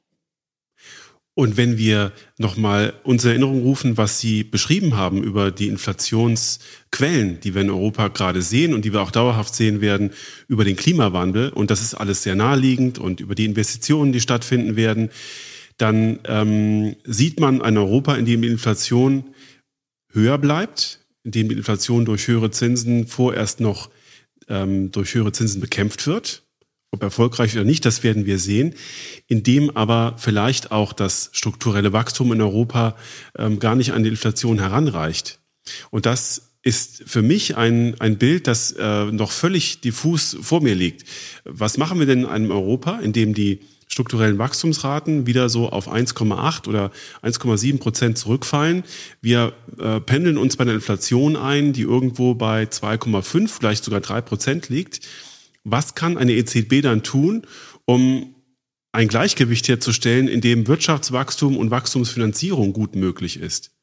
Und 1.39 1.59
wenn 1.59 1.77
wir 1.77 2.13
nochmal 2.39 2.95
unsere 3.03 3.33
Erinnerung 3.33 3.61
rufen, 3.61 3.99
was 3.99 4.19
Sie 4.19 4.43
beschrieben 4.43 4.97
haben 4.97 5.23
über 5.23 5.51
die 5.51 5.69
Inflationsquellen, 5.69 7.41
die 7.41 7.55
wir 7.55 7.61
in 7.61 7.69
Europa 7.69 8.09
gerade 8.09 8.41
sehen 8.41 8.73
und 8.73 8.87
die 8.87 8.95
wir 8.95 9.03
auch 9.03 9.11
dauerhaft 9.11 9.55
sehen 9.55 9.83
werden, 9.83 10.13
über 10.49 10.65
den 10.65 10.77
Klimawandel, 10.77 11.51
und 11.51 11.71
das 11.71 11.83
ist 11.83 11.93
alles 11.93 12.23
sehr 12.23 12.37
naheliegend 12.37 12.99
und 12.99 13.21
über 13.21 13.35
die 13.35 13.45
Investitionen, 13.45 14.13
die 14.13 14.23
stattfinden 14.23 14.77
werden, 14.77 15.11
dann 15.77 16.21
ähm, 16.25 16.97
sieht 17.05 17.39
man 17.39 17.61
ein 17.61 17.77
Europa, 17.77 18.15
in 18.15 18.25
dem 18.25 18.41
die 18.41 18.49
Inflation 18.49 19.35
höher 20.13 20.39
bleibt, 20.39 21.01
in 21.23 21.33
dem 21.33 21.51
die 21.51 21.57
Inflation 21.57 22.07
durch 22.07 22.29
höhere 22.29 22.51
Zinsen 22.51 23.07
vorerst 23.09 23.61
noch 23.61 23.91
ähm, 24.49 24.91
durch 24.91 25.15
höhere 25.15 25.33
Zinsen 25.33 25.61
bekämpft 25.61 26.07
wird 26.07 26.46
ob 26.97 27.03
erfolgreich 27.03 27.55
oder 27.55 27.65
nicht, 27.65 27.85
das 27.85 28.03
werden 28.03 28.27
wir 28.27 28.39
sehen, 28.39 28.75
indem 29.27 29.71
aber 29.77 30.15
vielleicht 30.19 30.73
auch 30.73 30.93
das 30.93 31.31
strukturelle 31.33 31.93
Wachstum 31.93 32.33
in 32.33 32.41
Europa 32.41 32.97
ähm, 33.39 33.59
gar 33.59 33.77
nicht 33.77 33.93
an 33.93 34.03
die 34.03 34.11
Inflation 34.11 34.59
heranreicht. 34.59 35.39
Und 35.91 36.07
das 36.07 36.51
ist 36.63 37.05
für 37.07 37.23
mich 37.23 37.57
ein, 37.57 37.95
ein 38.01 38.19
Bild, 38.19 38.49
das 38.49 38.73
äh, 38.73 39.05
noch 39.05 39.31
völlig 39.31 39.81
diffus 39.81 40.37
vor 40.41 40.61
mir 40.61 40.75
liegt. 40.75 41.05
Was 41.45 41.79
machen 41.79 42.01
wir 42.01 42.07
denn 42.07 42.21
in 42.21 42.27
einem 42.27 42.51
Europa, 42.51 42.99
in 42.99 43.13
dem 43.13 43.35
die 43.35 43.61
strukturellen 43.89 44.39
Wachstumsraten 44.39 45.27
wieder 45.27 45.49
so 45.49 45.69
auf 45.71 45.89
1,8 45.89 46.69
oder 46.69 46.91
1,7 47.23 47.79
Prozent 47.79 48.19
zurückfallen. 48.19 48.83
Wir 49.21 49.53
äh, 49.79 50.01
pendeln 50.01 50.39
uns 50.39 50.57
bei 50.57 50.65
der 50.65 50.75
Inflation 50.75 51.37
ein, 51.37 51.73
die 51.73 51.83
irgendwo 51.83 52.35
bei 52.35 52.65
2,5, 52.65 53.49
vielleicht 53.49 53.85
sogar 53.85 54.01
3 54.01 54.23
Prozent 54.23 54.69
liegt. 54.69 55.01
Was 55.69 55.97
kann 55.97 56.17
eine 56.17 56.31
EZB 56.31 56.81
dann 56.81 57.03
tun, 57.03 57.43
um 57.87 58.37
ein 58.93 59.09
Gleichgewicht 59.09 59.67
herzustellen, 59.67 60.29
in 60.29 60.41
dem 60.41 60.69
Wirtschaftswachstum 60.69 61.57
und 61.57 61.73
Wachstumsfinanzierung 61.73 62.73
gut 62.73 62.95
möglich 62.95 63.41
ist? 63.41 63.77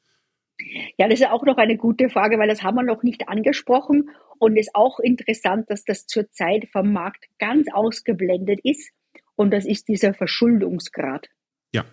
Ja, 0.97 1.09
das 1.09 1.19
ist 1.19 1.27
auch 1.27 1.43
noch 1.43 1.57
eine 1.57 1.75
gute 1.75 2.09
Frage, 2.09 2.39
weil 2.39 2.47
das 2.47 2.63
haben 2.63 2.75
wir 2.75 2.83
noch 2.83 3.03
nicht 3.03 3.27
angesprochen 3.27 4.09
und 4.39 4.55
ist 4.55 4.73
auch 4.75 5.01
interessant, 5.01 5.69
dass 5.69 5.83
das 5.83 6.07
zurzeit 6.07 6.69
vom 6.71 6.93
Markt 6.93 7.25
ganz 7.37 7.67
ausgeblendet 7.69 8.61
ist 8.63 8.93
und 9.35 9.51
das 9.51 9.65
ist 9.65 9.89
dieser 9.89 10.13
Verschuldungsgrad. 10.13 11.27
Ja. 11.73 11.83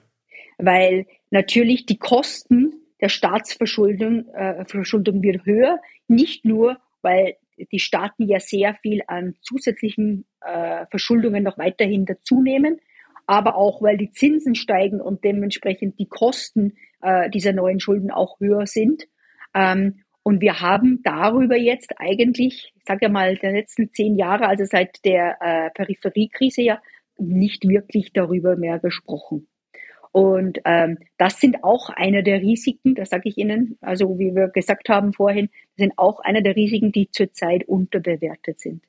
Weil 0.57 1.07
natürlich 1.31 1.85
die 1.87 1.99
Kosten 1.99 2.75
der 3.01 3.09
Staatsverschuldung 3.09 4.29
äh, 4.35 4.65
Verschuldung 4.67 5.21
wird 5.21 5.45
höher, 5.45 5.81
nicht 6.07 6.45
nur, 6.45 6.79
weil 7.03 7.35
die 7.71 7.79
Staaten 7.79 8.27
ja 8.27 8.41
sehr 8.41 8.75
viel 8.75 9.03
an 9.07 9.35
zusätzlichen 9.41 10.25
äh, 10.41 10.87
Verschuldungen 10.91 11.43
noch 11.43 11.59
weiterhin 11.59 12.07
dazunehmen, 12.07 12.81
aber 13.27 13.57
auch 13.57 13.83
weil 13.83 13.97
die 13.97 14.11
Zinsen 14.11 14.55
steigen 14.55 15.01
und 15.01 15.25
dementsprechend 15.25 15.99
die 15.99 16.09
Kosten 16.09 16.77
äh, 17.01 17.31
dieser 17.31 17.53
neuen 17.53 17.81
Schulden 17.81 18.11
auch 18.11 18.41
höher 18.41 18.67
sind. 18.67 19.07
Ähm, 19.55 20.03
und 20.23 20.41
wir 20.41 20.61
haben 20.61 21.01
darüber 21.03 21.57
jetzt 21.57 21.95
eigentlich, 21.99 22.73
ich 22.77 22.85
sage 22.85 23.07
ja 23.07 23.09
mal, 23.09 23.37
der 23.37 23.53
letzten 23.53 23.93
zehn 23.93 24.17
Jahre, 24.17 24.47
also 24.47 24.65
seit 24.65 25.05
der 25.05 25.39
äh, 25.41 25.71
Peripheriekrise 25.71 26.63
ja, 26.63 26.83
nicht 27.19 27.67
wirklich 27.67 28.13
darüber 28.13 28.57
mehr 28.57 28.79
gesprochen. 28.79 29.47
Und 30.13 30.59
ähm, 30.65 30.99
das 31.19 31.39
sind 31.39 31.63
auch 31.63 31.89
eine 31.91 32.23
der 32.23 32.41
Risiken, 32.41 32.95
das 32.95 33.11
sage 33.11 33.29
ich 33.29 33.39
Ihnen, 33.39 33.79
also 33.81 34.19
wie 34.19 34.35
wir 34.35 34.49
gesagt 34.49 34.89
haben 34.89 35.13
vorhin, 35.13 35.51
sind 35.77 35.93
auch 35.97 36.21
eine 36.21 36.43
der 36.43 36.57
Risiken, 36.57 36.91
die 36.91 37.11
zurzeit 37.11 37.69
unterbewertet 37.69 38.61
sind. 38.61 38.83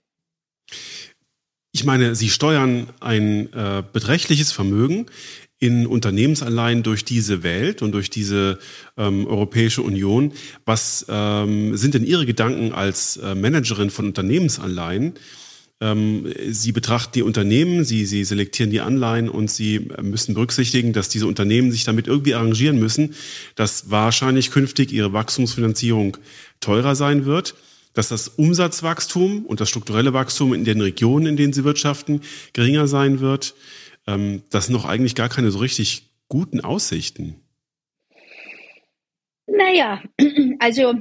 Ich 1.73 1.83
meine, 1.85 2.15
Sie 2.15 2.29
steuern 2.29 2.89
ein 2.99 3.53
äh, 3.53 3.83
beträchtliches 3.93 4.51
Vermögen 4.51 5.05
in 5.59 5.85
Unternehmensanleihen 5.85 6.81
durch 6.81 7.05
diese 7.05 7.43
Welt 7.43 7.83
und 7.83 7.91
durch 7.91 8.09
diese 8.09 8.57
ähm, 8.97 9.27
Europäische 9.27 9.83
Union. 9.83 10.33
Was 10.65 11.05
ähm, 11.07 11.77
sind 11.77 11.93
denn 11.93 12.03
Ihre 12.03 12.25
Gedanken 12.25 12.73
als 12.73 13.17
äh, 13.17 13.35
Managerin 13.35 13.91
von 13.91 14.07
Unternehmensanleihen? 14.07 15.13
Ähm, 15.81 16.31
sie 16.49 16.71
betrachten 16.71 17.13
die 17.15 17.23
Unternehmen, 17.23 17.83
sie, 17.83 18.05
sie 18.05 18.23
selektieren 18.23 18.69
die 18.69 18.81
Anleihen 18.81 19.27
und 19.27 19.49
sie 19.49 19.89
müssen 20.01 20.35
berücksichtigen, 20.35 20.93
dass 20.93 21.09
diese 21.09 21.25
Unternehmen 21.25 21.71
sich 21.71 21.83
damit 21.83 22.07
irgendwie 22.07 22.35
arrangieren 22.35 22.79
müssen, 22.79 23.15
dass 23.55 23.89
wahrscheinlich 23.89 24.51
künftig 24.51 24.93
ihre 24.93 25.11
Wachstumsfinanzierung 25.11 26.17
teurer 26.59 26.95
sein 26.95 27.25
wird, 27.25 27.55
dass 27.93 28.09
das 28.09 28.27
Umsatzwachstum 28.27 29.45
und 29.45 29.59
das 29.59 29.69
strukturelle 29.69 30.13
Wachstum 30.13 30.53
in 30.53 30.65
den 30.65 30.79
Regionen, 30.79 31.25
in 31.25 31.35
denen 31.35 31.51
sie 31.51 31.63
wirtschaften, 31.63 32.21
geringer 32.53 32.87
sein 32.87 33.19
wird. 33.19 33.55
Ähm, 34.05 34.43
das 34.51 34.67
sind 34.67 34.73
noch 34.73 34.85
eigentlich 34.85 35.15
gar 35.15 35.29
keine 35.29 35.49
so 35.49 35.57
richtig 35.59 36.11
guten 36.27 36.61
Aussichten. 36.61 37.41
Naja, 39.47 40.01
also 40.59 40.93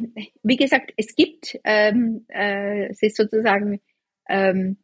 wie 0.42 0.56
gesagt, 0.56 0.92
es 0.96 1.14
gibt, 1.14 1.58
ähm, 1.64 2.24
äh, 2.28 2.88
es 2.88 3.02
ist 3.02 3.16
sozusagen 3.16 3.80
ähm, 4.30 4.78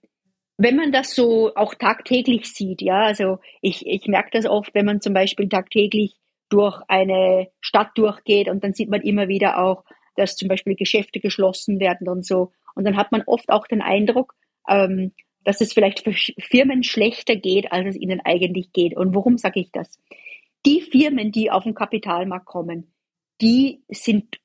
wenn 0.59 0.77
man 0.77 0.93
das 0.93 1.15
so 1.15 1.55
auch 1.55 1.75
tagtäglich 1.75 2.53
sieht, 2.53 2.81
ja, 2.81 3.05
also 3.05 3.39
ich, 3.61 3.87
ich 3.87 4.07
merke 4.07 4.31
das 4.33 4.47
oft, 4.47 4.75
wenn 4.75 4.87
man 4.87 5.01
zum 5.01 5.13
Beispiel 5.13 5.49
tagtäglich 5.49 6.17
durch 6.49 6.81
eine 6.89 7.49
Stadt 7.61 7.91
durchgeht 7.97 8.49
und 8.49 8.65
dann 8.65 8.73
sieht 8.73 8.89
man 8.89 9.03
immer 9.03 9.29
wieder 9.29 9.59
auch, 9.59 9.85
dass 10.17 10.37
zum 10.37 10.49
Beispiel 10.49 10.75
Geschäfte 10.75 11.21
geschlossen 11.21 11.79
werden 11.79 12.09
und 12.09 12.25
so. 12.25 12.53
Und 12.75 12.85
dann 12.85 12.97
hat 12.97 13.13
man 13.13 13.23
oft 13.27 13.51
auch 13.51 13.67
den 13.67 13.83
Eindruck, 13.83 14.35
ähm, 14.69 15.13
dass 15.45 15.61
es 15.61 15.73
vielleicht 15.73 16.01
für 16.01 16.13
Firmen 16.41 16.83
schlechter 16.83 17.37
geht, 17.37 17.71
als 17.71 17.89
es 17.89 17.97
ihnen 17.97 18.21
eigentlich 18.25 18.73
geht. 18.73 18.97
Und 18.97 19.15
warum 19.15 19.39
sage 19.39 19.61
ich 19.61 19.71
das? 19.73 20.01
Die 20.65 20.81
Firmen, 20.81 21.31
die 21.31 21.51
auf 21.51 21.65
den 21.65 21.75
Kapitalmarkt 21.75 22.47
kommen, 22.47 22.93
die 23.41 23.83
sind 23.89 24.39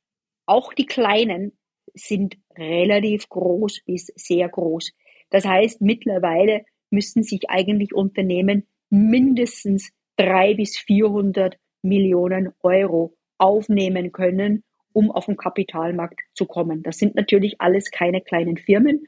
auch 0.45 0.73
die 0.73 0.85
kleinen, 0.85 1.53
sind 1.93 2.37
relativ 2.57 3.27
groß 3.29 3.81
bis 3.85 4.07
sehr 4.15 4.49
groß. 4.49 4.91
Das 5.29 5.45
heißt, 5.45 5.81
mittlerweile 5.81 6.65
müssten 6.89 7.23
sich 7.23 7.49
eigentlich 7.49 7.93
Unternehmen 7.93 8.67
mindestens 8.89 9.91
drei 10.17 10.53
bis 10.53 10.77
400 10.77 11.57
Millionen 11.81 12.51
Euro 12.61 13.15
aufnehmen 13.37 14.11
können, 14.11 14.63
um 14.93 15.09
auf 15.09 15.25
den 15.25 15.37
Kapitalmarkt 15.37 16.19
zu 16.33 16.45
kommen. 16.45 16.83
Das 16.83 16.97
sind 16.97 17.15
natürlich 17.15 17.59
alles 17.59 17.91
keine 17.91 18.21
kleinen 18.21 18.57
Firmen. 18.57 19.07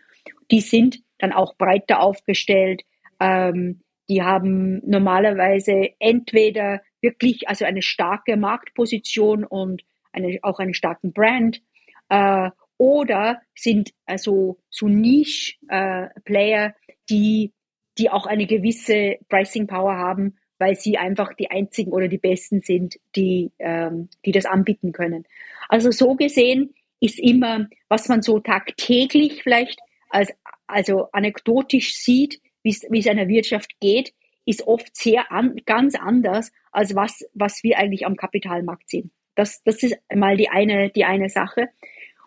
Die 0.49 0.61
sind 0.61 0.99
dann 1.19 1.33
auch 1.33 1.55
breiter 1.57 2.01
aufgestellt. 2.01 2.83
Ähm, 3.19 3.81
die 4.09 4.21
haben 4.21 4.81
normalerweise 4.85 5.89
entweder 5.99 6.81
wirklich 7.01 7.47
also 7.47 7.65
eine 7.65 7.81
starke 7.81 8.37
Marktposition 8.37 9.43
und 9.45 9.83
eine, 10.11 10.39
auch 10.41 10.59
einen 10.59 10.73
starken 10.73 11.13
Brand 11.13 11.61
äh, 12.09 12.49
oder 12.77 13.41
sind 13.55 13.93
also 14.05 14.59
so 14.69 14.87
Niche-Player, 14.87 16.65
äh, 16.65 16.93
die, 17.09 17.53
die 17.97 18.09
auch 18.09 18.25
eine 18.25 18.47
gewisse 18.47 19.17
Pricing 19.29 19.67
Power 19.67 19.95
haben, 19.95 20.37
weil 20.57 20.75
sie 20.75 20.97
einfach 20.97 21.33
die 21.33 21.51
einzigen 21.51 21.91
oder 21.91 22.07
die 22.07 22.17
besten 22.17 22.61
sind, 22.61 22.97
die, 23.15 23.51
ähm, 23.59 24.09
die 24.25 24.31
das 24.31 24.45
anbieten 24.45 24.91
können. 24.91 25.25
Also 25.67 25.91
so 25.91 26.15
gesehen 26.15 26.73
ist 26.99 27.19
immer, 27.19 27.67
was 27.89 28.07
man 28.07 28.21
so 28.21 28.39
tagtäglich 28.39 29.43
vielleicht 29.43 29.79
als 30.09 30.33
also 30.67 31.09
anekdotisch 31.11 31.95
sieht, 31.95 32.41
wie 32.63 32.69
es 32.69 33.07
einer 33.07 33.27
Wirtschaft 33.27 33.79
geht, 33.81 34.13
ist 34.45 34.65
oft 34.67 34.95
sehr 34.95 35.31
an, 35.31 35.57
ganz 35.65 35.95
anders 35.95 36.51
als 36.71 36.95
was 36.95 37.25
was 37.33 37.63
wir 37.63 37.77
eigentlich 37.77 38.05
am 38.05 38.15
Kapitalmarkt 38.15 38.89
sehen. 38.89 39.11
Das 39.35 39.63
das 39.63 39.83
ist 39.83 39.97
mal 40.13 40.37
die 40.37 40.49
eine 40.49 40.89
die 40.89 41.05
eine 41.05 41.29
Sache. 41.29 41.69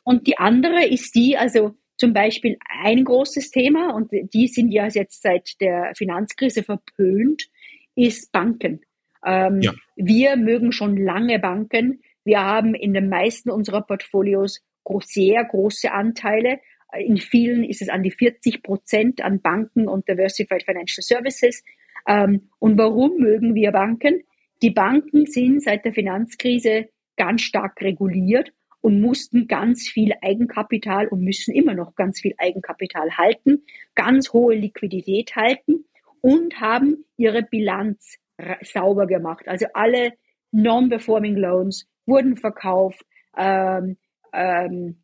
Und 0.06 0.28
die 0.28 0.38
andere 0.38 0.86
ist 0.86 1.16
die, 1.16 1.36
also 1.36 1.74
zum 1.96 2.12
Beispiel 2.12 2.58
ein 2.80 3.02
großes 3.02 3.50
Thema, 3.50 3.92
und 3.92 4.12
die 4.12 4.46
sind 4.46 4.70
ja 4.70 4.86
jetzt 4.86 5.20
seit 5.20 5.60
der 5.60 5.94
Finanzkrise 5.96 6.62
verpönt, 6.62 7.48
ist 7.96 8.30
Banken. 8.30 8.82
Ähm, 9.24 9.62
ja. 9.62 9.72
Wir 9.96 10.36
mögen 10.36 10.70
schon 10.70 10.96
lange 10.96 11.40
Banken. 11.40 12.02
Wir 12.22 12.40
haben 12.44 12.76
in 12.76 12.94
den 12.94 13.08
meisten 13.08 13.50
unserer 13.50 13.82
Portfolios 13.82 14.60
sehr 15.00 15.44
große 15.44 15.90
Anteile. 15.90 16.60
In 16.96 17.16
vielen 17.16 17.64
ist 17.64 17.82
es 17.82 17.88
an 17.88 18.04
die 18.04 18.12
40 18.12 18.62
Prozent 18.62 19.22
an 19.22 19.40
Banken 19.40 19.88
und 19.88 20.08
Diversified 20.08 20.62
Financial 20.62 21.02
Services. 21.02 21.64
Ähm, 22.06 22.50
und 22.60 22.78
warum 22.78 23.18
mögen 23.18 23.56
wir 23.56 23.72
Banken? 23.72 24.22
Die 24.62 24.70
Banken 24.70 25.26
sind 25.26 25.64
seit 25.64 25.84
der 25.84 25.92
Finanzkrise 25.92 26.90
ganz 27.16 27.42
stark 27.42 27.80
reguliert 27.80 28.52
und 28.86 29.00
mussten 29.00 29.48
ganz 29.48 29.88
viel 29.88 30.12
Eigenkapital 30.22 31.08
und 31.08 31.20
müssen 31.20 31.52
immer 31.52 31.74
noch 31.74 31.96
ganz 31.96 32.20
viel 32.20 32.34
Eigenkapital 32.38 33.16
halten, 33.16 33.64
ganz 33.96 34.32
hohe 34.32 34.54
Liquidität 34.54 35.34
halten 35.34 35.86
und 36.20 36.60
haben 36.60 37.04
ihre 37.16 37.42
Bilanz 37.42 38.18
sauber 38.62 39.08
gemacht. 39.08 39.48
Also 39.48 39.66
alle 39.74 40.12
Non-Performing 40.52 41.34
Loans 41.34 41.88
wurden 42.06 42.36
verkauft. 42.36 43.04
Ähm, 43.36 43.96
ähm, 44.32 45.02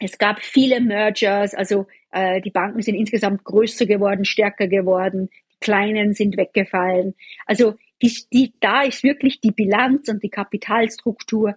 es 0.00 0.18
gab 0.18 0.40
viele 0.40 0.80
Mergers, 0.80 1.54
also 1.54 1.86
äh, 2.10 2.40
die 2.40 2.50
Banken 2.50 2.82
sind 2.82 2.96
insgesamt 2.96 3.44
größer 3.44 3.86
geworden, 3.86 4.24
stärker 4.24 4.66
geworden, 4.66 5.30
die 5.52 5.58
kleinen 5.60 6.14
sind 6.14 6.36
weggefallen. 6.36 7.14
Also 7.46 7.74
die, 8.02 8.12
die, 8.32 8.54
da 8.58 8.82
ist 8.82 9.04
wirklich 9.04 9.40
die 9.40 9.52
Bilanz 9.52 10.08
und 10.08 10.20
die 10.20 10.30
Kapitalstruktur 10.30 11.54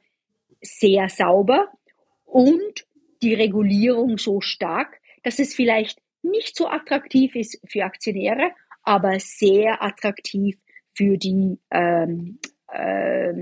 sehr 0.64 1.10
sauber 1.10 1.68
und 2.26 2.88
die 3.22 3.34
Regulierung 3.34 4.18
so 4.18 4.42
stark, 4.42 5.00
dass 5.24 5.40
es 5.40 5.54
vielleicht 5.54 6.00
nicht 6.24 6.56
so 6.56 6.68
attraktiv 6.68 7.36
ist 7.36 7.60
für 7.66 7.84
Aktionäre, 7.84 8.52
aber 8.84 9.20
sehr 9.20 9.84
attraktiv 9.84 10.58
für 10.94 11.18
die 11.18 11.58
ähm, 11.72 12.40
äh, 12.72 13.34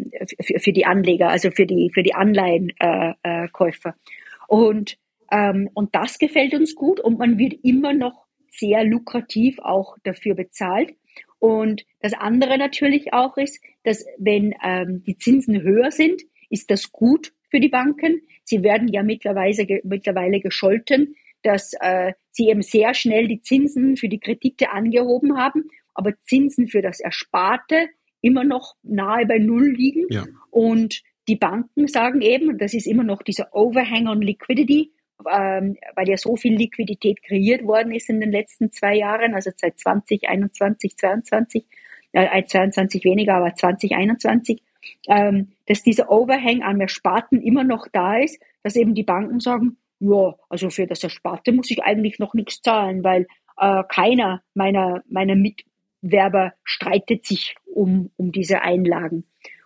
für, 0.41 0.59
für, 0.59 0.73
die 0.73 0.85
Anleger, 0.85 1.29
also 1.29 1.51
für 1.51 1.65
die 1.65 1.91
für 1.93 2.03
die 2.03 2.13
Anleihenkäufer. 2.13 3.89
Äh, 3.89 3.91
äh, 3.91 4.47
und 4.47 4.97
ähm, 5.31 5.69
und 5.73 5.95
das 5.95 6.19
gefällt 6.19 6.53
uns 6.53 6.75
gut 6.75 6.99
und 6.99 7.17
man 7.17 7.37
wird 7.37 7.53
immer 7.63 7.93
noch 7.93 8.25
sehr 8.49 8.83
lukrativ 8.83 9.59
auch 9.59 9.95
dafür 10.03 10.35
bezahlt. 10.35 10.93
Und 11.39 11.83
das 12.01 12.13
andere 12.13 12.57
natürlich 12.57 13.13
auch 13.13 13.37
ist, 13.37 13.63
dass 13.83 14.05
wenn 14.19 14.53
ähm, 14.63 15.03
die 15.03 15.17
Zinsen 15.17 15.61
höher 15.61 15.91
sind, 15.91 16.21
ist 16.51 16.69
das 16.69 16.91
gut 16.91 17.33
für 17.49 17.59
die 17.59 17.69
Banken. 17.69 18.21
Sie 18.43 18.63
werden 18.63 18.87
ja 18.87 19.03
mittlerweile, 19.03 19.81
mittlerweile 19.83 20.39
gescholten, 20.39 21.15
dass 21.41 21.73
äh, 21.79 22.13
sie 22.31 22.49
eben 22.49 22.61
sehr 22.61 22.93
schnell 22.93 23.27
die 23.27 23.41
Zinsen 23.41 23.97
für 23.97 24.09
die 24.09 24.19
Kredite 24.19 24.71
angehoben 24.71 25.37
haben, 25.37 25.69
aber 25.93 26.13
Zinsen 26.21 26.67
für 26.67 26.81
das 26.81 26.99
Ersparte 26.99 27.89
immer 28.21 28.43
noch 28.43 28.75
nahe 28.83 29.25
bei 29.25 29.39
Null 29.39 29.71
liegen. 29.71 30.05
Ja. 30.09 30.25
Und 30.51 31.01
die 31.27 31.35
Banken 31.35 31.87
sagen 31.87 32.21
eben, 32.21 32.57
das 32.57 32.73
ist 32.73 32.87
immer 32.87 33.03
noch 33.03 33.23
dieser 33.23 33.53
Overhang 33.53 34.07
on 34.07 34.21
Liquidity, 34.21 34.91
ähm, 35.29 35.77
weil 35.95 36.09
ja 36.09 36.17
so 36.17 36.35
viel 36.35 36.55
Liquidität 36.55 37.23
kreiert 37.23 37.63
worden 37.63 37.93
ist 37.93 38.09
in 38.09 38.19
den 38.19 38.31
letzten 38.31 38.71
zwei 38.71 38.97
Jahren, 38.97 39.33
also 39.33 39.51
seit 39.55 39.79
2021, 39.79 40.97
22, 40.97 41.65
äh, 42.13 42.43
22 42.43 43.03
weniger, 43.03 43.35
aber 43.35 43.53
2021 43.53 44.61
ähm, 45.07 45.53
dass 45.67 45.83
dieser 45.83 46.11
Overhang 46.11 46.61
an 46.63 46.81
Ersparten 46.81 47.41
immer 47.41 47.63
noch 47.63 47.87
da 47.91 48.17
ist, 48.17 48.41
dass 48.63 48.75
eben 48.75 48.93
die 48.93 49.03
Banken 49.03 49.39
sagen, 49.39 49.77
ja, 49.99 50.35
also 50.49 50.69
für 50.69 50.87
das 50.87 51.03
Ersparte 51.03 51.51
muss 51.51 51.69
ich 51.71 51.83
eigentlich 51.83 52.19
noch 52.19 52.33
nichts 52.33 52.61
zahlen, 52.61 53.03
weil 53.03 53.27
äh, 53.57 53.83
keiner 53.87 54.41
meiner, 54.53 55.03
meiner 55.07 55.35
Mitwerber 55.35 56.53
streitet 56.63 57.25
sich 57.25 57.55
um, 57.65 58.09
um 58.17 58.31
diese 58.31 58.61
Einlagen. 58.61 59.25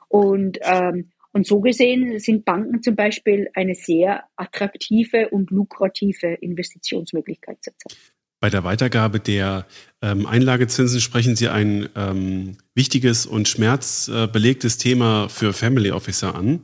Und, 0.10 0.60
ähm, 0.62 1.12
und 1.32 1.48
so 1.48 1.62
gesehen 1.62 2.20
sind 2.20 2.46
Banken 2.46 2.82
zum 2.82 2.96
Beispiel 2.96 3.50
eine 3.54 3.76
sehr 3.76 4.26
attraktive 4.36 5.30
und 5.30 5.52
lukrative 5.52 6.34
Investitionsmöglichkeit 6.34 7.58
zurzeit. 7.62 8.15
Bei 8.40 8.50
der 8.50 8.64
Weitergabe 8.64 9.20
der 9.20 9.66
ähm, 10.02 10.26
Einlagezinsen 10.26 11.02
sprechen 11.02 11.36
Sie 11.36 11.48
ein 11.48 11.90
ähm, 11.96 12.58
wichtiges 12.74 13.26
und 13.26 13.48
schmerzbelegtes 13.48 14.78
Thema 14.78 15.30
für 15.30 15.54
Family 15.54 15.92
Officer 15.92 16.36
an. 16.36 16.62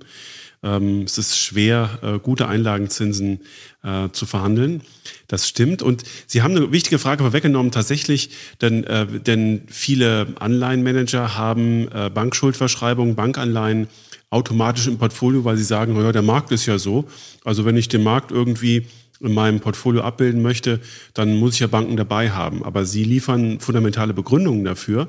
Ähm, 0.64 1.04
es 1.04 1.18
ist 1.18 1.40
schwer, 1.40 2.00
äh, 2.04 2.20
gute 2.20 2.48
Einlagenzinsen 2.48 3.40
äh, 3.84 4.10
zu 4.12 4.26
verhandeln. 4.26 4.82
Das 5.28 5.48
stimmt. 5.48 5.82
Und 5.82 6.04
Sie 6.28 6.44
haben 6.44 6.56
eine 6.56 6.72
wichtige 6.72 7.00
Frage 7.00 7.24
vorweggenommen, 7.24 7.72
tatsächlich, 7.72 8.30
denn, 8.62 8.84
äh, 8.84 9.08
denn 9.08 9.64
viele 9.68 10.28
Anleihenmanager 10.40 11.36
haben 11.36 11.88
äh, 11.92 12.12
Bankschuldverschreibungen, 12.14 13.16
Bankanleihen 13.16 13.88
automatisch 14.30 14.88
im 14.88 14.98
Portfolio, 14.98 15.44
weil 15.46 15.58
sie 15.58 15.64
sagen, 15.64 15.94
naja, 15.94 16.12
der 16.12 16.22
Markt 16.22 16.52
ist 16.52 16.66
ja 16.66 16.78
so. 16.78 17.06
Also 17.44 17.66
wenn 17.66 17.76
ich 17.76 17.90
den 17.90 18.02
Markt 18.04 18.32
irgendwie 18.32 18.86
in 19.22 19.34
meinem 19.34 19.60
Portfolio 19.60 20.02
abbilden 20.02 20.42
möchte, 20.42 20.80
dann 21.14 21.36
muss 21.36 21.54
ich 21.56 21.60
ja 21.60 21.68
Banken 21.68 21.98
dabei 21.98 22.32
haben. 22.32 22.64
Aber 22.64 22.86
sie 22.86 23.04
liefern 23.04 23.60
fundamentale 23.60 24.14
Begründungen 24.14 24.64
dafür. 24.64 25.08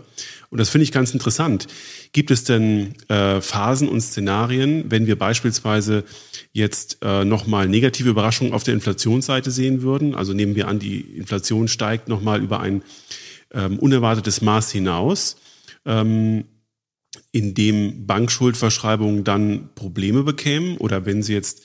Und 0.51 0.59
das 0.59 0.69
finde 0.69 0.85
ich 0.85 0.93
ganz 0.93 1.13
interessant. 1.13 1.67
Gibt 2.13 2.31
es 2.31 2.45
denn 2.45 2.95
äh, 3.09 3.41
Phasen 3.41 3.89
und 3.89 4.01
Szenarien, 4.01 4.91
wenn 4.91 5.07
wir 5.07 5.17
beispielsweise 5.17 6.05
jetzt 6.53 6.99
äh, 7.03 7.25
nochmal 7.25 7.69
negative 7.69 8.11
Überraschungen 8.11 8.53
auf 8.53 8.63
der 8.63 8.75
Inflationsseite 8.75 9.51
sehen 9.51 9.83
würden? 9.83 10.15
Also 10.15 10.35
nehmen 10.35 10.55
wir 10.55 10.69
an, 10.69 10.79
die 10.79 11.01
Inflation 11.01 11.69
steigt 11.69 12.09
nochmal 12.09 12.43
über 12.43 12.61
ein 12.61 12.83
ähm, 13.53 13.79
unerwartetes 13.79 14.43
Maß 14.43 14.71
hinaus. 14.73 15.37
Ähm, 15.87 16.45
in 17.31 17.55
dem 17.55 18.07
Bankschuldverschreibungen 18.07 19.25
dann 19.25 19.71
Probleme 19.75 20.23
bekämen 20.23 20.77
oder 20.79 21.05
wenn 21.07 21.23
sie 21.23 21.35
jetzt 21.35 21.63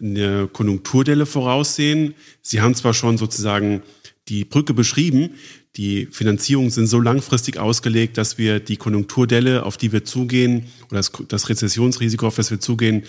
eine 0.00 0.48
Konjunkturdelle 0.48 1.26
voraussehen. 1.26 2.14
Sie 2.42 2.60
haben 2.60 2.74
zwar 2.74 2.94
schon 2.94 3.18
sozusagen 3.18 3.82
die 4.28 4.44
Brücke 4.44 4.74
beschrieben. 4.74 5.30
Die 5.76 6.06
Finanzierungen 6.06 6.70
sind 6.70 6.88
so 6.88 7.00
langfristig 7.00 7.58
ausgelegt, 7.58 8.18
dass 8.18 8.36
wir 8.36 8.58
die 8.58 8.76
Konjunkturdelle, 8.76 9.64
auf 9.64 9.76
die 9.76 9.92
wir 9.92 10.04
zugehen, 10.04 10.66
oder 10.90 11.00
das, 11.28 11.48
Rezessionsrisiko, 11.48 12.26
auf 12.26 12.36
das 12.36 12.50
wir 12.50 12.58
zugehen, 12.58 13.04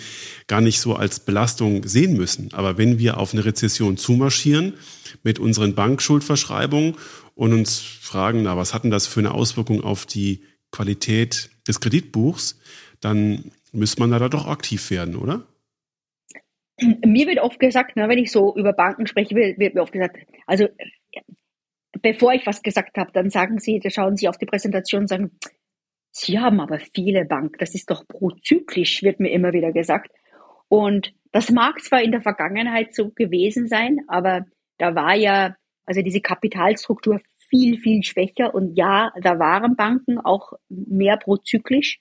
gar 0.46 0.60
nicht 0.60 0.80
so 0.80 0.94
als 0.94 1.20
Belastung 1.20 1.86
sehen 1.86 2.16
müssen. 2.16 2.52
Aber 2.52 2.78
wenn 2.78 2.98
wir 2.98 3.18
auf 3.18 3.32
eine 3.32 3.44
Rezession 3.44 3.96
zumarschieren 3.96 4.74
mit 5.24 5.38
unseren 5.38 5.74
Bankschuldverschreibungen 5.74 6.94
und 7.34 7.52
uns 7.52 7.78
fragen, 7.78 8.44
na, 8.44 8.56
was 8.56 8.72
hat 8.72 8.84
denn 8.84 8.90
das 8.90 9.06
für 9.06 9.20
eine 9.20 9.32
Auswirkung 9.32 9.82
auf 9.82 10.06
die 10.06 10.44
Qualität 10.70 11.50
des 11.66 11.80
Kreditbuchs, 11.80 12.56
dann 13.00 13.50
müsste 13.72 14.00
man 14.00 14.10
da 14.10 14.28
doch 14.28 14.46
aktiv 14.46 14.90
werden, 14.90 15.16
oder? 15.16 15.44
Mir 17.04 17.26
wird 17.26 17.40
oft 17.40 17.58
gesagt, 17.58 17.96
ne, 17.96 18.08
wenn 18.08 18.18
ich 18.18 18.30
so 18.30 18.54
über 18.56 18.72
Banken 18.72 19.06
spreche, 19.06 19.34
wird, 19.34 19.58
wird 19.58 19.74
mir 19.74 19.82
oft 19.82 19.92
gesagt, 19.92 20.18
also 20.46 20.68
bevor 22.02 22.32
ich 22.32 22.46
was 22.46 22.62
gesagt 22.62 22.96
habe, 22.96 23.12
dann 23.12 23.30
sagen 23.30 23.58
sie, 23.58 23.80
da 23.80 23.90
schauen 23.90 24.16
sie 24.16 24.28
auf 24.28 24.38
die 24.38 24.46
Präsentation 24.46 25.02
und 25.02 25.08
sagen, 25.08 25.30
sie 26.10 26.38
haben 26.38 26.60
aber 26.60 26.78
viele 26.78 27.24
Banken, 27.24 27.58
das 27.58 27.74
ist 27.74 27.90
doch 27.90 28.06
prozyklisch, 28.06 29.02
wird 29.02 29.20
mir 29.20 29.30
immer 29.30 29.52
wieder 29.52 29.72
gesagt. 29.72 30.10
Und 30.68 31.12
das 31.32 31.50
mag 31.50 31.80
zwar 31.80 32.02
in 32.02 32.12
der 32.12 32.22
Vergangenheit 32.22 32.94
so 32.94 33.10
gewesen 33.10 33.68
sein, 33.68 34.00
aber 34.08 34.46
da 34.78 34.94
war 34.94 35.14
ja, 35.14 35.56
also 35.84 36.02
diese 36.02 36.20
Kapitalstruktur 36.20 37.20
viel, 37.48 37.78
viel 37.78 38.02
schwächer 38.04 38.54
und 38.54 38.76
ja, 38.76 39.12
da 39.20 39.38
waren 39.38 39.76
Banken 39.76 40.18
auch 40.18 40.52
mehr 40.68 41.16
prozyklisch. 41.16 41.98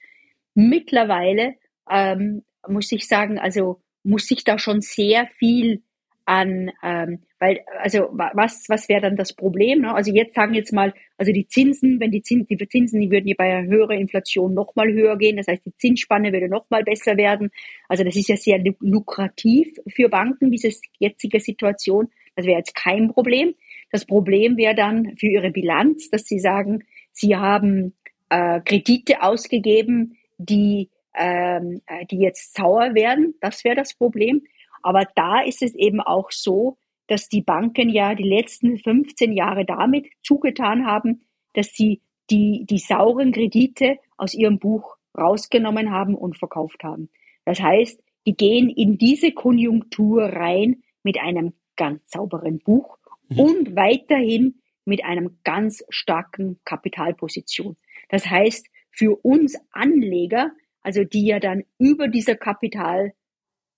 Mittlerweile 0.54 1.56
ähm, 1.90 2.44
muss 2.68 2.92
ich 2.92 3.08
sagen, 3.08 3.40
also 3.40 3.82
muss 4.04 4.28
sich 4.28 4.43
da 4.43 4.58
schon 4.58 4.82
sehr 4.82 5.28
viel 5.38 5.82
an, 6.30 6.72
ähm, 6.84 7.20
weil, 7.39 7.62
also 7.80 8.10
was, 8.12 8.66
was 8.68 8.88
wäre 8.88 9.02
dann 9.02 9.16
das 9.16 9.34
Problem? 9.34 9.82
Ne? 9.82 9.95
Also 9.95 10.14
jetzt 10.14 10.36
sagen 10.36 10.54
jetzt 10.54 10.72
mal, 10.72 10.93
also 11.18 11.32
die 11.32 11.47
Zinsen, 11.47 12.00
wenn 12.00 12.12
die 12.12 12.22
Zinsen, 12.22 12.56
die 12.56 12.68
Zinsen, 12.68 13.02
die 13.02 13.10
würden 13.10 13.28
ja 13.28 13.34
bei 13.36 13.45
einer 13.45 13.68
höheren 13.68 13.97
Inflation 13.97 14.54
nochmal 14.54 14.93
höher 14.93 15.18
gehen, 15.18 15.38
das 15.38 15.47
heißt, 15.47 15.66
die 15.66 15.76
Zinsspanne 15.76 16.32
würde 16.32 16.47
nochmal 16.47 16.84
besser 16.84 17.18
werden. 17.18 17.50
Also 17.88 18.04
das 18.04 18.16
ist 18.16 18.30
ja 18.30 18.38
sehr 18.38 18.62
lukrativ 18.80 19.70
für 19.88 20.08
Banken, 20.08 20.52
diese 20.52 20.70
jetzige 21.00 21.39
Situation. 21.39 22.10
Das 22.36 22.45
wäre 22.45 22.60
jetzt 22.60 22.76
kein 22.76 23.12
Problem. 23.12 23.56
Das 23.91 24.06
Problem 24.06 24.56
wäre 24.56 24.76
dann 24.76 25.18
für 25.18 25.28
ihre 25.28 25.50
Bilanz, 25.50 26.12
dass 26.12 26.26
sie 26.26 26.39
sagen, 26.39 26.84
sie 27.12 27.36
haben 27.36 27.95
äh, 28.30 28.62
Kredite 28.62 29.24
ausgegeben, 29.24 30.16
die, 30.38 30.89
ähm, 31.16 31.82
äh, 31.88 32.05
die 32.05 32.20
jetzt 32.20 32.55
sauer 32.55 32.93
werden. 32.93 33.36
Das 33.41 33.64
wäre 33.64 33.76
das 33.76 33.93
Problem. 33.93 34.43
Aber 34.82 35.05
da 35.16 35.41
ist 35.41 35.62
es 35.62 35.76
eben 35.76 35.99
auch 35.99 36.32
so, 36.32 36.78
dass 37.07 37.28
die 37.28 37.41
Banken 37.41 37.89
ja 37.89 38.16
die 38.16 38.24
letzten 38.24 38.78
15 38.78 39.34
Jahre 39.34 39.66
damit 39.66 40.07
zugetan 40.22 40.86
haben, 40.86 41.26
dass 41.53 41.74
sie 41.74 42.01
die, 42.30 42.66
die 42.70 42.78
sauren 42.78 43.32
Kredite 43.32 43.97
aus 44.18 44.34
ihrem 44.34 44.60
Buch 44.60 44.97
rausgenommen 45.18 45.91
haben 45.91 46.16
und 46.16 46.38
verkauft 46.38 46.84
haben. 46.84 47.10
Das 47.45 47.60
heißt, 47.60 48.01
die 48.26 48.36
gehen 48.36 48.70
in 48.70 48.97
diese 48.97 49.32
Konjunktur 49.32 50.24
rein 50.24 50.84
mit 51.03 51.20
einem 51.20 51.53
ganz 51.76 52.01
sauberen 52.12 52.60
Buch 52.60 52.97
mhm. 53.30 53.39
und 53.39 53.76
weiterhin 53.76 54.62
mit 54.86 55.03
einem 55.03 55.39
ganz 55.43 55.84
starken 55.89 56.60
Kapitalposition. 56.66 57.78
Das 58.10 58.30
heißt, 58.30 58.68
für 58.91 59.16
uns 59.24 59.57
Anleger, 59.72 60.51
also 60.82 61.04
die 61.04 61.26
ja 61.26 61.40
dann 61.40 61.64
über 61.78 62.08
dieser 62.08 62.36
Kapital 62.36 63.14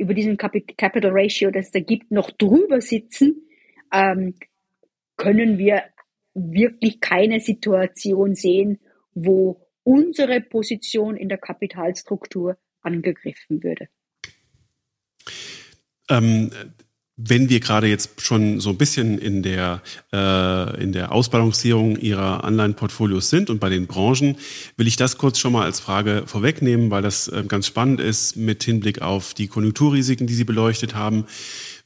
über 0.02 0.16
diesen 0.16 0.36
Capital 0.36 1.12
Ratio, 1.14 1.52
das 1.52 1.68
es 1.68 1.72
da 1.72 1.80
gibt, 1.80 2.10
noch 2.10 2.32
drüber 2.32 2.82
sitzen, 2.82 3.48
ähm, 3.94 4.34
können 5.16 5.60
wir 5.60 5.84
wirklich 6.34 7.00
keine 7.00 7.40
Situation 7.40 8.34
sehen, 8.34 8.80
wo 9.14 9.68
unsere 9.84 10.42
Position 10.42 11.16
in 11.18 11.30
der 11.30 11.38
Kapitalstruktur 11.38 12.58
angegriffen 12.82 13.62
würde. 13.62 13.90
Ähm, 16.10 16.50
wenn 17.28 17.50
wir 17.50 17.60
gerade 17.60 17.88
jetzt 17.88 18.22
schon 18.22 18.60
so 18.60 18.70
ein 18.70 18.78
bisschen 18.78 19.18
in 19.18 19.44
der, 19.44 19.82
äh, 20.14 20.82
in 20.82 20.92
der 20.92 21.12
Ausbalancierung 21.12 21.98
Ihrer 21.98 22.44
Anleihenportfolios 22.44 23.30
sind 23.30 23.50
und 23.50 23.60
bei 23.60 23.70
den 23.70 23.88
Branchen, 23.88 24.38
will 24.78 24.88
ich 24.88 24.96
das 24.96 25.18
kurz 25.18 25.38
schon 25.40 25.54
mal 25.54 25.66
als 25.66 25.80
Frage 25.80 26.24
vorwegnehmen, 26.26 26.90
weil 26.90 27.02
das 27.02 27.28
äh, 27.28 27.44
ganz 27.48 27.68
spannend 27.68 28.00
ist 28.00 28.38
mit 28.38 28.64
Hinblick 28.64 29.02
auf 29.02 29.34
die 29.34 29.48
Konjunkturrisiken, 29.48 30.28
die 30.28 30.34
Sie 30.34 30.44
beleuchtet 30.44 30.96
haben. 30.96 31.26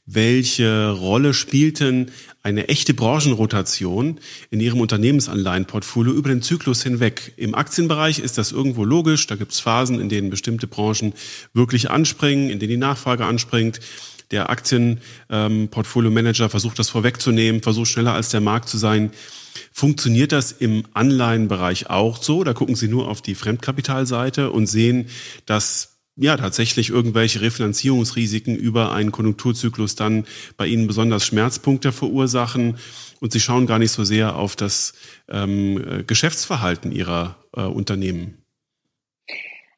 Welche 0.08 0.90
Rolle 0.90 1.34
spielt 1.34 1.80
denn 1.80 2.12
eine 2.44 2.68
echte 2.68 2.94
Branchenrotation 2.94 4.20
in 4.50 4.60
Ihrem 4.60 4.80
Unternehmensanleihenportfolio 4.80 6.12
über 6.12 6.28
den 6.28 6.42
Zyklus 6.42 6.84
hinweg? 6.84 7.32
Im 7.36 7.56
Aktienbereich 7.56 8.20
ist 8.20 8.38
das 8.38 8.52
irgendwo 8.52 8.84
logisch. 8.84 9.26
Da 9.26 9.34
gibt 9.34 9.50
es 9.50 9.58
Phasen, 9.58 10.00
in 10.00 10.08
denen 10.08 10.30
bestimmte 10.30 10.68
Branchen 10.68 11.12
wirklich 11.54 11.90
anspringen, 11.90 12.50
in 12.50 12.60
denen 12.60 12.70
die 12.70 12.76
Nachfrage 12.76 13.24
anspringt 13.24 13.80
der 14.30 14.50
Aktienportfolio-Manager 14.50 16.44
ähm, 16.44 16.50
versucht 16.50 16.78
das 16.78 16.90
vorwegzunehmen, 16.90 17.62
versucht 17.62 17.88
schneller 17.88 18.14
als 18.14 18.30
der 18.30 18.40
Markt 18.40 18.68
zu 18.68 18.78
sein. 18.78 19.10
Funktioniert 19.72 20.32
das 20.32 20.52
im 20.52 20.84
Anleihenbereich 20.92 21.90
auch 21.90 22.22
so? 22.22 22.44
Da 22.44 22.52
gucken 22.52 22.76
Sie 22.76 22.88
nur 22.88 23.08
auf 23.08 23.22
die 23.22 23.34
Fremdkapitalseite 23.34 24.50
und 24.50 24.66
sehen, 24.66 25.06
dass 25.46 25.96
ja 26.16 26.36
tatsächlich 26.36 26.90
irgendwelche 26.90 27.42
Refinanzierungsrisiken 27.42 28.56
über 28.56 28.92
einen 28.92 29.12
Konjunkturzyklus 29.12 29.94
dann 29.94 30.24
bei 30.56 30.66
Ihnen 30.66 30.86
besonders 30.86 31.26
Schmerzpunkte 31.26 31.92
verursachen 31.92 32.78
und 33.20 33.32
Sie 33.32 33.40
schauen 33.40 33.66
gar 33.66 33.78
nicht 33.78 33.92
so 33.92 34.04
sehr 34.04 34.36
auf 34.36 34.56
das 34.56 34.94
ähm, 35.28 36.04
Geschäftsverhalten 36.06 36.90
Ihrer 36.90 37.36
äh, 37.54 37.62
Unternehmen. 37.62 38.45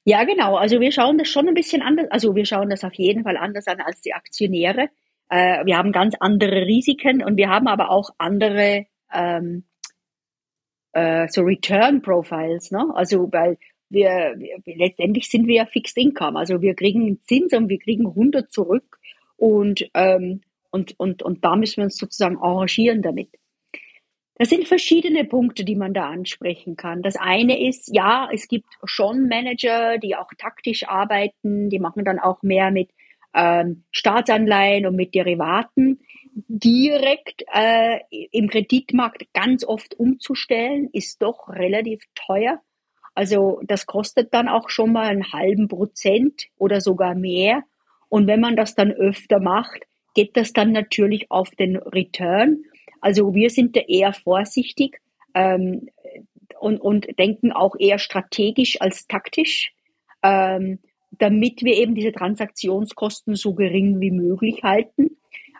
Ja, 0.09 0.25
genau. 0.25 0.57
Also 0.57 0.81
wir 0.81 0.91
schauen 0.91 1.19
das 1.19 1.29
schon 1.29 1.49
ein 1.49 1.55
bisschen 1.55 1.83
anders. 1.83 2.07
Also 2.11 2.35
wir 2.35 2.47
schauen 2.47 2.71
das 2.71 2.83
auf 2.83 2.95
jeden 2.95 3.25
Fall 3.25 3.37
anders 3.37 3.67
an 3.67 3.79
als 3.83 4.01
die 4.01 4.15
Aktionäre. 4.15 4.89
Äh, 5.29 5.67
wir 5.67 5.77
haben 5.77 5.93
ganz 5.93 6.15
andere 6.19 6.65
Risiken 6.65 7.23
und 7.23 7.37
wir 7.37 7.51
haben 7.51 7.69
aber 7.69 7.91
auch 7.91 8.09
andere 8.17 8.87
ähm, 9.13 9.65
äh, 10.95 11.29
so 11.29 11.43
Return 11.43 12.01
Profiles. 12.01 12.71
Ne? 12.71 12.87
Also 12.95 13.31
weil 13.33 13.59
wir, 13.91 14.35
wir 14.39 14.77
letztendlich 14.79 15.29
sind 15.29 15.47
wir 15.47 15.57
ja 15.57 15.67
Fixed 15.67 15.99
Income. 15.99 16.39
Also 16.39 16.63
wir 16.63 16.75
kriegen 16.75 17.21
Zins 17.25 17.53
und 17.53 17.69
wir 17.69 17.79
kriegen 17.79 18.07
100 18.07 18.51
zurück 18.51 18.99
und 19.37 19.91
ähm, 19.93 20.41
und, 20.71 20.99
und, 20.99 21.23
und 21.23 21.45
da 21.45 21.55
müssen 21.55 21.79
wir 21.79 21.85
uns 21.85 21.99
sozusagen 21.99 22.39
arrangieren 22.39 23.03
damit. 23.03 23.29
Das 24.39 24.51
sind 24.51 24.69
verschiedene 24.69 25.25
Punkte, 25.25 25.65
die 25.65 25.75
man 25.75 25.93
da 25.93 26.09
ansprechen 26.09 26.77
kann. 26.77 27.03
Das 27.03 27.17
eine 27.17 27.61
ist, 27.69 27.93
ja, 27.93 28.29
es 28.33 28.47
gibt 28.47 28.69
schon 28.85 29.29
Manager, 29.29 29.99
die 29.99 30.15
auch 30.15 30.31
taktisch 30.39 30.89
arbeiten, 30.89 31.69
die 31.71 31.81
machen 31.81 32.05
dann 32.05 32.21
auch 32.21 32.43
mehr 32.43 32.71
mit 32.71 32.91
ähm, 33.35 33.83
Staatsanleihen 33.91 34.87
und 34.87 34.95
mit 34.95 35.15
Derivaten. 35.15 36.01
Direkt 36.47 37.45
äh, 37.53 37.99
im 38.31 38.49
Kreditmarkt 38.49 39.25
ganz 39.35 39.65
oft 39.65 39.99
umzustellen, 39.99 40.89
ist 40.93 41.21
doch 41.21 41.49
relativ 41.49 42.05
teuer. 42.15 42.61
Also 43.17 43.61
das 43.65 43.87
kostet 43.87 44.33
dann 44.33 44.49
auch 44.49 44.71
schon 44.71 44.93
mal 44.93 45.09
einen 45.09 45.33
halben 45.33 45.67
Prozent 45.67 46.47
oder 46.57 46.81
sogar 46.81 47.17
mehr. 47.17 47.65
Und 48.09 48.29
wenn 48.29 48.39
man 48.39 48.55
das 48.55 48.77
dann 48.77 48.93
öfter 48.93 49.41
macht, 49.41 49.81
geht 50.15 50.37
das 50.37 50.53
dann 50.53 50.71
natürlich 50.71 51.29
auf 51.29 51.51
den 51.51 51.77
Return. 51.77 52.63
Also 53.01 53.35
wir 53.35 53.51
sind 53.51 53.77
da 53.77 53.81
eher 53.81 54.13
vorsichtig 54.13 55.01
ähm, 55.35 55.89
und, 56.61 56.81
und 56.81 57.19
denken 57.19 57.53
auch 57.53 57.77
eher 57.79 57.99
strategisch 57.99 58.81
als 58.81 59.07
taktisch, 59.07 59.73
ähm, 60.23 60.79
damit 61.13 61.63
wir 61.63 61.77
eben 61.77 61.95
diese 61.95 62.13
Transaktionskosten 62.13 63.35
so 63.35 63.55
gering 63.55 64.01
wie 64.01 64.11
möglich 64.11 64.63
halten. 64.63 65.17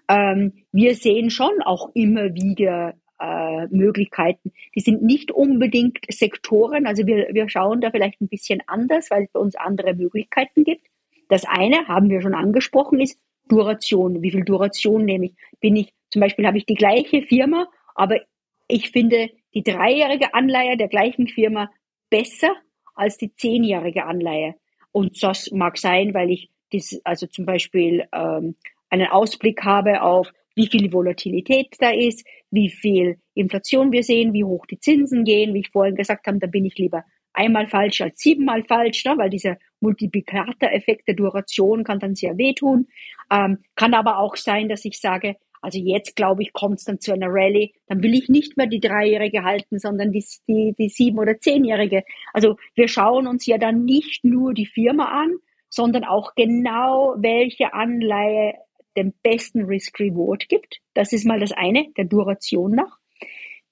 Ähm, 0.09 0.53
wir 0.73 0.95
sehen 0.95 1.31
schon 1.31 1.63
auch 1.65 1.91
immer 1.95 2.35
wieder 2.35 2.95
äh, 3.21 3.67
Möglichkeiten. 3.69 4.53
Die 4.75 4.81
sind 4.81 5.03
nicht 5.03 5.31
unbedingt 5.31 5.99
Sektoren, 6.09 6.87
also 6.87 7.07
wir, 7.07 7.29
wir 7.33 7.49
schauen 7.49 7.81
da 7.81 7.91
vielleicht 7.91 8.21
ein 8.21 8.29
bisschen 8.29 8.61
anders, 8.67 9.11
weil 9.11 9.25
es 9.25 9.31
bei 9.33 9.41
uns 9.41 9.57
andere 9.57 9.95
Möglichkeiten 9.95 10.65
gibt. 10.65 10.87
Das 11.29 11.45
eine, 11.45 11.89
haben 11.89 12.09
wir 12.11 12.23
schon 12.23 12.35
angesprochen, 12.35 13.01
ist 13.01 13.19
Duration. 13.49 14.23
Wie 14.23 14.31
viel 14.31 14.45
Duration 14.45 15.05
nehme 15.05 15.27
ich? 15.27 15.33
Bin 15.61 15.77
ich 15.77 15.93
zum 16.11 16.21
Beispiel 16.21 16.47
habe 16.47 16.59
ich 16.59 16.67
die 16.67 16.75
gleiche 16.75 17.23
Firma, 17.23 17.67
aber 17.95 18.21
ich 18.69 18.91
finde 18.91 19.31
die 19.55 19.63
dreijährige 19.63 20.35
Anleihe 20.35 20.77
der 20.77 20.89
gleichen 20.89 21.27
Firma 21.27 21.71
besser 22.11 22.55
als 22.95 23.17
die 23.17 23.35
zehnjährige 23.35 24.05
Anleihe. 24.05 24.55
Und 24.93 25.23
das 25.23 25.51
mag 25.51 25.79
sein, 25.79 26.15
weil 26.15 26.31
ich 26.31 26.51
das, 26.73 27.01
also 27.05 27.27
zum 27.27 27.47
Beispiel 27.47 28.07
ähm, 28.13 28.57
einen 28.91 29.09
Ausblick 29.09 29.65
habe 29.65 30.03
auf, 30.03 30.33
wie 30.55 30.67
viel 30.67 30.93
Volatilität 30.93 31.77
da 31.79 31.91
ist, 31.91 32.27
wie 32.51 32.69
viel 32.69 33.19
Inflation 33.35 33.93
wir 33.93 34.03
sehen, 34.03 34.33
wie 34.33 34.45
hoch 34.45 34.67
die 34.67 34.81
Zinsen 34.81 35.25
gehen. 35.25 35.55
Wie 35.55 35.61
ich 35.61 35.71
vorhin 35.71 35.95
gesagt 35.95 36.27
habe, 36.27 36.39
da 36.39 36.47
bin 36.49 36.65
ich 36.65 36.77
lieber 36.77 37.05
einmal 37.33 37.69
falsch 37.69 38.01
als 38.01 38.21
siebenmal 38.21 38.65
falsch, 38.65 39.05
ne? 39.05 39.15
weil 39.17 39.31
dieser 39.31 39.59
Multiplikatoreffekt 39.81 41.07
der 41.07 41.15
Duration 41.15 41.85
kann 41.85 42.01
dann 42.01 42.17
sehr 42.17 42.37
wehtun. 42.37 42.89
Ähm, 43.31 43.59
kann 43.77 43.95
aber 43.95 44.19
auch 44.19 44.35
sein, 44.35 44.69
dass 44.69 44.85
ich 44.85 45.01
sage, 45.01 45.37
Also 45.61 45.79
jetzt, 45.79 46.17
glaube 46.17 46.43
ich, 46.43 46.53
kommt 46.53 46.79
es 46.79 46.85
dann 46.85 47.01
zu 47.01 47.13
einer 47.13 47.29
Rallye. 47.29 47.73
Dann 47.87 48.03
will 48.03 48.15
ich 48.15 48.29
nicht 48.29 48.57
mehr 48.57 48.67
die 48.67 48.81
Dreijährige 48.81 49.45
halten, 49.45 49.79
sondern 49.79 50.13
die, 50.13 50.25
die, 50.47 50.75
die 50.79 50.89
Sieben- 50.89 51.19
oder 51.19 51.39
Zehnjährige. 51.39 52.05
Also 52.33 52.57
wir 52.75 52.89
schauen 52.89 53.27
uns 53.27 53.47
ja 53.47 53.59
dann 53.59 53.85
nicht 53.85 54.25
nur 54.25 54.55
die 54.55 54.67
Firma 54.67 55.07
an, 55.23 55.37
sondern 55.69 56.05
auch 56.05 56.35
genau, 56.35 57.15
welche 57.19 57.75
Anleihe 57.75 58.55
den 58.97 59.15
besten 59.23 59.65
Risk-Reward 59.65 60.49
gibt. 60.49 60.81
Das 60.95 61.13
ist 61.13 61.25
mal 61.25 61.41
das 61.41 61.53
eine, 61.53 61.87
der 61.97 62.05
Duration 62.05 62.75
nach. 62.75 62.99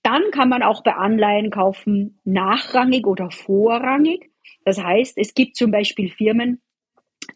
Dann 0.03 0.23
kann 0.31 0.49
man 0.49 0.63
auch 0.63 0.85
bei 0.85 0.95
Anleihen 0.95 1.51
kaufen, 1.51 2.21
nachrangig 2.25 3.07
oder 3.07 3.31
vorrangig. 3.31 4.31
Das 4.65 4.83
heißt, 4.83 5.19
es 5.19 5.35
gibt 5.35 5.57
zum 5.57 5.73
Beispiel 5.73 6.11
Firmen, 6.11 6.61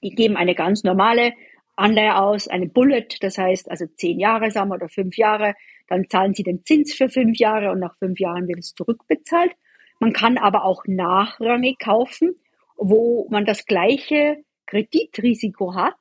die 0.03 0.11
geben 0.11 0.36
eine 0.36 0.55
ganz 0.55 0.84
normale 0.84 1.32
Anleihe 1.81 2.16
aus, 2.16 2.49
eine 2.49 2.66
Bullet, 2.66 3.07
das 3.20 3.39
heißt 3.39 3.70
also 3.70 3.87
zehn 3.87 4.20
Jahre 4.20 4.51
sagen 4.51 4.70
wir, 4.70 4.76
oder 4.76 4.89
fünf 4.89 5.16
Jahre, 5.16 5.55
dann 5.89 6.09
zahlen 6.09 6.35
sie 6.35 6.43
den 6.43 6.64
Zins 6.64 6.95
für 6.95 7.09
fünf 7.09 7.39
Jahre 7.39 7.70
und 7.72 7.81
nach 7.81 7.97
fünf 7.99 8.20
Jahren 8.20 8.47
wird 8.47 8.61
es 8.61 8.74
zurückbezahlt. 8.74 9.53
Man 9.99 10.12
kann 10.12 10.39
aber 10.39 10.64
auch 10.64 10.85
nachrangig 10.87 11.78
kaufen, 11.78 12.37
wo 12.76 13.26
man 13.31 13.45
das 13.45 13.66
gleiche 13.66 14.39
Kreditrisiko 14.66 15.74
hat, 15.74 15.99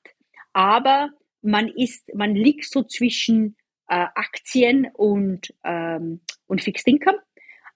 aber 0.54 1.10
man 1.42 1.68
ist, 1.68 2.14
man 2.14 2.36
liegt 2.36 2.66
so 2.66 2.84
zwischen 2.84 3.56
äh, 3.88 4.06
Aktien 4.16 4.88
und, 4.94 5.54
ähm, 5.64 6.22
und 6.48 6.62
Fixed 6.62 6.88
Income. 6.88 7.18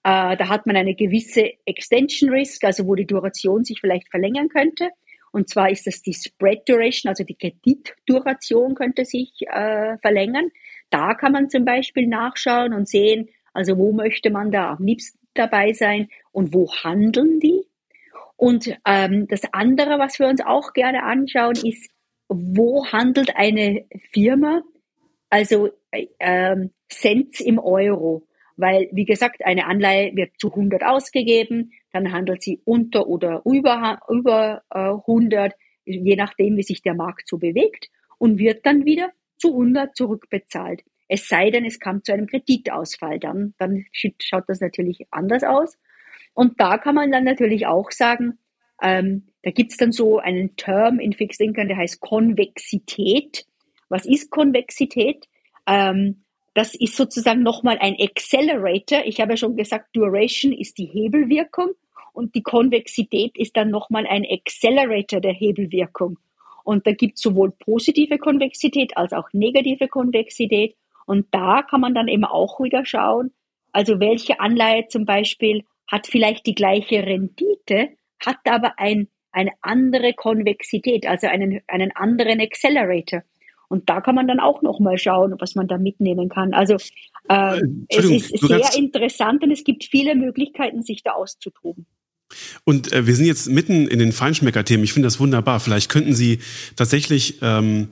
Äh, 0.04 0.36
da 0.36 0.48
hat 0.48 0.66
man 0.66 0.76
eine 0.76 0.94
gewisse 0.94 1.52
Extension 1.64 2.30
Risk, 2.30 2.64
also 2.64 2.86
wo 2.86 2.94
die 2.94 3.06
Duration 3.06 3.64
sich 3.64 3.80
vielleicht 3.80 4.10
verlängern 4.10 4.48
könnte. 4.48 4.90
Und 5.34 5.48
zwar 5.48 5.68
ist 5.68 5.88
das 5.88 6.00
die 6.00 6.14
Spread 6.14 6.68
Duration, 6.68 7.08
also 7.08 7.24
die 7.24 7.34
Kreditduration 7.34 8.76
könnte 8.76 9.04
sich 9.04 9.32
äh, 9.48 9.98
verlängern. 9.98 10.48
Da 10.90 11.14
kann 11.14 11.32
man 11.32 11.50
zum 11.50 11.64
Beispiel 11.64 12.06
nachschauen 12.06 12.72
und 12.72 12.88
sehen, 12.88 13.28
also 13.52 13.76
wo 13.76 13.92
möchte 13.92 14.30
man 14.30 14.52
da 14.52 14.70
am 14.70 14.84
liebsten 14.84 15.18
dabei 15.34 15.72
sein 15.72 16.08
und 16.30 16.54
wo 16.54 16.72
handeln 16.72 17.40
die. 17.40 17.66
Und 18.36 18.78
ähm, 18.86 19.26
das 19.26 19.42
andere, 19.50 19.98
was 19.98 20.20
wir 20.20 20.28
uns 20.28 20.40
auch 20.40 20.72
gerne 20.72 21.02
anschauen, 21.02 21.56
ist, 21.56 21.90
wo 22.28 22.86
handelt 22.86 23.34
eine 23.34 23.86
Firma, 24.12 24.62
also 25.30 25.70
ähm, 26.20 26.70
Cent 26.88 27.40
im 27.40 27.58
Euro. 27.58 28.24
Weil, 28.56 28.88
wie 28.92 29.04
gesagt, 29.04 29.44
eine 29.44 29.66
Anleihe 29.66 30.14
wird 30.14 30.30
zu 30.38 30.50
100 30.50 30.84
ausgegeben, 30.84 31.72
dann 31.94 32.10
handelt 32.10 32.42
sie 32.42 32.60
unter 32.64 33.06
oder 33.06 33.42
über, 33.44 34.00
über 34.10 34.62
äh, 34.70 34.78
100, 34.78 35.52
je 35.84 36.16
nachdem, 36.16 36.56
wie 36.56 36.64
sich 36.64 36.82
der 36.82 36.94
Markt 36.94 37.28
so 37.28 37.38
bewegt, 37.38 37.88
und 38.18 38.38
wird 38.38 38.66
dann 38.66 38.84
wieder 38.84 39.12
zu 39.38 39.52
100 39.52 39.94
zurückbezahlt. 39.94 40.82
Es 41.06 41.28
sei 41.28 41.50
denn, 41.50 41.64
es 41.64 41.78
kam 41.78 42.02
zu 42.02 42.12
einem 42.12 42.26
Kreditausfall, 42.26 43.20
dann, 43.20 43.54
dann 43.58 43.84
schaut 43.92 44.42
das 44.48 44.60
natürlich 44.60 45.06
anders 45.12 45.44
aus. 45.44 45.78
Und 46.32 46.60
da 46.60 46.78
kann 46.78 46.96
man 46.96 47.12
dann 47.12 47.22
natürlich 47.22 47.66
auch 47.66 47.92
sagen, 47.92 48.38
ähm, 48.82 49.28
da 49.44 49.52
gibt's 49.52 49.76
dann 49.76 49.92
so 49.92 50.18
einen 50.18 50.56
Term 50.56 50.98
in 50.98 51.12
Fixed 51.12 51.40
Income, 51.40 51.68
der 51.68 51.76
heißt 51.76 52.00
Konvexität. 52.00 53.46
Was 53.88 54.04
ist 54.04 54.32
Konvexität? 54.32 55.26
Ähm, 55.68 56.24
das 56.54 56.74
ist 56.74 56.96
sozusagen 56.96 57.44
nochmal 57.44 57.78
ein 57.78 57.94
Accelerator. 58.00 59.04
Ich 59.04 59.20
habe 59.20 59.34
ja 59.34 59.36
schon 59.36 59.54
gesagt, 59.54 59.94
Duration 59.94 60.52
ist 60.52 60.78
die 60.78 60.86
Hebelwirkung 60.86 61.70
und 62.14 62.34
die 62.34 62.42
Konvexität 62.42 63.36
ist 63.36 63.56
dann 63.56 63.70
nochmal 63.70 64.06
ein 64.06 64.24
Accelerator 64.24 65.20
der 65.20 65.32
Hebelwirkung. 65.32 66.18
Und 66.62 66.86
da 66.86 66.92
gibt 66.92 67.16
es 67.16 67.22
sowohl 67.22 67.50
positive 67.50 68.18
Konvexität 68.18 68.96
als 68.96 69.12
auch 69.12 69.28
negative 69.32 69.88
Konvexität. 69.88 70.76
Und 71.06 71.26
da 71.32 71.62
kann 71.62 71.80
man 71.80 71.94
dann 71.94 72.08
eben 72.08 72.24
auch 72.24 72.60
wieder 72.60 72.86
schauen, 72.86 73.32
also 73.72 73.98
welche 73.98 74.40
Anleihe 74.40 74.86
zum 74.86 75.04
Beispiel 75.04 75.64
hat 75.90 76.06
vielleicht 76.06 76.46
die 76.46 76.54
gleiche 76.54 77.04
Rendite, 77.04 77.90
hat 78.24 78.38
aber 78.48 78.78
ein, 78.78 79.08
eine 79.32 79.50
andere 79.60 80.14
Konvexität, 80.14 81.06
also 81.06 81.26
einen, 81.26 81.60
einen 81.66 81.90
anderen 81.96 82.40
Accelerator. 82.40 83.22
Und 83.68 83.90
da 83.90 84.00
kann 84.00 84.14
man 84.14 84.28
dann 84.28 84.38
auch 84.38 84.62
noch 84.62 84.78
mal 84.78 84.98
schauen, 84.98 85.34
was 85.40 85.56
man 85.56 85.66
da 85.66 85.78
mitnehmen 85.78 86.28
kann. 86.28 86.54
Also 86.54 86.76
äh, 87.28 87.60
es 87.88 88.08
ist 88.08 88.38
sehr 88.38 88.76
interessant 88.76 89.42
und 89.42 89.50
es 89.50 89.64
gibt 89.64 89.84
viele 89.84 90.14
Möglichkeiten, 90.14 90.82
sich 90.82 91.02
da 91.02 91.12
auszutoben. 91.12 91.86
Und 92.64 92.92
äh, 92.92 93.06
wir 93.06 93.14
sind 93.14 93.26
jetzt 93.26 93.48
mitten 93.48 93.88
in 93.88 93.98
den 93.98 94.12
Feinschmecker-Themen. 94.12 94.84
Ich 94.84 94.92
finde 94.92 95.06
das 95.06 95.20
wunderbar. 95.20 95.60
Vielleicht 95.60 95.90
könnten 95.90 96.14
Sie 96.14 96.38
tatsächlich 96.76 97.38
ähm, 97.42 97.88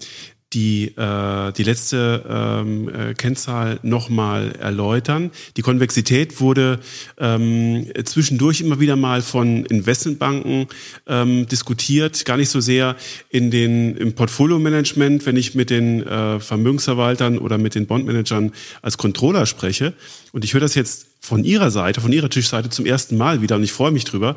die, 0.55 0.93
äh, 0.97 1.53
die 1.53 1.63
letzte 1.63 2.25
ähm, 2.29 2.89
äh, 2.89 3.15
Kennzahl 3.15 3.79
nochmal 3.83 4.53
erläutern. 4.61 5.31
Die 5.57 5.63
Konvexität 5.63 6.41
wurde 6.41 6.81
ähm, 7.19 7.87
zwischendurch 8.05 8.61
immer 8.61 8.81
wieder 8.81 8.97
mal 8.97 9.23
von 9.23 9.65
Investmentbanken 9.65 10.67
ähm, 11.07 11.47
diskutiert, 11.47 12.25
gar 12.25 12.37
nicht 12.37 12.51
so 12.51 12.61
sehr 12.61 12.97
in 13.31 13.51
den, 13.51 13.97
im 13.97 14.15
Portfolio-Management, 14.15 15.27
wenn 15.27 15.37
ich 15.37 15.55
mit 15.55 15.71
den 15.71 16.03
äh, 16.07 16.41
Vermögensverwaltern 16.41 17.39
oder 17.39 17.59
mit 17.59 17.75
den 17.75 17.87
Bondmanagern 17.87 18.53
als 18.83 18.99
Controller 18.99 19.47
spreche. 19.47 19.95
Und 20.33 20.45
ich 20.45 20.55
höre 20.55 20.61
das 20.61 20.75
jetzt 20.75 21.12
von 21.23 21.45
Ihrer 21.45 21.71
Seite, 21.71 22.01
von 22.01 22.13
Ihrer 22.13 22.29
Tischseite 22.29 22.69
zum 22.69 22.85
ersten 22.85 23.17
Mal 23.17 23.43
wieder 23.43 23.55
und 23.55 23.63
ich 23.63 23.73
freue 23.73 23.93
mich 23.93 24.05
drüber, 24.05 24.35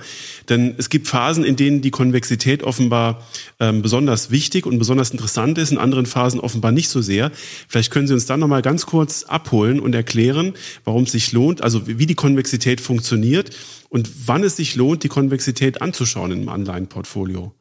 denn 0.50 0.76
es 0.78 0.92
gibt 0.92 1.08
Phasen, 1.08 1.44
in 1.44 1.56
denen 1.56 1.82
die 1.82 1.90
Konvexität 1.90 2.62
offenbar 2.62 3.26
ähm, 3.60 3.82
besonders 3.82 4.30
wichtig 4.30 4.68
und 4.68 4.78
besonders 4.78 5.10
interessant 5.10 5.58
ist, 5.58 5.72
in 5.72 5.80
anderen 5.80 6.06
Phasen 6.06 6.40
offenbar 6.40 6.72
nicht 6.72 6.90
so 6.90 7.02
sehr. 7.02 7.32
Vielleicht 7.68 7.92
können 7.92 8.06
Sie 8.06 8.14
uns 8.14 8.28
dann 8.28 8.40
nochmal 8.40 8.62
ganz 8.62 8.86
kurz 8.86 9.24
abholen 9.24 9.80
und 9.80 9.96
erklären, 9.96 10.54
warum 10.84 11.04
es 11.04 11.12
sich 11.12 11.32
lohnt, 11.32 11.64
also 11.64 11.88
wie 11.88 12.06
die 12.06 12.14
Konvexität 12.14 12.80
funktioniert 12.80 13.50
und 13.90 14.28
wann 14.28 14.44
es 14.44 14.56
sich 14.56 14.76
lohnt, 14.76 15.04
die 15.04 15.10
Konvexität 15.10 15.82
anzuschauen 15.82 16.32
im 16.32 16.50
Anleihenportfolio. 16.50 17.52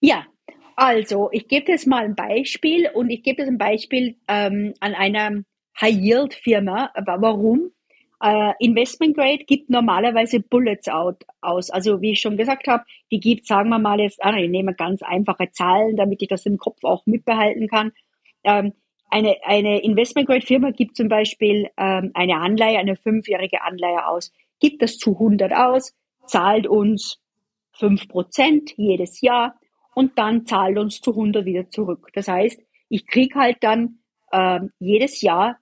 Ja, 0.00 0.24
also 0.76 1.30
ich 1.32 1.48
gebe 1.48 1.72
jetzt 1.72 1.88
mal 1.88 2.04
ein 2.04 2.14
Beispiel 2.14 2.88
und 2.94 3.10
ich 3.10 3.24
gebe 3.24 3.42
das 3.42 3.48
ein 3.48 3.58
Beispiel 3.58 4.14
ähm, 4.28 4.72
an 4.78 4.94
einer 4.94 5.42
High-Yield-Firma. 5.80 6.92
Warum? 7.06 7.72
Äh, 8.24 8.54
Investment 8.58 9.14
Grade 9.14 9.44
gibt 9.44 9.68
normalerweise 9.68 10.40
Bullets 10.40 10.88
out 10.88 11.26
aus. 11.42 11.68
Also 11.68 12.00
wie 12.00 12.12
ich 12.12 12.20
schon 12.20 12.38
gesagt 12.38 12.66
habe, 12.68 12.84
die 13.10 13.20
gibt, 13.20 13.46
sagen 13.46 13.68
wir 13.68 13.78
mal 13.78 14.00
jetzt, 14.00 14.24
ah, 14.24 14.34
ich 14.34 14.48
nehme 14.48 14.72
ganz 14.74 15.02
einfache 15.02 15.50
Zahlen, 15.50 15.94
damit 15.96 16.22
ich 16.22 16.28
das 16.28 16.46
im 16.46 16.56
Kopf 16.56 16.84
auch 16.84 17.04
mitbehalten 17.04 17.68
kann. 17.68 17.92
Ähm, 18.42 18.72
eine, 19.10 19.36
eine 19.44 19.82
Investment 19.82 20.26
Grade 20.26 20.46
Firma 20.46 20.70
gibt 20.70 20.96
zum 20.96 21.08
Beispiel 21.08 21.68
ähm, 21.76 22.12
eine 22.14 22.38
Anleihe, 22.38 22.78
eine 22.78 22.96
fünfjährige 22.96 23.60
Anleihe 23.60 24.06
aus, 24.06 24.32
gibt 24.58 24.80
das 24.80 24.96
zu 24.96 25.12
100 25.12 25.52
aus, 25.52 25.94
zahlt 26.26 26.66
uns 26.66 27.20
5% 27.78 28.72
jedes 28.78 29.20
Jahr 29.20 29.60
und 29.94 30.18
dann 30.18 30.46
zahlt 30.46 30.78
uns 30.78 31.02
zu 31.02 31.10
100 31.10 31.44
wieder 31.44 31.68
zurück. 31.68 32.08
Das 32.14 32.26
heißt, 32.28 32.58
ich 32.88 33.06
krieg 33.06 33.34
halt 33.34 33.58
dann 33.60 33.98
ähm, 34.32 34.70
jedes 34.78 35.20
Jahr 35.20 35.58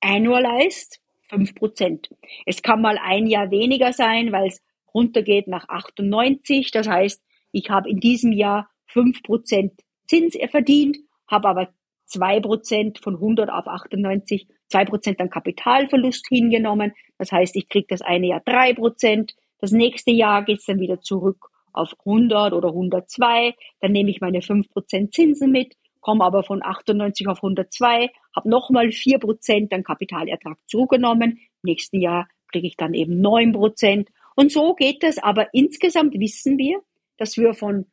annualized 0.00 1.00
5 1.28 1.54
Prozent. 1.54 2.10
Es 2.44 2.62
kann 2.62 2.80
mal 2.80 2.98
ein 3.02 3.26
Jahr 3.26 3.50
weniger 3.50 3.92
sein, 3.92 4.32
weil 4.32 4.48
es 4.48 4.62
runtergeht 4.94 5.48
nach 5.48 5.68
98. 5.68 6.70
Das 6.70 6.88
heißt, 6.88 7.22
ich 7.52 7.70
habe 7.70 7.88
in 7.90 8.00
diesem 8.00 8.32
Jahr 8.32 8.68
5 8.88 9.22
Prozent 9.22 9.72
Zins 10.06 10.36
verdient, 10.50 10.98
habe 11.28 11.48
aber 11.48 11.68
2 12.06 12.40
Prozent 12.40 12.98
von 12.98 13.14
100 13.14 13.50
auf 13.50 13.66
98, 13.66 14.46
2 14.68 14.84
Prozent 14.84 15.20
an 15.20 15.30
Kapitalverlust 15.30 16.26
hingenommen. 16.28 16.92
Das 17.18 17.32
heißt, 17.32 17.56
ich 17.56 17.68
kriege 17.68 17.86
das 17.88 18.02
eine 18.02 18.28
Jahr 18.28 18.42
3 18.44 18.74
Prozent. 18.74 19.34
Das 19.58 19.72
nächste 19.72 20.12
Jahr 20.12 20.44
geht 20.44 20.58
es 20.60 20.66
dann 20.66 20.80
wieder 20.80 21.00
zurück 21.00 21.48
auf 21.72 21.94
100 22.04 22.52
oder 22.52 22.68
102. 22.68 23.54
Dann 23.80 23.92
nehme 23.92 24.10
ich 24.10 24.20
meine 24.20 24.42
5 24.42 24.68
Prozent 24.70 25.12
Zinsen 25.12 25.50
mit 25.50 25.74
komme 26.06 26.24
aber 26.24 26.44
von 26.44 26.62
98 26.62 27.26
auf 27.26 27.38
102, 27.38 28.10
habe 28.36 28.48
nochmal 28.48 28.86
4% 28.86 29.74
an 29.74 29.82
Kapitalertrag 29.82 30.56
zugenommen. 30.68 31.32
Im 31.32 31.64
nächsten 31.64 32.00
Jahr 32.00 32.28
kriege 32.52 32.68
ich 32.68 32.76
dann 32.76 32.94
eben 32.94 33.20
9%. 33.20 34.06
Und 34.36 34.52
so 34.52 34.74
geht 34.74 35.02
das. 35.02 35.18
Aber 35.18 35.52
insgesamt 35.52 36.14
wissen 36.14 36.58
wir, 36.58 36.80
dass 37.16 37.36
wir 37.36 37.54
von, 37.54 37.86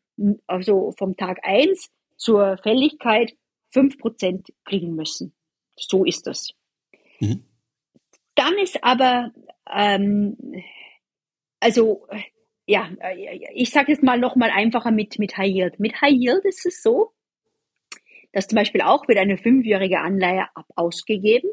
also 0.46 0.94
vom 0.96 1.18
Tag 1.18 1.40
1 1.42 1.90
zur 2.16 2.58
Fälligkeit 2.58 3.34
5% 3.74 4.52
kriegen 4.64 4.94
müssen. 4.94 5.34
So 5.76 6.06
ist 6.06 6.28
das. 6.28 6.54
Mhm. 7.20 7.46
Dann 8.36 8.54
ist 8.60 8.84
aber, 8.84 9.32
ähm, 9.76 10.38
also 11.60 12.06
ja, 12.68 12.92
ich 13.56 13.72
sage 13.72 13.92
jetzt 13.92 14.04
mal 14.04 14.20
noch 14.20 14.36
mal 14.36 14.52
einfacher 14.52 14.92
mit, 14.92 15.18
mit 15.18 15.36
High 15.36 15.50
Yield. 15.50 15.80
Mit 15.80 16.00
High 16.00 16.14
Yield 16.14 16.46
ist 16.46 16.64
es 16.68 16.84
so, 16.84 17.12
dass 18.34 18.48
zum 18.48 18.58
Beispiel 18.58 18.82
auch 18.82 19.08
wird 19.08 19.20
eine 19.20 19.38
fünfjährige 19.38 20.00
Anleihe 20.00 20.48
ausgegeben, 20.76 21.50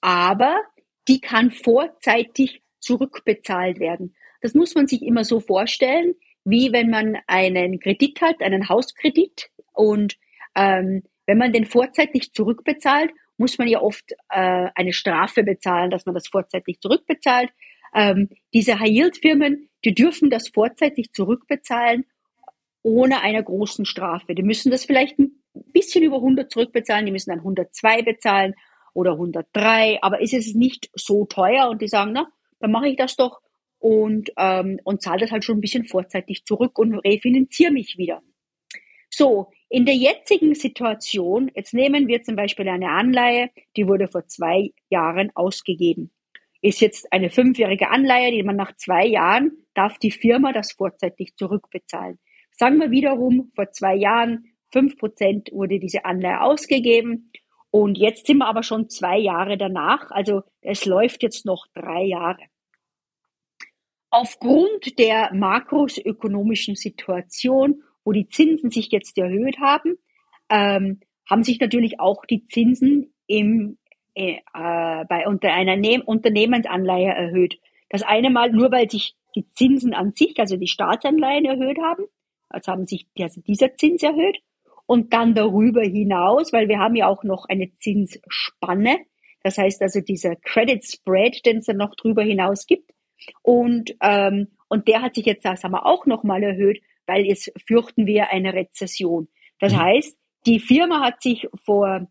aber 0.00 0.60
die 1.06 1.20
kann 1.20 1.50
vorzeitig 1.50 2.62
zurückbezahlt 2.80 3.78
werden. 3.78 4.16
Das 4.40 4.54
muss 4.54 4.74
man 4.74 4.86
sich 4.86 5.02
immer 5.02 5.24
so 5.24 5.40
vorstellen, 5.40 6.14
wie 6.44 6.72
wenn 6.72 6.90
man 6.90 7.18
einen 7.26 7.78
Kredit 7.78 8.20
hat, 8.20 8.40
einen 8.42 8.68
Hauskredit 8.68 9.50
und 9.72 10.16
ähm, 10.54 11.02
wenn 11.26 11.38
man 11.38 11.52
den 11.52 11.66
vorzeitig 11.66 12.32
zurückbezahlt, 12.32 13.10
muss 13.36 13.58
man 13.58 13.68
ja 13.68 13.80
oft 13.80 14.12
äh, 14.30 14.68
eine 14.74 14.92
Strafe 14.92 15.42
bezahlen, 15.42 15.90
dass 15.90 16.06
man 16.06 16.14
das 16.14 16.28
vorzeitig 16.28 16.80
zurückbezahlt. 16.80 17.50
Ähm, 17.94 18.30
diese 18.54 18.78
High-Yield-Firmen, 18.78 19.68
die 19.84 19.94
dürfen 19.94 20.30
das 20.30 20.48
vorzeitig 20.48 21.12
zurückbezahlen 21.12 22.04
ohne 22.82 23.20
einer 23.20 23.42
großen 23.42 23.84
Strafe. 23.84 24.36
Die 24.36 24.44
müssen 24.44 24.70
das 24.70 24.84
vielleicht 24.84 25.18
bisschen 25.72 26.02
über 26.02 26.16
100 26.16 26.50
zurückbezahlen, 26.50 27.06
die 27.06 27.12
müssen 27.12 27.30
dann 27.30 27.40
102 27.40 28.02
bezahlen 28.02 28.54
oder 28.94 29.12
103, 29.12 29.98
aber 30.02 30.20
ist 30.20 30.34
es 30.34 30.54
nicht 30.54 30.90
so 30.94 31.26
teuer 31.26 31.68
und 31.68 31.82
die 31.82 31.88
sagen, 31.88 32.12
na, 32.12 32.28
dann 32.60 32.70
mache 32.70 32.88
ich 32.88 32.96
das 32.96 33.16
doch 33.16 33.40
und, 33.78 34.32
ähm, 34.38 34.80
und 34.84 35.02
zahle 35.02 35.20
das 35.20 35.30
halt 35.30 35.44
schon 35.44 35.58
ein 35.58 35.60
bisschen 35.60 35.84
vorzeitig 35.84 36.44
zurück 36.44 36.78
und 36.78 36.94
refinanziere 36.94 37.72
mich 37.72 37.98
wieder. 37.98 38.22
So, 39.10 39.50
in 39.68 39.86
der 39.86 39.94
jetzigen 39.94 40.54
Situation, 40.54 41.50
jetzt 41.54 41.74
nehmen 41.74 42.08
wir 42.08 42.22
zum 42.22 42.36
Beispiel 42.36 42.68
eine 42.68 42.90
Anleihe, 42.90 43.50
die 43.76 43.86
wurde 43.86 44.08
vor 44.08 44.26
zwei 44.26 44.70
Jahren 44.90 45.30
ausgegeben. 45.34 46.10
Ist 46.62 46.80
jetzt 46.80 47.12
eine 47.12 47.30
fünfjährige 47.30 47.90
Anleihe, 47.90 48.32
die 48.32 48.42
man 48.42 48.56
nach 48.56 48.74
zwei 48.76 49.06
Jahren 49.06 49.52
darf 49.74 49.98
die 49.98 50.10
Firma 50.10 50.52
das 50.52 50.72
vorzeitig 50.72 51.36
zurückbezahlen. 51.36 52.18
Sagen 52.50 52.78
wir 52.78 52.90
wiederum, 52.90 53.52
vor 53.54 53.70
zwei 53.72 53.94
Jahren, 53.94 54.44
fünf 54.70 54.96
Prozent 54.96 55.50
wurde 55.52 55.78
diese 55.78 56.04
Anleihe 56.04 56.40
ausgegeben. 56.42 57.32
Und 57.70 57.98
jetzt 57.98 58.26
sind 58.26 58.38
wir 58.38 58.46
aber 58.46 58.62
schon 58.62 58.88
zwei 58.88 59.18
Jahre 59.18 59.58
danach. 59.58 60.10
Also 60.10 60.42
es 60.60 60.86
läuft 60.86 61.22
jetzt 61.22 61.44
noch 61.44 61.66
drei 61.74 62.04
Jahre. 62.04 62.42
Aufgrund 64.10 64.98
der 64.98 65.34
makroökonomischen 65.34 66.74
Situation 66.74 67.82
wo 68.06 68.12
die 68.12 68.28
Zinsen 68.28 68.70
sich 68.70 68.90
jetzt 68.92 69.18
erhöht 69.18 69.58
haben, 69.58 69.98
ähm, 70.48 71.00
haben 71.28 71.42
sich 71.42 71.58
natürlich 71.58 71.98
auch 71.98 72.24
die 72.24 72.46
Zinsen 72.46 73.12
im, 73.26 73.78
äh, 74.14 74.36
bei 74.54 75.26
unter 75.26 75.52
einer 75.52 75.76
ne 75.76 76.02
Unternehmensanleihe 76.02 77.10
erhöht. 77.10 77.58
Das 77.90 78.02
eine 78.02 78.30
Mal 78.30 78.52
nur, 78.52 78.70
weil 78.70 78.88
sich 78.88 79.16
die 79.34 79.50
Zinsen 79.50 79.92
an 79.92 80.12
sich, 80.12 80.38
also 80.38 80.56
die 80.56 80.68
Staatsanleihen 80.68 81.44
erhöht 81.44 81.78
haben, 81.78 82.04
also 82.48 82.72
haben 82.72 82.86
sich 82.86 83.08
also 83.18 83.40
dieser 83.40 83.74
Zins 83.74 84.04
erhöht 84.04 84.38
und 84.86 85.12
dann 85.12 85.34
darüber 85.34 85.82
hinaus, 85.82 86.52
weil 86.52 86.68
wir 86.68 86.78
haben 86.78 86.96
ja 86.96 87.08
auch 87.08 87.24
noch 87.24 87.46
eine 87.48 87.70
Zinsspanne, 87.78 88.98
das 89.42 89.58
heißt 89.58 89.82
also 89.82 90.00
dieser 90.00 90.36
Credit 90.36 90.84
Spread, 90.84 91.44
den 91.44 91.58
es 91.58 91.66
dann 91.66 91.76
noch 91.76 91.94
drüber 91.94 92.22
hinaus 92.22 92.66
gibt 92.66 92.90
und 93.42 93.94
ähm, 94.00 94.48
und 94.68 94.88
der 94.88 95.02
hat 95.02 95.14
sich 95.14 95.26
jetzt, 95.26 95.42
sagen 95.42 95.70
wir, 95.70 95.86
auch 95.86 96.06
nochmal 96.06 96.42
erhöht, 96.42 96.82
weil 97.06 97.24
jetzt 97.24 97.52
fürchten 97.66 98.06
wir 98.06 98.30
eine 98.30 98.52
Rezession. 98.52 99.28
Das 99.60 99.72
mhm. 99.72 99.80
heißt, 99.80 100.18
die 100.46 100.60
Firma 100.60 101.00
hat 101.00 101.22
sich 101.22 101.46
vor 101.64 102.08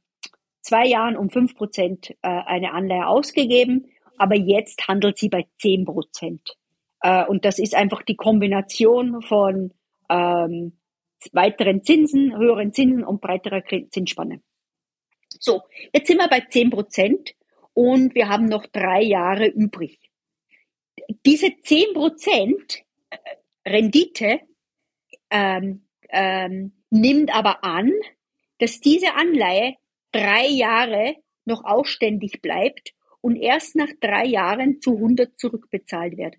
zwei 0.61 0.85
Jahren 0.87 1.15
um 1.17 1.29
fünf 1.29 1.55
Prozent 1.55 2.11
äh, 2.21 2.29
eine 2.29 2.73
Anleihe 2.73 3.07
ausgegeben, 3.07 3.87
aber 4.17 4.35
jetzt 4.35 4.87
handelt 4.87 5.17
sie 5.17 5.29
bei 5.29 5.45
zehn 5.57 5.85
Prozent. 5.85 6.57
Äh, 7.01 7.25
und 7.25 7.45
das 7.45 7.59
ist 7.59 7.75
einfach 7.75 8.03
die 8.03 8.15
Kombination 8.15 9.21
von 9.21 9.73
ähm, 10.09 10.77
weiteren 11.33 11.83
Zinsen, 11.83 12.35
höheren 12.37 12.73
Zinsen 12.73 13.03
und 13.03 13.21
breiterer 13.21 13.63
Zinsspanne. 13.89 14.41
So, 15.39 15.63
jetzt 15.93 16.07
sind 16.07 16.17
wir 16.17 16.27
bei 16.27 16.41
zehn 16.41 16.69
Prozent 16.69 17.35
und 17.73 18.15
wir 18.15 18.29
haben 18.29 18.45
noch 18.45 18.65
drei 18.67 19.01
Jahre 19.01 19.47
übrig. 19.47 19.99
Diese 21.25 21.55
zehn 21.61 21.93
Prozent 21.93 22.83
äh, 23.09 23.17
Rendite 23.65 24.39
ähm, 25.29 25.85
ähm, 26.09 26.73
nimmt 26.89 27.35
aber 27.35 27.63
an, 27.63 27.91
dass 28.59 28.79
diese 28.79 29.13
Anleihe 29.13 29.75
drei 30.11 30.47
Jahre 30.47 31.15
noch 31.43 31.63
ausständig 31.63 32.41
bleibt 32.41 32.93
und 33.21 33.35
erst 33.35 33.75
nach 33.75 33.89
drei 33.99 34.25
Jahren 34.25 34.79
zu 34.81 34.95
100 34.95 35.37
zurückbezahlt 35.37 36.17
wird. 36.17 36.35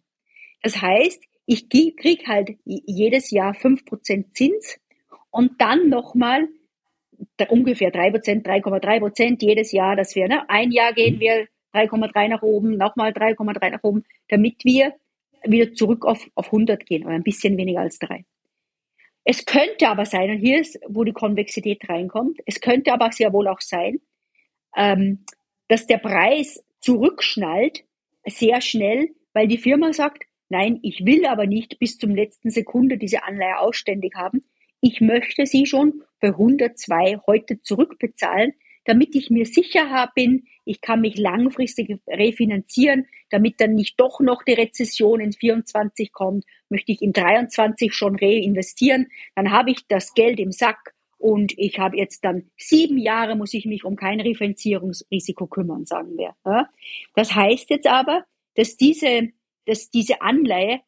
Das 0.63 0.81
heißt, 0.81 1.23
ich 1.47 1.69
krieg 1.69 2.27
halt 2.27 2.57
jedes 2.65 3.31
Jahr 3.31 3.55
fünf 3.55 3.85
Prozent 3.85 4.37
Zins 4.37 4.79
und 5.31 5.61
dann 5.61 5.89
nochmal 5.89 6.49
ungefähr 7.49 7.91
drei 7.91 8.11
Prozent, 8.11 8.47
3,3 8.47 9.01
Prozent 9.01 9.43
jedes 9.43 9.73
Jahr, 9.73 9.97
dass 9.97 10.15
wir, 10.15 10.29
ne, 10.29 10.49
ein 10.51 10.71
Jahr 10.71 10.93
gehen 10.93 11.21
wir 11.21 11.47
3,3 11.73 12.29
nach 12.29 12.43
oben, 12.43 12.77
nochmal 12.77 13.13
3,3 13.13 13.71
nach 13.71 13.83
oben, 13.83 14.05
damit 14.29 14.65
wir 14.65 14.95
wieder 15.45 15.73
zurück 15.75 16.05
auf, 16.05 16.27
auf 16.35 16.47
100 16.47 16.85
gehen 16.87 17.05
oder 17.05 17.15
ein 17.15 17.23
bisschen 17.23 17.57
weniger 17.57 17.81
als 17.81 17.99
drei. 17.99 18.25
Es 19.25 19.45
könnte 19.45 19.89
aber 19.89 20.05
sein, 20.05 20.31
und 20.31 20.39
hier 20.39 20.61
ist, 20.61 20.79
wo 20.87 21.05
die 21.05 21.13
Konvexität 21.13 21.89
reinkommt, 21.89 22.39
es 22.47 22.61
könnte 22.61 22.93
aber 22.93 23.11
sehr 23.13 23.33
wohl 23.33 23.49
auch 23.49 23.61
sein, 23.61 24.01
ähm, 24.77 25.25
dass 25.69 25.87
der 25.87 25.99
Preis 25.99 26.65
zurückschnallt 26.81 27.85
sehr 28.25 28.61
schnell, 28.61 29.11
weil 29.33 29.49
die 29.49 29.59
Firma 29.59 29.93
sagt, 29.93 30.26
nein, 30.49 30.79
ich 30.83 31.05
will 31.05 31.27
aber 31.27 31.47
nicht 31.47 31.79
bis 31.79 31.99
zum 31.99 32.15
letzten 32.15 32.51
Sekunde 32.51 32.99
diese 32.99 33.25
Anleihe 33.25 33.59
ausständig 33.59 34.15
haben. 34.15 34.45
Ich 34.81 35.01
möchte 35.01 35.47
sie 35.47 35.67
schon 35.67 36.03
bei 36.21 36.29
102 36.29 37.21
heute 37.27 37.61
zurückbezahlen, 37.63 38.53
damit 38.85 39.17
ich 39.17 39.31
mir 39.31 39.47
sicher 39.47 40.11
bin, 40.15 40.45
ich 40.65 40.81
kann 40.81 41.01
mich 41.01 41.19
langfristig 41.19 41.99
refinanzieren, 42.07 43.07
damit 43.31 43.61
dann 43.61 43.75
nicht 43.75 44.01
doch 44.01 44.21
noch 44.21 44.45
die 44.45 44.53
Rezession 44.53 45.21
in 45.21 45.33
24 45.33 46.13
kommt, 46.13 46.45
möchte 46.69 46.93
ich 46.93 47.03
in 47.03 47.13
23 47.13 47.93
schon 47.93 48.17
reinvestieren, 48.17 49.09
dann 49.35 49.51
habe 49.51 49.73
ich 49.73 49.87
das 49.89 50.15
Geld 50.15 50.39
im 50.39 50.53
Sack 50.53 50.95
und 51.19 51.55
ich 51.57 51.79
habe 51.79 51.97
jetzt 51.97 52.25
dann 52.25 52.51
sieben 52.57 52.99
Jahre, 52.99 53.37
muss 53.37 53.55
ich 53.55 53.67
mich 53.67 53.85
um 53.85 53.97
kein 53.97 54.21
Refinanzierungsrisiko 54.21 55.47
kümmern, 55.47 55.85
sagen 55.85 56.17
wir. 56.17 56.37
Das 57.15 57.35
heißt 57.35 57.71
jetzt 57.71 57.87
aber, 57.87 58.25
dass 58.55 58.77
diese, 58.77 59.31
dass 59.67 59.91
diese 59.91 60.23
Anleihe 60.23 60.81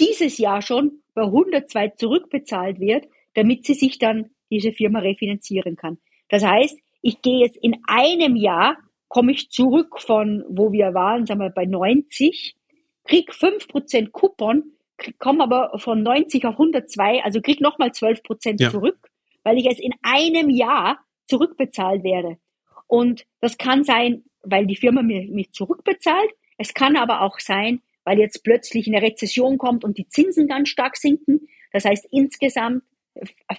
dieses 0.00 0.38
Jahr 0.38 0.62
schon 0.62 1.02
bei 1.14 1.22
102 1.22 1.90
zurückbezahlt 1.96 2.80
wird, 2.80 3.06
damit 3.34 3.64
sie 3.64 3.74
sich 3.74 3.98
dann 3.98 4.30
diese 4.50 4.72
Firma 4.72 5.00
refinanzieren 5.00 5.76
kann. 5.76 5.98
Das 6.28 6.44
heißt, 6.44 6.78
ich 7.02 7.22
gehe 7.22 7.40
jetzt 7.40 7.56
in 7.56 7.76
einem 7.86 8.36
Jahr 8.36 8.76
komme 9.08 9.30
ich 9.30 9.50
zurück 9.50 10.00
von, 10.00 10.44
wo 10.48 10.72
wir 10.72 10.92
waren, 10.94 11.24
sagen 11.24 11.40
wir 11.40 11.50
bei 11.50 11.66
90, 11.66 12.56
krieg 13.04 13.30
5% 13.30 14.10
Coupon, 14.10 14.72
komme 15.18 15.44
aber 15.44 15.78
von 15.78 16.02
90 16.02 16.44
auf 16.46 16.54
102, 16.54 17.22
also 17.22 17.40
krieg 17.40 17.60
nochmal 17.60 17.90
12% 17.90 18.60
ja. 18.60 18.70
zurück, 18.70 18.98
weil 19.44 19.56
ich 19.58 19.66
es 19.66 19.78
in 19.78 19.92
einem 20.02 20.50
Jahr 20.50 20.98
zurückbezahlt 21.26 22.02
werde. 22.02 22.38
Und 22.86 23.24
das 23.40 23.56
kann 23.56 23.84
sein, 23.84 24.24
weil 24.42 24.66
die 24.66 24.76
Firma 24.76 25.02
mir, 25.02 25.30
mich 25.30 25.52
zurückbezahlt. 25.52 26.30
Es 26.58 26.74
kann 26.74 26.96
aber 26.96 27.22
auch 27.22 27.38
sein, 27.38 27.82
weil 28.04 28.18
jetzt 28.18 28.44
plötzlich 28.44 28.86
eine 28.86 29.02
Rezession 29.02 29.58
kommt 29.58 29.84
und 29.84 29.98
die 29.98 30.08
Zinsen 30.08 30.46
ganz 30.46 30.68
stark 30.68 30.96
sinken. 30.96 31.48
Das 31.72 31.84
heißt, 31.84 32.06
insgesamt 32.10 32.82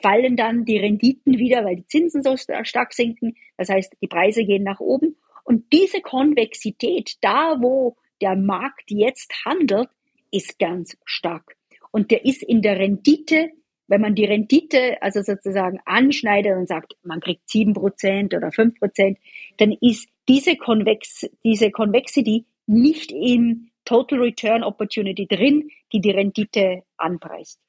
fallen 0.02 0.36
dann 0.36 0.66
die 0.66 0.78
Renditen 0.78 1.38
wieder, 1.38 1.64
weil 1.64 1.78
die 1.78 1.88
Zinsen 1.88 2.24
so 2.24 2.36
stark 2.38 2.93
sinken. 2.93 3.36
Das 3.58 3.70
heißt, 3.70 3.96
die 4.02 4.08
Preise 4.08 4.43
gehen 4.46 4.64
nach 4.64 4.80
oben. 4.80 5.16
Und 5.43 5.72
diese 5.72 6.02
Konvexität, 6.02 7.16
da 7.22 7.58
wo 7.62 7.98
der 8.22 8.36
Markt 8.36 8.89
jetzt 8.89 9.34
handelt, 9.46 9.89
ist 10.32 10.60
ganz 10.60 10.98
stark. 11.06 11.56
Und 11.91 12.12
der 12.12 12.26
ist 12.26 12.43
in 12.43 12.62
der 12.62 12.80
Rendite, 12.80 13.52
wenn 13.88 14.02
man 14.02 14.16
die 14.16 14.26
Rendite 14.26 15.02
also 15.02 15.22
sozusagen 15.22 15.80
anschneidet 15.86 16.58
und 16.58 16.68
sagt, 16.68 16.96
man 17.04 17.22
kriegt 17.22 17.48
sieben 17.50 17.74
Prozent 17.74 18.34
oder 18.34 18.52
fünf 18.52 18.78
Prozent, 18.80 19.18
dann 19.58 19.72
ist 19.80 20.10
diese, 20.28 20.56
Konvex, 20.56 21.30
diese 21.43 21.72
Convexity 21.72 22.46
nicht 22.66 23.12
im 23.12 23.70
Total 23.86 24.19
Return 24.19 24.63
Opportunity 24.63 25.27
drin, 25.27 25.69
die 25.93 26.01
die 26.01 26.11
Rendite 26.11 26.83
anpreist. 26.97 27.59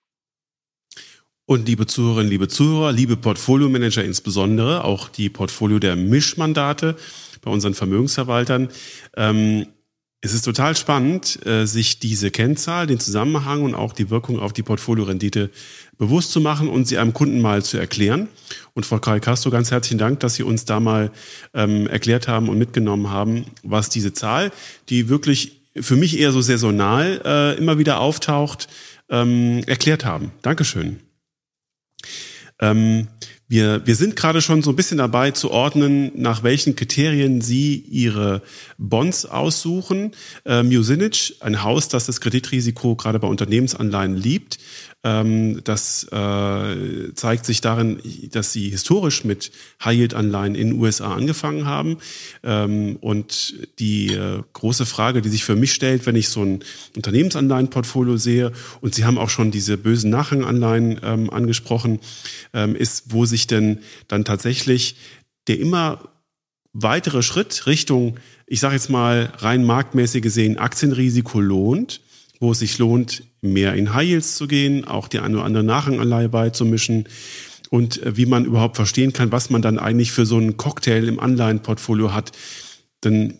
Und 1.48 1.68
liebe 1.68 1.86
Zuhörerinnen, 1.86 2.28
liebe 2.28 2.48
Zuhörer, 2.48 2.90
liebe 2.90 3.16
Portfolio-Manager 3.16 4.02
insbesondere, 4.02 4.82
auch 4.82 5.08
die 5.08 5.28
Portfolio 5.28 5.78
der 5.78 5.94
Mischmandate 5.94 6.96
bei 7.40 7.50
unseren 7.52 7.74
Vermögensverwaltern. 7.74 8.68
Ähm, 9.16 9.68
es 10.22 10.34
ist 10.34 10.44
total 10.44 10.74
spannend, 10.74 11.46
äh, 11.46 11.66
sich 11.66 12.00
diese 12.00 12.32
Kennzahl, 12.32 12.88
den 12.88 12.98
Zusammenhang 12.98 13.62
und 13.62 13.76
auch 13.76 13.92
die 13.92 14.10
Wirkung 14.10 14.40
auf 14.40 14.52
die 14.52 14.64
Portfoliorendite 14.64 15.50
bewusst 15.98 16.32
zu 16.32 16.40
machen 16.40 16.68
und 16.68 16.88
sie 16.88 16.98
einem 16.98 17.12
Kunden 17.12 17.40
mal 17.40 17.62
zu 17.62 17.78
erklären. 17.78 18.28
Und 18.74 18.84
Frau 18.84 18.98
Karl 18.98 19.20
Castro, 19.20 19.50
ganz 19.50 19.70
herzlichen 19.70 19.98
Dank, 19.98 20.18
dass 20.18 20.34
Sie 20.34 20.42
uns 20.42 20.64
da 20.64 20.80
mal 20.80 21.12
ähm, 21.54 21.86
erklärt 21.86 22.26
haben 22.26 22.48
und 22.48 22.58
mitgenommen 22.58 23.10
haben, 23.10 23.44
was 23.62 23.88
diese 23.88 24.12
Zahl, 24.14 24.50
die 24.88 25.08
wirklich 25.08 25.60
für 25.80 25.96
mich 25.96 26.18
eher 26.18 26.32
so 26.32 26.40
saisonal 26.40 27.20
äh, 27.24 27.58
immer 27.58 27.78
wieder 27.78 28.00
auftaucht, 28.00 28.68
ähm, 29.08 29.62
erklärt 29.66 30.04
haben. 30.04 30.32
Dankeschön. 30.42 31.00
Ähm, 32.60 33.08
Wir, 33.48 33.86
wir 33.86 33.94
sind 33.94 34.16
gerade 34.16 34.42
schon 34.42 34.62
so 34.62 34.70
ein 34.70 34.76
bisschen 34.76 34.98
dabei 34.98 35.30
zu 35.30 35.52
ordnen, 35.52 36.10
nach 36.16 36.42
welchen 36.42 36.74
Kriterien 36.74 37.40
Sie 37.40 37.76
Ihre 37.76 38.42
Bonds 38.76 39.24
aussuchen. 39.24 40.16
Äh, 40.44 40.64
Musinich, 40.64 41.36
ein 41.40 41.62
Haus, 41.62 41.86
das 41.86 42.06
das 42.06 42.20
Kreditrisiko 42.20 42.96
gerade 42.96 43.20
bei 43.20 43.28
Unternehmensanleihen 43.28 44.16
liebt, 44.16 44.58
das 45.62 46.04
äh, 46.10 47.14
zeigt 47.14 47.46
sich 47.46 47.60
darin, 47.60 48.00
dass 48.32 48.52
sie 48.52 48.70
historisch 48.70 49.24
mit 49.24 49.52
High-Yield-Anleihen 49.84 50.56
in 50.56 50.70
den 50.70 50.80
USA 50.80 51.14
angefangen 51.14 51.64
haben. 51.64 51.98
Ähm, 52.42 52.96
und 53.00 53.54
die 53.78 54.12
äh, 54.14 54.42
große 54.52 54.84
Frage, 54.84 55.22
die 55.22 55.28
sich 55.28 55.44
für 55.44 55.54
mich 55.54 55.72
stellt, 55.72 56.06
wenn 56.06 56.16
ich 56.16 56.28
so 56.28 56.42
ein 56.42 56.64
Unternehmensanleihenportfolio 56.96 58.16
sehe, 58.16 58.52
und 58.80 58.94
Sie 58.96 59.04
haben 59.04 59.18
auch 59.18 59.30
schon 59.30 59.52
diese 59.52 59.78
bösen 59.78 60.10
Nachranganleihen 60.10 61.00
ähm, 61.04 61.30
angesprochen, 61.30 62.00
ähm, 62.52 62.74
ist, 62.74 63.12
wo 63.12 63.26
sich 63.26 63.46
denn 63.46 63.78
dann 64.08 64.24
tatsächlich 64.24 64.96
der 65.46 65.60
immer 65.60 66.08
weitere 66.72 67.22
Schritt 67.22 67.66
Richtung, 67.66 68.18
ich 68.46 68.58
sage 68.60 68.74
jetzt 68.74 68.90
mal 68.90 69.32
rein 69.38 69.64
marktmäßig 69.64 70.22
gesehen, 70.22 70.58
Aktienrisiko 70.58 71.40
lohnt 71.40 72.00
wo 72.40 72.52
es 72.52 72.58
sich 72.58 72.78
lohnt, 72.78 73.24
mehr 73.40 73.74
in 73.74 73.94
High 73.94 74.08
Yields 74.08 74.36
zu 74.36 74.46
gehen, 74.46 74.84
auch 74.84 75.08
die 75.08 75.18
eine 75.18 75.36
oder 75.36 75.44
andere 75.44 75.64
Nachranganleihe 75.64 76.28
beizumischen 76.28 77.08
und 77.70 78.02
äh, 78.02 78.16
wie 78.16 78.26
man 78.26 78.44
überhaupt 78.44 78.76
verstehen 78.76 79.12
kann, 79.12 79.32
was 79.32 79.50
man 79.50 79.62
dann 79.62 79.78
eigentlich 79.78 80.12
für 80.12 80.26
so 80.26 80.36
einen 80.36 80.56
Cocktail 80.56 81.08
im 81.08 81.20
Anleihenportfolio 81.20 82.12
hat. 82.12 82.32
Denn 83.04 83.38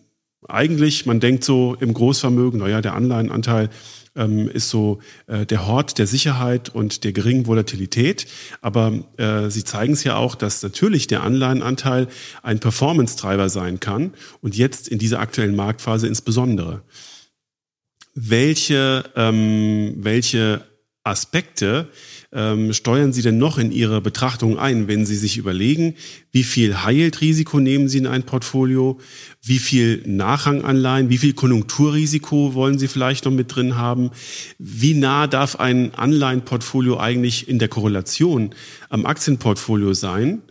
eigentlich, 0.49 1.07
man 1.07 1.21
denkt 1.21 1.45
so 1.45 1.77
im 1.81 1.93
Großvermögen, 1.93 2.61
naja, 2.61 2.81
der 2.81 2.95
Anleihenanteil 2.95 3.71
ähm, 4.15 4.49
ist 4.49 4.71
so 4.71 5.01
äh, 5.27 5.45
der 5.45 5.67
Hort 5.67 5.99
der 5.99 6.07
Sicherheit 6.07 6.69
und 6.69 7.05
der 7.05 7.13
geringen 7.13 7.47
Volatilität. 7.47 8.27
Aber 8.61 8.93
äh, 9.17 9.51
sie 9.51 9.65
zeigen 9.65 9.93
es 9.93 10.05
ja 10.05 10.17
auch, 10.17 10.35
dass 10.35 10.63
natürlich 10.63 11.07
der 11.07 11.23
Anleihenanteil 11.23 12.09
ein 12.43 12.61
Performance-Treiber 12.61 13.49
sein 13.49 13.81
kann 13.81 14.15
und 14.41 14.57
jetzt 14.57 14.89
in 14.89 14.99
dieser 14.99 15.21
aktuellen 15.21 15.57
Marktphase 15.57 16.07
insbesondere 16.07 16.83
welche, 18.17 19.05
ähm, 19.15 19.95
welche 19.99 20.65
Aspekte 21.05 21.89
ähm, 22.33 22.73
steuern 22.73 23.13
Sie 23.13 23.23
denn 23.23 23.39
noch 23.39 23.59
in 23.59 23.71
Ihre 23.71 24.01
Betrachtung 24.01 24.59
ein, 24.59 24.89
wenn 24.89 25.07
Sie 25.07 25.15
sich 25.15 25.37
überlegen, 25.37 25.95
wie 26.33 26.43
viel 26.43 26.83
High-Yield-Risiko 26.83 27.61
nehmen 27.61 27.89
Sie 27.89 27.99
in 27.99 28.07
ein 28.07 28.25
Portfolio, 28.25 28.99
wie 29.43 29.59
viel 29.59 30.03
Nachranganleihen, 30.07 31.09
wie 31.09 31.19
viel 31.19 31.35
Konjunkturrisiko 31.35 32.55
wollen 32.55 32.79
Sie 32.79 32.89
vielleicht 32.89 33.27
noch 33.27 33.33
mit 33.33 33.55
drin 33.55 33.77
haben, 33.77 34.11
wie 34.59 34.95
nah 34.95 35.29
darf 35.29 35.57
ein 35.57 35.95
Anleihenportfolio 35.95 36.99
eigentlich 36.99 37.49
in 37.49 37.59
der 37.61 37.69
Korrelation 37.69 38.55
am 38.89 39.07
Aktienportfolio 39.07 39.95
sein? 39.95 40.43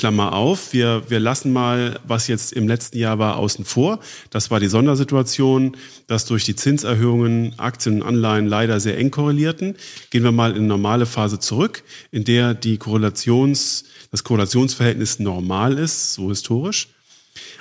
Klammer 0.00 0.32
auf, 0.32 0.72
wir, 0.72 1.02
wir 1.08 1.20
lassen 1.20 1.52
mal, 1.52 2.00
was 2.06 2.26
jetzt 2.26 2.54
im 2.54 2.66
letzten 2.66 2.96
Jahr 2.96 3.18
war, 3.18 3.36
außen 3.36 3.66
vor. 3.66 4.00
Das 4.30 4.50
war 4.50 4.58
die 4.58 4.68
Sondersituation, 4.68 5.76
dass 6.06 6.24
durch 6.24 6.46
die 6.46 6.56
Zinserhöhungen 6.56 7.52
Aktien 7.58 8.00
und 8.00 8.08
Anleihen 8.08 8.46
leider 8.46 8.80
sehr 8.80 8.96
eng 8.96 9.10
korrelierten. 9.10 9.76
Gehen 10.08 10.24
wir 10.24 10.32
mal 10.32 10.56
in 10.56 10.66
normale 10.66 11.04
Phase 11.04 11.38
zurück, 11.38 11.82
in 12.10 12.24
der 12.24 12.54
die 12.54 12.78
Korrelations, 12.78 13.84
das 14.10 14.24
Korrelationsverhältnis 14.24 15.18
normal 15.18 15.76
ist, 15.76 16.14
so 16.14 16.30
historisch. 16.30 16.88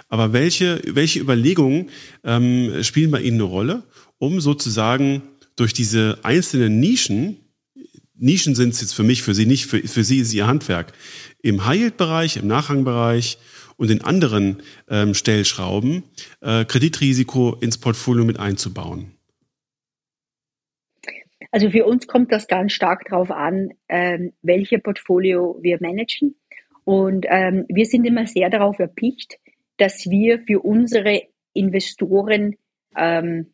Aber 0.07 0.31
welche, 0.31 0.81
welche 0.87 1.19
Überlegungen 1.19 1.89
ähm, 2.23 2.81
spielen 2.83 3.11
bei 3.11 3.19
Ihnen 3.19 3.35
eine 3.35 3.43
Rolle, 3.43 3.83
um 4.17 4.39
sozusagen 4.39 5.23
durch 5.57 5.73
diese 5.73 6.19
einzelnen 6.23 6.79
Nischen, 6.79 7.35
Nischen 8.19 8.53
sind 8.53 8.73
es 8.73 8.81
jetzt 8.81 8.93
für 8.93 9.03
mich, 9.03 9.23
für 9.23 9.33
Sie 9.33 9.45
nicht, 9.45 9.65
für, 9.65 9.79
für 9.79 10.03
Sie 10.03 10.19
ist 10.19 10.33
Ihr 10.33 10.45
Handwerk, 10.45 10.93
im 11.41 11.65
High-Yield-Bereich, 11.65 12.37
im 12.37 12.47
Nachrangbereich 12.47 13.37
und 13.77 13.89
in 13.89 14.01
anderen 14.01 14.61
ähm, 14.89 15.13
Stellschrauben 15.13 16.03
äh, 16.41 16.65
Kreditrisiko 16.65 17.55
ins 17.59 17.77
Portfolio 17.77 18.25
mit 18.25 18.39
einzubauen? 18.39 19.13
Also 21.51 21.71
für 21.71 21.85
uns 21.85 22.07
kommt 22.07 22.31
das 22.31 22.47
ganz 22.47 22.73
stark 22.73 23.05
darauf 23.09 23.31
an, 23.31 23.69
ähm, 23.87 24.33
welche 24.41 24.79
Portfolio 24.79 25.57
wir 25.61 25.77
managen. 25.81 26.35
Und 26.83 27.25
ähm, 27.29 27.65
wir 27.69 27.85
sind 27.85 28.05
immer 28.05 28.27
sehr 28.27 28.49
darauf 28.49 28.77
erpicht, 28.79 29.37
dass 29.77 30.09
wir 30.09 30.41
für 30.45 30.59
unsere 30.59 31.23
Investoren 31.53 32.55
ähm, 32.95 33.53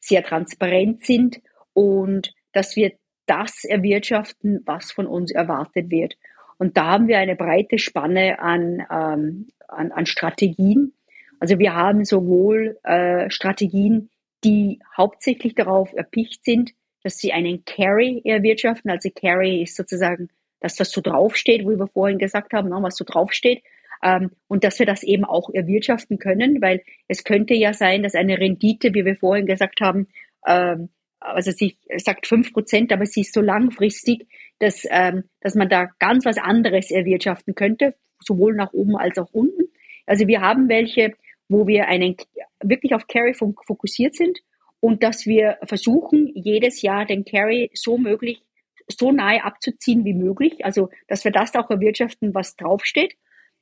sehr 0.00 0.22
transparent 0.22 1.04
sind 1.04 1.40
und 1.72 2.32
dass 2.52 2.76
wir 2.76 2.92
das 3.26 3.64
erwirtschaften, 3.64 4.60
was 4.66 4.92
von 4.92 5.06
uns 5.06 5.30
erwartet 5.30 5.90
wird. 5.90 6.16
Und 6.60 6.76
da 6.76 6.88
haben 6.88 7.08
wir 7.08 7.16
eine 7.16 7.36
breite 7.36 7.78
Spanne 7.78 8.38
an, 8.38 8.86
ähm, 8.90 9.48
an, 9.66 9.92
an 9.92 10.04
Strategien. 10.04 10.92
Also 11.38 11.58
wir 11.58 11.74
haben 11.74 12.04
sowohl 12.04 12.78
äh, 12.82 13.30
Strategien, 13.30 14.10
die 14.44 14.78
hauptsächlich 14.94 15.54
darauf 15.54 15.94
erpicht 15.94 16.44
sind, 16.44 16.72
dass 17.02 17.16
sie 17.16 17.32
einen 17.32 17.64
Carry 17.64 18.20
erwirtschaften. 18.26 18.90
Also 18.90 19.08
Carry 19.08 19.62
ist 19.62 19.74
sozusagen 19.74 20.28
das, 20.60 20.78
was 20.78 20.90
so 20.90 21.00
draufsteht, 21.00 21.62
wie 21.62 21.78
wir 21.78 21.86
vorhin 21.86 22.18
gesagt 22.18 22.52
haben, 22.52 22.68
ne, 22.68 22.76
was 22.82 22.96
so 22.96 23.06
draufsteht. 23.06 23.62
Ähm, 24.02 24.30
und 24.46 24.62
dass 24.62 24.78
wir 24.78 24.86
das 24.86 25.02
eben 25.02 25.24
auch 25.24 25.48
erwirtschaften 25.48 26.18
können, 26.18 26.60
weil 26.60 26.82
es 27.08 27.24
könnte 27.24 27.54
ja 27.54 27.72
sein, 27.72 28.02
dass 28.02 28.14
eine 28.14 28.38
Rendite, 28.38 28.92
wie 28.92 29.06
wir 29.06 29.16
vorhin 29.16 29.46
gesagt 29.46 29.80
haben, 29.80 30.08
ähm, 30.46 30.90
also 31.20 31.52
sie 31.52 31.78
sagt 31.96 32.26
fünf 32.26 32.52
Prozent, 32.52 32.92
aber 32.92 33.06
sie 33.06 33.22
ist 33.22 33.32
so 33.32 33.40
langfristig, 33.40 34.26
dass, 34.60 34.86
ähm, 34.88 35.24
dass 35.40 35.54
man 35.54 35.68
da 35.68 35.88
ganz 35.98 36.24
was 36.24 36.38
anderes 36.38 36.90
erwirtschaften 36.90 37.54
könnte, 37.54 37.94
sowohl 38.20 38.54
nach 38.54 38.72
oben 38.72 38.96
als 38.96 39.18
auch 39.18 39.30
unten. 39.32 39.64
Also 40.06 40.26
wir 40.26 40.40
haben 40.40 40.68
welche, 40.68 41.14
wo 41.48 41.66
wir 41.66 41.88
einen 41.88 42.16
wirklich 42.62 42.94
auf 42.94 43.06
Carry 43.06 43.34
fokussiert 43.34 44.14
sind 44.14 44.38
und 44.80 45.02
dass 45.02 45.26
wir 45.26 45.58
versuchen, 45.64 46.30
jedes 46.34 46.82
Jahr 46.82 47.04
den 47.04 47.24
Carry 47.24 47.70
so 47.74 47.98
möglich, 47.98 48.42
so 48.88 49.12
nahe 49.12 49.44
abzuziehen 49.44 50.04
wie 50.04 50.14
möglich. 50.14 50.64
Also, 50.64 50.90
dass 51.06 51.24
wir 51.24 51.32
das 51.32 51.54
auch 51.54 51.70
erwirtschaften, 51.70 52.34
was 52.34 52.56
draufsteht, 52.56 53.14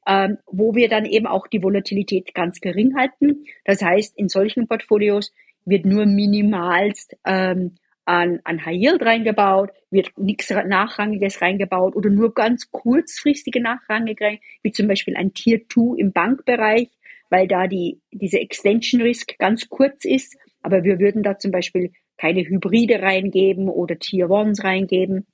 ähm, 0.07 0.38
wo 0.46 0.74
wir 0.74 0.88
dann 0.88 1.05
eben 1.05 1.26
auch 1.26 1.46
die 1.49 1.62
Volatilität 1.62 2.34
ganz 2.34 2.61
gering 2.61 2.96
halten. 2.96 3.44
Das 3.64 3.82
heißt, 3.82 4.16
in 4.16 4.28
solchen 4.28 4.68
Portfolios 4.68 5.32
wird 5.64 5.84
nur 5.84 6.07
minimalst 6.07 7.16
ähm, 7.24 7.76
an, 8.09 8.41
an 8.45 8.65
High 8.65 8.79
Yield 8.81 9.03
reingebaut, 9.03 9.71
wird 9.91 10.11
nichts 10.17 10.49
Nachrangiges 10.49 11.43
reingebaut 11.43 11.95
oder 11.95 12.09
nur 12.09 12.33
ganz 12.33 12.71
kurzfristige 12.71 13.61
Nachrangige, 13.61 14.39
wie 14.63 14.73
zum 14.73 14.89
Beispiel 14.89 15.15
ein 15.15 15.35
Tier 15.35 15.61
2 15.69 15.99
im 15.99 16.13
Bankbereich, 16.13 16.89
weil 17.29 17.47
da 17.47 17.67
die, 17.67 18.01
diese 18.11 18.41
Extension 18.41 19.03
Risk 19.03 19.39
ganz 19.39 19.69
kurz 19.69 20.07
ist. 20.07 20.39
Aber 20.63 20.85
wir 20.85 20.99
würden 20.99 21.23
da 21.23 21.39
zum 21.39 21.51
Beispiel 21.51 21.93
keine 22.17 22.41
Hybride 22.41 23.03
reingeben 23.03 23.69
oder 23.69 23.99
Tier 23.99 24.29
1s 24.29 24.65
reingeben. 24.65 25.27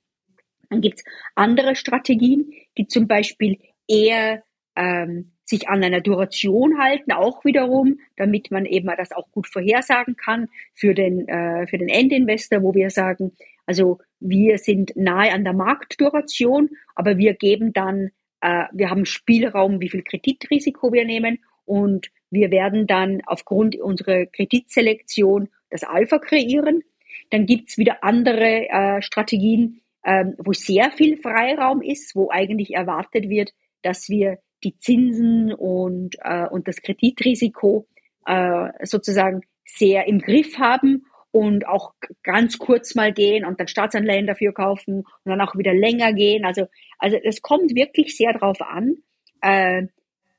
Dann 0.69 0.81
gibt's 0.81 1.03
andere 1.33 1.75
Strategien, 1.75 2.51
die 2.77 2.87
zum 2.87 3.07
Beispiel 3.07 3.57
eher 3.87 4.43
ähm, 4.75 5.31
sich 5.45 5.69
an 5.69 5.83
einer 5.83 6.01
Duration 6.01 6.79
halten, 6.79 7.11
auch 7.11 7.45
wiederum, 7.45 7.99
damit 8.17 8.51
man 8.51 8.65
eben 8.65 8.91
das 8.97 9.11
auch 9.11 9.31
gut 9.31 9.47
vorhersagen 9.47 10.15
kann 10.15 10.49
für 10.73 10.93
den, 10.93 11.27
äh, 11.27 11.67
für 11.67 11.77
den 11.77 11.87
Endinvestor, 11.87 12.63
wo 12.63 12.73
wir 12.73 12.89
sagen, 12.89 13.31
also 13.65 13.99
wir 14.19 14.57
sind 14.57 14.95
nahe 14.95 15.31
an 15.31 15.43
der 15.43 15.53
Marktduration, 15.53 16.69
aber 16.95 17.17
wir 17.17 17.35
geben 17.35 17.73
dann, 17.73 18.11
äh, 18.41 18.65
wir 18.73 18.89
haben 18.89 19.05
Spielraum, 19.05 19.79
wie 19.79 19.89
viel 19.89 20.03
Kreditrisiko 20.03 20.91
wir 20.91 21.05
nehmen 21.05 21.39
und 21.65 22.09
wir 22.31 22.51
werden 22.51 22.87
dann 22.87 23.21
aufgrund 23.25 23.75
unserer 23.75 24.25
Kreditselektion 24.25 25.49
das 25.69 25.83
Alpha 25.83 26.19
kreieren. 26.19 26.83
Dann 27.29 27.45
gibt's 27.45 27.77
wieder 27.77 28.03
andere 28.03 28.67
äh, 28.69 29.01
Strategien, 29.01 29.81
äh, 30.03 30.25
wo 30.37 30.53
sehr 30.53 30.91
viel 30.91 31.17
Freiraum 31.17 31.81
ist, 31.81 32.15
wo 32.15 32.29
eigentlich 32.29 32.73
erwartet 32.75 33.29
wird, 33.29 33.51
dass 33.81 34.09
wir 34.09 34.39
die 34.65 34.77
Zinsen 34.77 35.53
und, 35.53 36.15
äh, 36.21 36.47
und 36.47 36.67
das 36.67 36.81
Kreditrisiko 36.81 37.87
äh, 38.25 38.69
sozusagen 38.83 39.41
sehr 39.65 40.07
im 40.07 40.19
Griff 40.19 40.57
haben 40.57 41.05
und 41.31 41.67
auch 41.67 41.93
ganz 42.23 42.57
kurz 42.57 42.95
mal 42.95 43.11
gehen 43.13 43.45
und 43.45 43.59
dann 43.59 43.67
Staatsanleihen 43.67 44.27
dafür 44.27 44.53
kaufen 44.53 44.99
und 44.99 45.05
dann 45.25 45.41
auch 45.41 45.55
wieder 45.55 45.73
länger 45.73 46.13
gehen. 46.13 46.45
Also, 46.45 46.67
also 46.97 47.17
es 47.23 47.41
kommt 47.41 47.75
wirklich 47.75 48.15
sehr 48.15 48.33
darauf 48.33 48.61
an, 48.61 48.97
äh, 49.41 49.87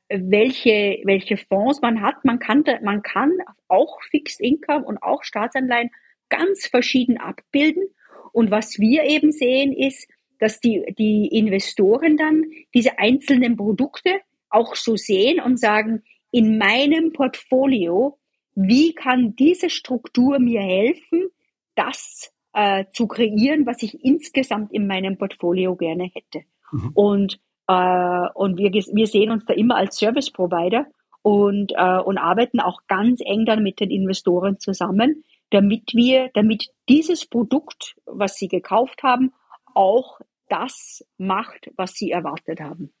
welche, 0.09 1.01
welche 1.03 1.37
Fonds 1.37 1.81
man 1.81 2.01
hat. 2.01 2.23
Man 2.23 2.39
kann, 2.39 2.63
man 2.81 3.03
kann 3.03 3.31
auch 3.67 4.01
Fixed 4.09 4.39
Income 4.41 4.85
und 4.85 5.03
auch 5.03 5.23
Staatsanleihen 5.23 5.91
ganz 6.29 6.67
verschieden 6.67 7.17
abbilden. 7.17 7.83
Und 8.31 8.51
was 8.51 8.79
wir 8.79 9.03
eben 9.03 9.31
sehen 9.31 9.73
ist, 9.73 10.07
dass 10.39 10.59
die, 10.59 10.93
die 10.97 11.27
Investoren 11.27 12.17
dann 12.17 12.43
diese 12.73 12.99
einzelnen 12.99 13.57
Produkte 13.57 14.21
auch 14.49 14.75
so 14.75 14.95
sehen 14.95 15.39
und 15.39 15.59
sagen, 15.59 16.03
in 16.31 16.57
meinem 16.57 17.13
Portfolio, 17.13 18.17
wie 18.55 18.93
kann 18.93 19.35
diese 19.35 19.69
Struktur 19.69 20.39
mir 20.39 20.61
helfen, 20.61 21.27
das 21.75 22.31
äh, 22.53 22.85
zu 22.91 23.07
kreieren, 23.07 23.65
was 23.65 23.83
ich 23.83 24.03
insgesamt 24.03 24.71
in 24.73 24.87
meinem 24.87 25.17
Portfolio 25.17 25.75
gerne 25.75 26.09
hätte. 26.13 26.45
Mhm. 26.71 26.91
Und 26.93 27.39
Äh, 27.69 28.29
und 28.33 28.57
wir, 28.57 28.71
wir 28.71 29.07
sehen 29.07 29.29
uns 29.29 29.43
da 29.43 29.53
immer 29.53 29.75
als 29.75 29.97
Service 29.97 30.31
Provider 30.31 30.85
und, 31.21 31.73
äh, 31.75 31.99
und 31.99 32.17
arbeiten 32.17 32.61
auch 32.61 32.79
ganz 32.87 33.19
eng 33.19 33.43
dann 33.45 33.61
mit 33.61 33.81
den 33.81 33.91
Investoren 33.91 34.57
zusammen, 34.57 35.25
damit 35.49 35.93
wir, 35.93 36.29
damit 36.33 36.69
dieses 36.87 37.25
Produkt, 37.25 37.97
was 38.05 38.37
sie 38.37 38.47
gekauft 38.47 39.03
haben, 39.03 39.33
auch 39.77 40.19
das 40.49 41.05
macht, 41.17 41.69
was 41.77 41.93
sie 41.93 42.11
erwartet 42.11 42.59
haben. 42.59 42.91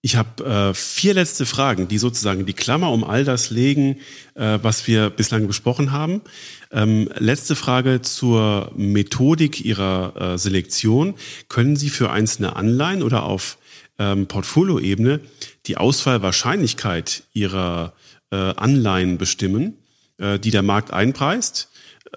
Ich 0.00 0.14
habe 0.16 0.44
äh, 0.44 0.74
vier 0.74 1.12
letzte 1.14 1.44
Fragen, 1.44 1.88
die 1.88 1.98
sozusagen 1.98 2.46
die 2.46 2.52
Klammer 2.52 2.92
um 2.92 3.02
all 3.02 3.24
das 3.24 3.50
legen, 3.50 3.98
äh, 4.34 4.58
was 4.62 4.86
wir 4.86 5.10
bislang 5.10 5.46
besprochen 5.48 5.90
haben. 5.90 6.22
Ähm, 6.70 7.10
letzte 7.16 7.56
Frage 7.56 8.00
zur 8.00 8.70
Methodik 8.76 9.64
Ihrer 9.64 10.34
äh, 10.34 10.38
Selektion. 10.38 11.14
Können 11.48 11.74
Sie 11.74 11.90
für 11.90 12.10
einzelne 12.10 12.54
Anleihen 12.54 13.02
oder 13.02 13.24
auf 13.24 13.58
ähm, 13.98 14.28
Portfolioebene 14.28 15.20
die 15.66 15.76
Ausfallwahrscheinlichkeit 15.76 17.24
Ihrer 17.32 17.92
äh, 18.30 18.36
Anleihen 18.36 19.18
bestimmen, 19.18 19.78
äh, 20.18 20.38
die 20.38 20.52
der 20.52 20.62
Markt 20.62 20.92
einpreist? 20.92 21.67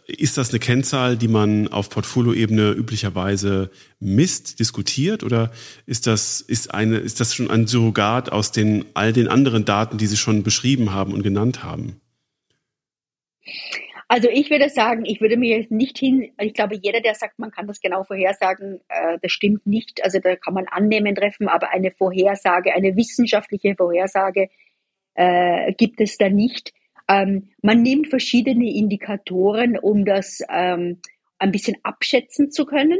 Ist 0.07 0.37
das 0.37 0.49
eine 0.49 0.59
Kennzahl, 0.59 1.17
die 1.17 1.27
man 1.27 1.67
auf 1.67 1.89
Portfolioebene 1.89 2.71
üblicherweise 2.71 3.71
misst, 3.99 4.59
diskutiert 4.59 5.23
oder 5.23 5.51
ist 5.85 6.07
das, 6.07 6.41
ist 6.41 6.73
eine, 6.73 6.97
ist 6.97 7.19
das 7.19 7.33
schon 7.33 7.49
ein 7.49 7.67
Surrogat 7.67 8.31
aus 8.31 8.51
den, 8.51 8.85
all 8.93 9.13
den 9.13 9.27
anderen 9.27 9.65
Daten, 9.65 9.97
die 9.97 10.07
Sie 10.07 10.17
schon 10.17 10.43
beschrieben 10.43 10.93
haben 10.93 11.13
und 11.13 11.23
genannt 11.23 11.63
haben? 11.63 12.01
Also 14.07 14.27
ich 14.29 14.49
würde 14.49 14.67
sagen, 14.67 15.05
ich 15.05 15.21
würde 15.21 15.37
mir 15.37 15.57
jetzt 15.57 15.71
nicht 15.71 15.97
hin, 15.97 16.33
ich 16.37 16.53
glaube, 16.53 16.75
jeder, 16.75 16.99
der 16.99 17.15
sagt, 17.15 17.39
man 17.39 17.49
kann 17.49 17.67
das 17.67 17.79
genau 17.79 18.03
vorhersagen, 18.03 18.81
äh, 18.89 19.17
das 19.21 19.31
stimmt 19.31 19.65
nicht. 19.65 20.03
Also 20.03 20.19
da 20.19 20.35
kann 20.35 20.53
man 20.53 20.67
Annehmen 20.67 21.15
treffen, 21.15 21.47
aber 21.47 21.69
eine 21.69 21.91
Vorhersage, 21.91 22.73
eine 22.73 22.97
wissenschaftliche 22.97 23.73
Vorhersage 23.75 24.49
äh, 25.13 25.71
gibt 25.75 26.01
es 26.01 26.17
da 26.17 26.29
nicht. 26.29 26.73
Ähm, 27.11 27.49
man 27.61 27.81
nimmt 27.81 28.07
verschiedene 28.07 28.73
Indikatoren, 28.73 29.77
um 29.77 30.05
das 30.05 30.41
ähm, 30.49 31.01
ein 31.39 31.51
bisschen 31.51 31.75
abschätzen 31.83 32.51
zu 32.51 32.65
können. 32.65 32.99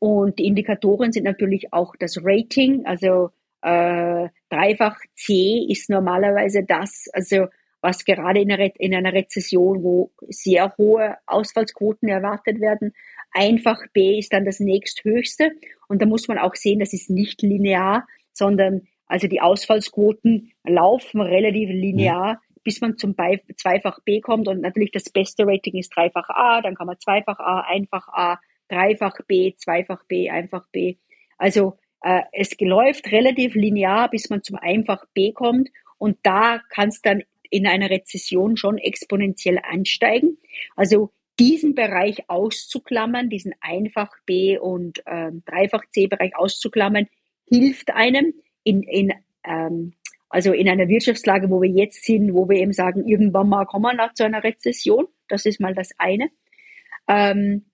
Und 0.00 0.40
die 0.40 0.46
Indikatoren 0.46 1.12
sind 1.12 1.24
natürlich 1.24 1.72
auch 1.72 1.94
das 1.96 2.18
Rating, 2.24 2.86
also 2.86 3.30
äh, 3.62 4.28
dreifach 4.48 4.98
C 5.14 5.64
ist 5.68 5.88
normalerweise 5.88 6.64
das, 6.64 7.08
also 7.12 7.46
was 7.80 8.04
gerade 8.04 8.40
in 8.40 8.50
einer, 8.50 8.70
in 8.80 8.94
einer 8.94 9.12
Rezession, 9.12 9.84
wo 9.84 10.10
sehr 10.28 10.76
hohe 10.76 11.16
Ausfallsquoten 11.26 12.08
erwartet 12.08 12.60
werden, 12.60 12.92
einfach 13.30 13.80
B 13.92 14.18
ist 14.18 14.32
dann 14.32 14.44
das 14.44 14.58
nächsthöchste. 14.58 15.52
Und 15.86 16.02
da 16.02 16.06
muss 16.06 16.26
man 16.26 16.38
auch 16.38 16.56
sehen, 16.56 16.80
das 16.80 16.92
ist 16.92 17.10
nicht 17.10 17.42
linear, 17.42 18.06
sondern 18.32 18.82
also 19.06 19.28
die 19.28 19.40
Ausfallsquoten 19.40 20.52
laufen 20.64 21.20
relativ 21.20 21.68
linear 21.68 22.40
bis 22.64 22.80
man 22.80 22.96
zum 22.96 23.14
Zweifach 23.56 24.00
B 24.04 24.20
kommt. 24.20 24.48
Und 24.48 24.60
natürlich 24.60 24.92
das 24.92 25.04
beste 25.04 25.46
Rating 25.46 25.78
ist 25.78 25.94
Dreifach 25.94 26.28
A, 26.28 26.60
dann 26.60 26.74
kann 26.74 26.86
man 26.86 26.98
Zweifach 26.98 27.38
A, 27.38 27.60
Einfach 27.60 28.08
A, 28.08 28.38
Dreifach 28.68 29.18
B, 29.26 29.54
Zweifach 29.56 30.04
B, 30.04 30.30
Einfach 30.30 30.66
B. 30.72 30.96
Also 31.38 31.78
äh, 32.02 32.22
es 32.32 32.58
läuft 32.60 33.10
relativ 33.12 33.54
linear, 33.54 34.10
bis 34.10 34.30
man 34.30 34.42
zum 34.42 34.56
Einfach 34.56 35.04
B 35.14 35.32
kommt. 35.32 35.68
Und 35.98 36.18
da 36.22 36.60
kann 36.70 36.88
es 36.88 37.00
dann 37.00 37.22
in 37.50 37.66
einer 37.66 37.90
Rezession 37.90 38.56
schon 38.56 38.78
exponentiell 38.78 39.60
ansteigen. 39.62 40.38
Also 40.74 41.12
diesen 41.38 41.74
Bereich 41.74 42.28
auszuklammern, 42.28 43.28
diesen 43.28 43.54
Einfach 43.60 44.10
B 44.26 44.58
und 44.58 45.02
ähm, 45.06 45.42
Dreifach 45.46 45.84
C 45.90 46.06
Bereich 46.06 46.36
auszuklammern, 46.36 47.06
hilft 47.48 47.92
einem 47.92 48.34
in, 48.64 48.82
in 48.82 49.12
ähm, 49.44 49.94
also 50.32 50.52
in 50.52 50.66
einer 50.66 50.88
Wirtschaftslage, 50.88 51.50
wo 51.50 51.60
wir 51.60 51.68
jetzt 51.68 52.04
sind, 52.04 52.32
wo 52.32 52.48
wir 52.48 52.56
eben 52.56 52.72
sagen, 52.72 53.06
irgendwann 53.06 53.50
mal 53.50 53.66
kommen 53.66 53.84
wir 53.84 53.94
nach 53.94 54.14
zu 54.14 54.24
einer 54.24 54.42
Rezession. 54.42 55.06
Das 55.28 55.44
ist 55.44 55.60
mal 55.60 55.74
das 55.74 55.90
eine. 55.98 56.30
Ähm, 57.06 57.66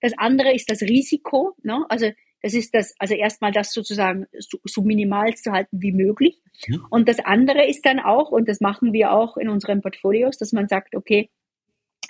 das 0.00 0.14
andere 0.16 0.54
ist 0.54 0.70
das 0.70 0.80
Risiko. 0.80 1.54
Ne? 1.62 1.84
Also 1.90 2.10
das 2.42 2.54
ist 2.54 2.74
das, 2.74 2.94
also 2.98 3.14
erstmal 3.14 3.52
das 3.52 3.72
sozusagen 3.72 4.26
so, 4.38 4.56
so 4.64 4.80
minimal 4.80 5.34
zu 5.34 5.52
halten 5.52 5.82
wie 5.82 5.92
möglich. 5.92 6.40
Ja. 6.66 6.78
Und 6.88 7.10
das 7.10 7.18
andere 7.18 7.66
ist 7.68 7.84
dann 7.84 8.00
auch, 8.00 8.30
und 8.30 8.48
das 8.48 8.60
machen 8.60 8.94
wir 8.94 9.12
auch 9.12 9.36
in 9.36 9.50
unseren 9.50 9.82
Portfolios, 9.82 10.38
dass 10.38 10.52
man 10.52 10.66
sagt, 10.66 10.96
okay, 10.96 11.28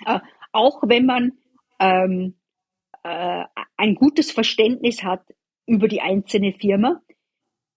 äh, 0.05 0.19
auch 0.53 0.81
wenn 0.87 1.05
man 1.05 1.33
ähm, 1.81 2.35
äh, 3.03 3.43
ein 3.75 3.95
gutes 3.95 4.31
Verständnis 4.31 5.03
hat 5.03 5.23
über 5.65 5.89
die 5.89 5.99
einzelne 5.99 6.53
Firma, 6.53 7.01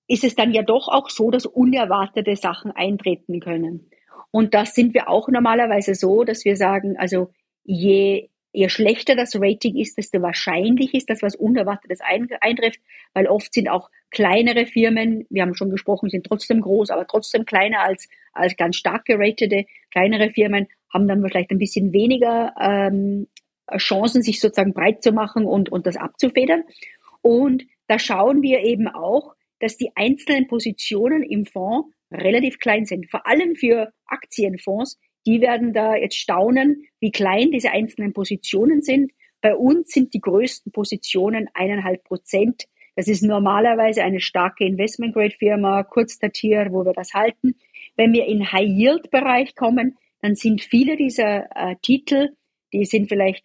ist 0.06 0.24
es 0.24 0.34
dann 0.34 0.52
ja 0.52 0.62
doch 0.62 0.88
auch 0.88 1.10
so, 1.10 1.30
dass 1.30 1.46
unerwartete 1.46 2.36
Sachen 2.36 2.70
eintreten 2.72 3.40
können. 3.40 3.90
Und 4.30 4.54
das 4.54 4.74
sind 4.74 4.94
wir 4.94 5.08
auch 5.08 5.28
normalerweise 5.28 5.94
so, 5.94 6.24
dass 6.24 6.44
wir 6.44 6.56
sagen, 6.56 6.96
also 6.96 7.30
je, 7.64 8.28
je 8.52 8.68
schlechter 8.68 9.14
das 9.14 9.34
Rating 9.36 9.76
ist, 9.76 9.98
desto 9.98 10.20
wahrscheinlich 10.22 10.94
ist, 10.94 11.10
dass 11.10 11.22
was 11.22 11.36
Unerwartetes 11.36 12.00
eintrifft, 12.40 12.80
weil 13.14 13.26
oft 13.26 13.52
sind 13.52 13.68
auch 13.68 13.90
kleinere 14.10 14.66
Firmen, 14.66 15.26
wir 15.30 15.42
haben 15.42 15.54
schon 15.54 15.70
gesprochen, 15.70 16.10
sind 16.10 16.26
trotzdem 16.26 16.60
groß, 16.60 16.90
aber 16.90 17.06
trotzdem 17.06 17.44
kleiner 17.44 17.80
als, 17.80 18.08
als 18.32 18.56
ganz 18.56 18.76
stark 18.76 19.04
geratete. 19.04 19.66
Kleinere 19.90 20.30
Firmen 20.30 20.66
haben 20.92 21.08
dann 21.08 21.22
vielleicht 21.22 21.50
ein 21.50 21.58
bisschen 21.58 21.92
weniger 21.92 22.54
ähm, 22.60 23.28
Chancen, 23.76 24.22
sich 24.22 24.40
sozusagen 24.40 24.74
breit 24.74 25.02
zu 25.02 25.12
machen 25.12 25.46
und, 25.46 25.70
und 25.70 25.86
das 25.86 25.96
abzufedern. 25.96 26.64
Und 27.22 27.64
da 27.86 27.98
schauen 27.98 28.42
wir 28.42 28.60
eben 28.60 28.88
auch, 28.88 29.34
dass 29.62 29.76
die 29.76 29.92
einzelnen 29.94 30.48
Positionen 30.48 31.22
im 31.22 31.46
Fonds 31.46 31.88
relativ 32.10 32.58
klein 32.58 32.84
sind. 32.84 33.08
Vor 33.08 33.26
allem 33.28 33.54
für 33.54 33.92
Aktienfonds, 34.06 34.98
die 35.24 35.40
werden 35.40 35.72
da 35.72 35.94
jetzt 35.94 36.16
staunen, 36.16 36.84
wie 36.98 37.12
klein 37.12 37.52
diese 37.52 37.70
einzelnen 37.70 38.12
Positionen 38.12 38.82
sind. 38.82 39.12
Bei 39.40 39.54
uns 39.54 39.92
sind 39.92 40.14
die 40.14 40.20
größten 40.20 40.72
Positionen 40.72 41.48
eineinhalb 41.54 42.02
Prozent. 42.02 42.64
Das 42.96 43.06
ist 43.06 43.22
normalerweise 43.22 44.02
eine 44.02 44.20
starke 44.20 44.64
Investment-Grade-Firma, 44.64 45.84
kurz 45.84 46.18
datiert, 46.18 46.72
wo 46.72 46.84
wir 46.84 46.92
das 46.92 47.14
halten. 47.14 47.54
Wenn 47.96 48.12
wir 48.12 48.26
in 48.26 48.50
High-Yield-Bereich 48.50 49.54
kommen, 49.54 49.96
dann 50.20 50.34
sind 50.34 50.60
viele 50.60 50.96
dieser 50.96 51.46
äh, 51.54 51.76
Titel, 51.82 52.30
die 52.72 52.84
sind 52.84 53.08
vielleicht 53.08 53.44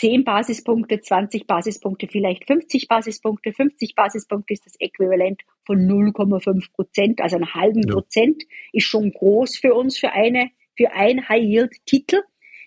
10 0.00 0.24
Basispunkte, 0.24 0.98
20 0.98 1.46
Basispunkte, 1.46 2.08
vielleicht 2.08 2.46
50 2.46 2.88
Basispunkte. 2.88 3.52
50 3.52 3.94
Basispunkte 3.94 4.54
ist 4.54 4.64
das 4.64 4.80
Äquivalent 4.80 5.42
von 5.66 5.78
0,5 5.78 6.72
Prozent, 6.72 7.20
also 7.20 7.36
einen 7.36 7.52
halben 7.52 7.86
ja. 7.86 7.92
Prozent 7.92 8.44
ist 8.72 8.86
schon 8.86 9.12
groß 9.12 9.58
für 9.58 9.74
uns 9.74 9.98
für 9.98 10.12
eine, 10.12 10.48
für 10.74 10.92
ein 10.92 11.28
High-Yield-Titel. 11.28 12.22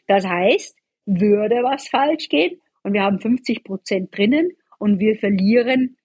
Das 0.06 0.28
heißt, 0.28 0.78
würde 1.08 1.64
was 1.64 1.88
falsch 1.88 2.30
gehen 2.30 2.62
und 2.84 2.94
wir 2.94 3.02
haben 3.02 3.20
50 3.20 3.64
Prozent 3.64 4.16
drinnen 4.16 4.52
und 4.78 5.00
wir 5.00 5.16
verlieren 5.18 5.98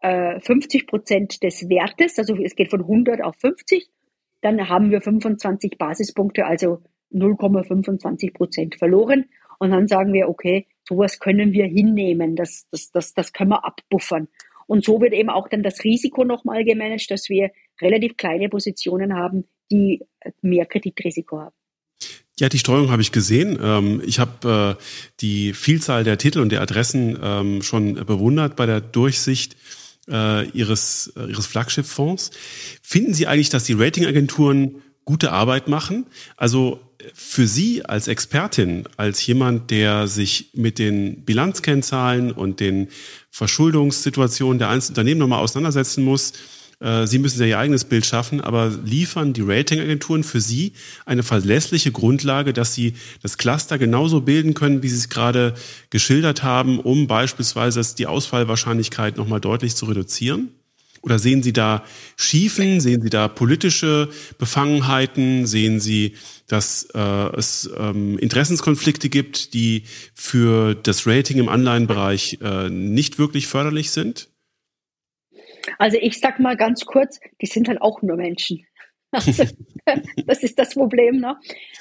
äh, 0.00 0.40
50 0.40 0.86
Prozent 0.86 1.42
des 1.42 1.68
Wertes, 1.68 2.18
also 2.18 2.34
es 2.36 2.56
geht 2.56 2.70
von 2.70 2.80
100 2.80 3.22
auf 3.22 3.36
50, 3.36 3.86
dann 4.40 4.66
haben 4.66 4.90
wir 4.90 5.02
25 5.02 5.76
Basispunkte, 5.76 6.46
also 6.46 6.80
0,25 7.12 8.32
Prozent 8.32 8.76
verloren. 8.76 9.26
Und 9.58 9.70
dann 9.70 9.88
sagen 9.88 10.12
wir, 10.12 10.28
okay, 10.28 10.66
sowas 10.88 11.18
können 11.18 11.52
wir 11.52 11.66
hinnehmen, 11.66 12.36
das, 12.36 12.66
das, 12.70 12.90
das, 12.90 13.14
das 13.14 13.32
können 13.32 13.50
wir 13.50 13.64
abbuffern. 13.64 14.28
Und 14.66 14.84
so 14.84 15.00
wird 15.00 15.14
eben 15.14 15.30
auch 15.30 15.48
dann 15.48 15.62
das 15.62 15.82
Risiko 15.82 16.24
nochmal 16.24 16.64
gemanagt, 16.64 17.10
dass 17.10 17.28
wir 17.28 17.50
relativ 17.80 18.16
kleine 18.16 18.48
Positionen 18.48 19.14
haben, 19.14 19.44
die 19.70 20.04
mehr 20.42 20.66
Kreditrisiko 20.66 21.40
haben. 21.40 21.54
Ja, 22.38 22.48
die 22.48 22.58
Streuung 22.58 22.90
habe 22.90 23.02
ich 23.02 23.10
gesehen. 23.10 23.58
Ähm, 23.60 24.00
ich 24.06 24.20
habe 24.20 24.76
äh, 24.78 24.82
die 25.20 25.52
Vielzahl 25.54 26.04
der 26.04 26.18
Titel 26.18 26.38
und 26.38 26.52
der 26.52 26.60
Adressen 26.60 27.18
ähm, 27.20 27.62
schon 27.62 27.94
bewundert 27.94 28.54
bei 28.54 28.66
der 28.66 28.80
Durchsicht 28.80 29.56
äh, 30.08 30.48
Ihres, 30.50 31.12
äh, 31.16 31.24
Ihres 31.24 31.46
Flaggschifffonds. 31.46 32.30
Finden 32.82 33.12
Sie 33.12 33.26
eigentlich, 33.26 33.48
dass 33.48 33.64
die 33.64 33.72
Ratingagenturen 33.72 34.82
gute 35.08 35.32
Arbeit 35.32 35.68
machen? 35.68 36.04
Also 36.36 36.80
für 37.14 37.46
Sie 37.46 37.82
als 37.82 38.08
Expertin, 38.08 38.84
als 38.98 39.26
jemand, 39.26 39.70
der 39.70 40.06
sich 40.06 40.50
mit 40.52 40.78
den 40.78 41.24
Bilanzkennzahlen 41.24 42.30
und 42.30 42.60
den 42.60 42.88
Verschuldungssituationen 43.30 44.58
der 44.58 44.68
einzelnen 44.68 44.96
Unternehmen 44.96 45.20
nochmal 45.20 45.40
auseinandersetzen 45.40 46.04
muss, 46.04 46.34
äh, 46.80 47.06
Sie 47.06 47.18
müssen 47.18 47.40
ja 47.40 47.46
Ihr 47.46 47.58
eigenes 47.58 47.86
Bild 47.86 48.04
schaffen, 48.04 48.42
aber 48.42 48.70
liefern 48.84 49.32
die 49.32 49.40
Ratingagenturen 49.40 50.24
für 50.24 50.42
Sie 50.42 50.74
eine 51.06 51.22
verlässliche 51.22 51.90
Grundlage, 51.90 52.52
dass 52.52 52.74
Sie 52.74 52.92
das 53.22 53.38
Cluster 53.38 53.78
genauso 53.78 54.20
bilden 54.20 54.52
können, 54.52 54.82
wie 54.82 54.90
Sie 54.90 54.98
es 54.98 55.08
gerade 55.08 55.54
geschildert 55.88 56.42
haben, 56.42 56.80
um 56.80 57.06
beispielsweise 57.06 57.80
die 57.96 58.06
Ausfallwahrscheinlichkeit 58.06 59.16
nochmal 59.16 59.40
deutlich 59.40 59.74
zu 59.74 59.86
reduzieren? 59.86 60.50
Oder 61.02 61.18
sehen 61.18 61.42
Sie 61.42 61.52
da 61.52 61.84
Schiefen? 62.16 62.80
Sehen 62.80 63.00
Sie 63.02 63.10
da 63.10 63.28
politische 63.28 64.08
Befangenheiten? 64.38 65.46
Sehen 65.46 65.80
Sie, 65.80 66.16
dass 66.48 66.88
äh, 66.94 67.36
es 67.36 67.70
ähm, 67.78 68.18
Interessenskonflikte 68.18 69.08
gibt, 69.08 69.54
die 69.54 69.84
für 70.14 70.74
das 70.74 71.06
Rating 71.06 71.38
im 71.38 71.48
Anleihenbereich 71.48 72.38
äh, 72.42 72.68
nicht 72.68 73.18
wirklich 73.18 73.46
förderlich 73.46 73.90
sind? 73.90 74.28
Also 75.78 75.98
ich 76.00 76.18
sag 76.18 76.40
mal 76.40 76.56
ganz 76.56 76.84
kurz, 76.84 77.20
die 77.40 77.46
sind 77.46 77.68
halt 77.68 77.80
auch 77.80 78.02
nur 78.02 78.16
Menschen. 78.16 78.64
Also, 79.10 80.02
das 80.26 80.42
ist 80.42 80.58
das 80.58 80.74
Problem. 80.74 81.18
Ne? 81.18 81.38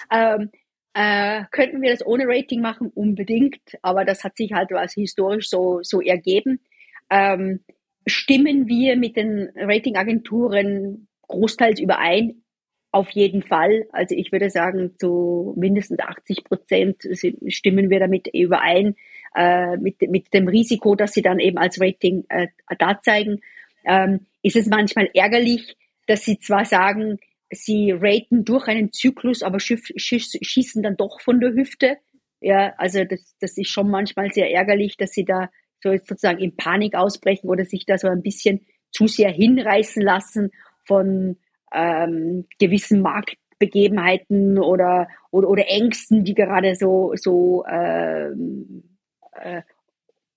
Ähm, 0.10 0.50
äh, 0.94 1.44
könnten 1.52 1.82
wir 1.82 1.92
das 1.92 2.06
ohne 2.06 2.24
Rating 2.26 2.62
machen? 2.62 2.90
Unbedingt, 2.96 3.60
aber 3.82 4.06
das 4.06 4.24
hat 4.24 4.38
sich 4.38 4.54
halt 4.54 4.72
als 4.72 4.94
historisch 4.94 5.50
so, 5.50 5.80
so 5.84 6.00
ergeben. 6.00 6.62
Ähm, 7.10 7.66
stimmen 8.08 8.68
wir 8.68 8.96
mit 8.96 9.16
den 9.16 9.50
Ratingagenturen 9.56 11.08
großteils 11.28 11.80
überein? 11.80 12.44
Auf 12.92 13.10
jeden 13.12 13.44
Fall. 13.44 13.86
Also 13.92 14.16
ich 14.16 14.32
würde 14.32 14.50
sagen, 14.50 14.96
zu 14.98 15.54
mindestens 15.58 16.00
80 16.00 16.46
Prozent 16.46 17.04
stimmen 17.48 17.90
wir 17.90 18.00
damit 18.00 18.30
überein, 18.34 18.96
äh, 19.36 19.78
mit, 19.78 20.02
mit 20.10 20.34
dem 20.34 20.48
Risiko, 20.48 20.96
dass 20.96 21.14
sie 21.14 21.22
dann 21.22 21.40
eben 21.40 21.58
als 21.58 21.80
Rating 21.80 22.26
äh, 22.30 22.48
da 22.80 23.00
zeigen. 23.02 23.42
Ähm, 23.86 24.26
ist 24.42 24.56
es 24.56 24.68
manchmal 24.68 25.10
ärgerlich, 25.14 25.76
dass 26.08 26.24
sie 26.24 26.40
zwar 26.40 26.66
sagen, 26.66 27.20
sie 27.52 27.92
raten 27.92 28.46
durch 28.46 28.68
einen 28.68 28.92
Zyklus, 28.92 29.44
aber 29.44 29.60
schießen 29.60 30.82
dann 30.82 30.98
doch 30.98 31.22
von 31.22 31.40
der 31.40 31.54
Hüfte. 31.54 31.98
Ja, 32.40 32.74
also 32.78 33.04
das, 33.04 33.36
das 33.40 33.58
ist 33.58 33.70
schon 33.70 33.90
manchmal 33.90 34.32
sehr 34.32 34.52
ärgerlich, 34.52 34.98
dass 34.98 35.12
sie 35.12 35.26
da 35.26 35.50
so 35.82 35.92
sozusagen 35.98 36.40
in 36.40 36.56
Panik 36.56 36.96
ausbrechen 36.96 37.50
oder 37.50 37.66
sich 37.66 37.86
da 37.86 37.98
so 37.98 38.08
ein 38.08 38.22
bisschen 38.22 38.66
zu 38.92 39.08
sehr 39.08 39.30
hinreißen 39.30 40.02
lassen 40.02 40.52
von 40.86 41.38
ähm, 41.74 42.46
gewissen 42.60 43.02
Marktbegebenheiten 43.02 44.58
oder, 44.58 45.08
oder, 45.32 45.50
oder 45.50 45.68
Ängsten, 45.68 46.24
die 46.24 46.34
gerade 46.34 46.76
so, 46.76 47.14
so 47.16 47.66
ähm, 47.70 48.98
äh, 49.34 49.62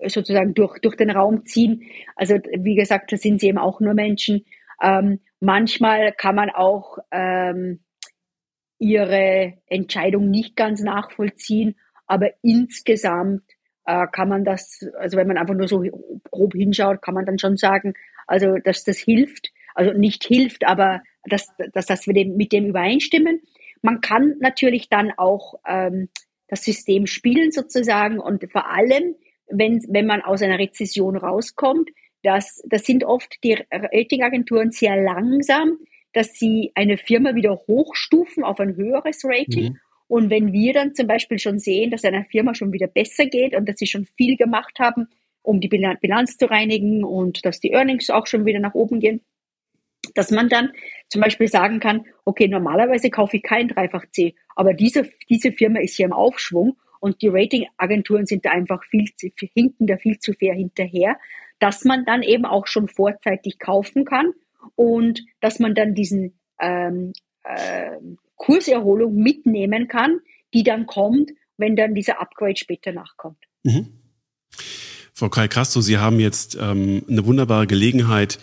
sozusagen 0.06 0.54
durch, 0.54 0.78
durch 0.80 0.96
den 0.96 1.10
Raum 1.10 1.44
ziehen. 1.44 1.82
Also 2.16 2.34
wie 2.34 2.74
gesagt, 2.74 3.12
da 3.12 3.16
sind 3.16 3.40
sie 3.40 3.48
eben 3.48 3.58
auch 3.58 3.80
nur 3.80 3.94
Menschen. 3.94 4.44
Ähm, 4.82 5.20
manchmal 5.40 6.12
kann 6.12 6.34
man 6.34 6.50
auch 6.50 6.98
ähm, 7.10 7.80
ihre 8.78 9.54
Entscheidung 9.66 10.30
nicht 10.30 10.56
ganz 10.56 10.82
nachvollziehen, 10.82 11.76
aber 12.06 12.30
insgesamt 12.42 13.42
äh, 13.90 14.06
kann 14.12 14.28
man 14.28 14.44
das, 14.44 14.86
also 14.98 15.16
wenn 15.16 15.26
man 15.26 15.36
einfach 15.36 15.54
nur 15.54 15.66
so 15.66 15.82
grob 16.30 16.54
hinschaut, 16.54 17.02
kann 17.02 17.14
man 17.14 17.26
dann 17.26 17.38
schon 17.38 17.56
sagen, 17.56 17.94
also 18.26 18.56
dass 18.58 18.84
das 18.84 18.98
hilft, 18.98 19.52
also 19.74 19.92
nicht 19.92 20.24
hilft, 20.24 20.64
aber 20.64 21.02
dass, 21.24 21.48
dass, 21.72 21.86
dass 21.86 22.06
wir 22.06 22.14
dem, 22.14 22.36
mit 22.36 22.52
dem 22.52 22.66
übereinstimmen. 22.66 23.40
Man 23.82 24.00
kann 24.00 24.36
natürlich 24.38 24.88
dann 24.88 25.12
auch 25.16 25.54
ähm, 25.66 26.08
das 26.46 26.62
System 26.62 27.06
spielen 27.06 27.50
sozusagen 27.50 28.20
und 28.20 28.50
vor 28.52 28.70
allem, 28.70 29.16
wenn, 29.48 29.82
wenn 29.88 30.06
man 30.06 30.22
aus 30.22 30.42
einer 30.42 30.58
Rezession 30.58 31.16
rauskommt, 31.16 31.90
das, 32.22 32.62
das 32.68 32.84
sind 32.84 33.02
oft 33.02 33.42
die 33.42 33.56
Ratingagenturen 33.72 34.70
sehr 34.70 35.02
langsam, 35.02 35.78
dass 36.12 36.34
sie 36.34 36.70
eine 36.74 36.98
Firma 36.98 37.34
wieder 37.34 37.62
hochstufen 37.66 38.44
auf 38.44 38.60
ein 38.60 38.76
höheres 38.76 39.24
Rating. 39.24 39.72
Mhm. 39.72 39.80
Und 40.10 40.30
wenn 40.30 40.52
wir 40.52 40.72
dann 40.72 40.94
zum 40.94 41.06
Beispiel 41.06 41.38
schon 41.38 41.58
sehen, 41.58 41.90
dass 41.90 42.04
einer 42.04 42.24
Firma 42.24 42.54
schon 42.54 42.72
wieder 42.72 42.86
besser 42.86 43.26
geht 43.26 43.54
und 43.54 43.68
dass 43.68 43.76
sie 43.76 43.86
schon 43.86 44.06
viel 44.16 44.36
gemacht 44.36 44.78
haben, 44.78 45.08
um 45.42 45.60
die 45.60 45.68
Bilanz 45.68 46.36
zu 46.36 46.50
reinigen 46.50 47.04
und 47.04 47.44
dass 47.44 47.60
die 47.60 47.72
Earnings 47.72 48.10
auch 48.10 48.26
schon 48.26 48.44
wieder 48.44 48.60
nach 48.60 48.74
oben 48.74 49.00
gehen, 49.00 49.20
dass 50.14 50.30
man 50.30 50.48
dann 50.48 50.72
zum 51.08 51.22
Beispiel 51.22 51.48
sagen 51.48 51.80
kann, 51.80 52.06
okay, 52.24 52.48
normalerweise 52.48 53.10
kaufe 53.10 53.36
ich 53.36 53.42
kein 53.42 53.68
Dreifach 53.68 54.06
C, 54.10 54.34
aber 54.56 54.74
diese, 54.74 55.08
diese 55.28 55.52
Firma 55.52 55.80
ist 55.80 55.96
hier 55.96 56.06
im 56.06 56.12
Aufschwung 56.12 56.76
und 57.00 57.22
die 57.22 57.28
Ratingagenturen 57.28 58.26
sind 58.26 58.44
da 58.44 58.50
einfach 58.50 58.82
viel 58.84 59.06
zu, 59.16 59.28
hinken 59.54 59.86
da 59.86 59.96
viel 59.96 60.18
zu 60.18 60.32
fair 60.32 60.54
hinterher 60.54 61.16
dass 61.60 61.84
man 61.84 62.04
dann 62.04 62.22
eben 62.22 62.44
auch 62.44 62.66
schon 62.66 62.88
vorzeitig 62.88 63.60
kaufen 63.60 64.04
kann 64.04 64.32
und 64.74 65.24
dass 65.40 65.60
man 65.60 65.74
dann 65.74 65.94
diesen 65.94 66.40
ähm, 66.58 67.12
äh, 67.44 67.96
Kurserholung 68.40 69.16
mitnehmen 69.16 69.86
kann, 69.86 70.20
die 70.54 70.62
dann 70.62 70.86
kommt, 70.86 71.30
wenn 71.58 71.76
dann 71.76 71.94
dieser 71.94 72.22
Upgrade 72.22 72.56
später 72.56 72.90
nachkommt. 72.90 73.36
Mhm. 73.64 73.88
Frau 75.12 75.28
Kai-Castro, 75.28 75.82
Sie 75.82 75.98
haben 75.98 76.18
jetzt 76.18 76.56
ähm, 76.58 77.02
eine 77.06 77.26
wunderbare 77.26 77.66
Gelegenheit, 77.66 78.38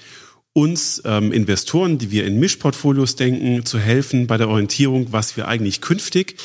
uns 0.54 1.02
ähm, 1.04 1.32
Investoren, 1.32 1.98
die 1.98 2.12
wir 2.12 2.28
in 2.28 2.40
Mischportfolios 2.40 3.16
denken, 3.16 3.66
zu 3.66 3.80
helfen 3.80 4.28
bei 4.28 4.38
der 4.38 4.50
Orientierung, 4.50 5.12
was 5.12 5.36
wir 5.36 5.48
eigentlich 5.48 5.82
künftig 5.82 6.36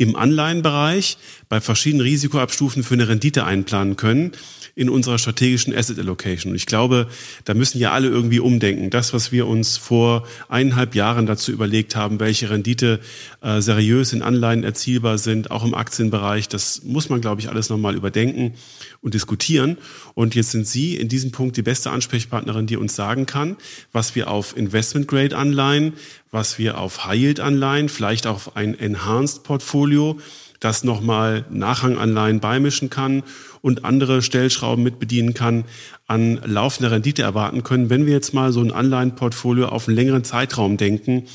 im 0.00 0.16
Anleihenbereich 0.16 1.18
bei 1.50 1.60
verschiedenen 1.60 2.00
Risikoabstufen 2.00 2.82
für 2.82 2.94
eine 2.94 3.08
Rendite 3.08 3.44
einplanen 3.44 3.96
können 3.96 4.32
in 4.74 4.88
unserer 4.88 5.18
strategischen 5.18 5.76
Asset 5.76 5.98
Allocation. 5.98 6.52
Und 6.52 6.56
ich 6.56 6.64
glaube, 6.64 7.06
da 7.44 7.52
müssen 7.52 7.78
ja 7.78 7.92
alle 7.92 8.08
irgendwie 8.08 8.40
umdenken. 8.40 8.88
Das, 8.88 9.12
was 9.12 9.30
wir 9.30 9.46
uns 9.46 9.76
vor 9.76 10.26
eineinhalb 10.48 10.94
Jahren 10.94 11.26
dazu 11.26 11.52
überlegt 11.52 11.96
haben, 11.96 12.18
welche 12.18 12.48
Rendite 12.48 13.00
äh, 13.42 13.60
seriös 13.60 14.14
in 14.14 14.22
Anleihen 14.22 14.64
erzielbar 14.64 15.18
sind, 15.18 15.50
auch 15.50 15.66
im 15.66 15.74
Aktienbereich, 15.74 16.48
das 16.48 16.82
muss 16.82 17.10
man, 17.10 17.20
glaube 17.20 17.42
ich, 17.42 17.50
alles 17.50 17.68
nochmal 17.68 17.94
überdenken 17.94 18.54
und 19.02 19.12
diskutieren. 19.12 19.76
Und 20.14 20.34
jetzt 20.34 20.52
sind 20.52 20.66
Sie 20.66 20.96
in 20.96 21.08
diesem 21.08 21.30
Punkt 21.30 21.58
die 21.58 21.62
beste 21.62 21.90
Ansprechpartnerin, 21.90 22.66
die 22.66 22.78
uns 22.78 22.96
sagen 22.96 23.26
kann, 23.26 23.58
was 23.92 24.14
wir 24.14 24.30
auf 24.30 24.56
Investment-Grade-Anleihen, 24.56 25.92
was 26.30 26.58
wir 26.58 26.78
auf 26.78 27.04
High-Yield-Anleihen, 27.06 27.88
vielleicht 27.88 28.26
auch 28.26 28.34
auf 28.34 28.56
ein 28.56 28.78
Enhanced-Portfolio, 28.78 30.18
das 30.60 30.84
nochmal 30.84 31.44
Nachranganleihen 31.50 32.40
beimischen 32.40 32.90
kann 32.90 33.24
und 33.62 33.84
andere 33.84 34.22
Stellschrauben 34.22 34.84
mit 34.84 34.98
bedienen 34.98 35.34
kann, 35.34 35.64
an 36.06 36.40
laufender 36.44 36.92
Rendite 36.92 37.22
erwarten 37.22 37.62
können. 37.62 37.90
Wenn 37.90 38.06
wir 38.06 38.12
jetzt 38.12 38.34
mal 38.34 38.52
so 38.52 38.60
ein 38.60 38.70
Anleihenportfolio 38.70 39.68
auf 39.68 39.88
einen 39.88 39.96
längeren 39.96 40.22
Zeitraum 40.22 40.76
denken, 40.76 41.26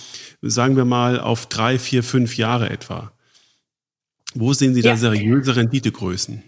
sagen 0.41 0.77
wir 0.77 0.85
mal 0.85 1.19
auf 1.19 1.47
drei, 1.47 1.79
vier, 1.79 2.03
fünf 2.03 2.37
Jahre 2.37 2.69
etwa. 2.69 3.11
Wo 4.35 4.53
sehen 4.53 4.73
Sie 4.73 4.81
da 4.81 4.89
ja. 4.89 4.97
seriöse 4.97 5.55
Renditegrößen? 5.55 6.43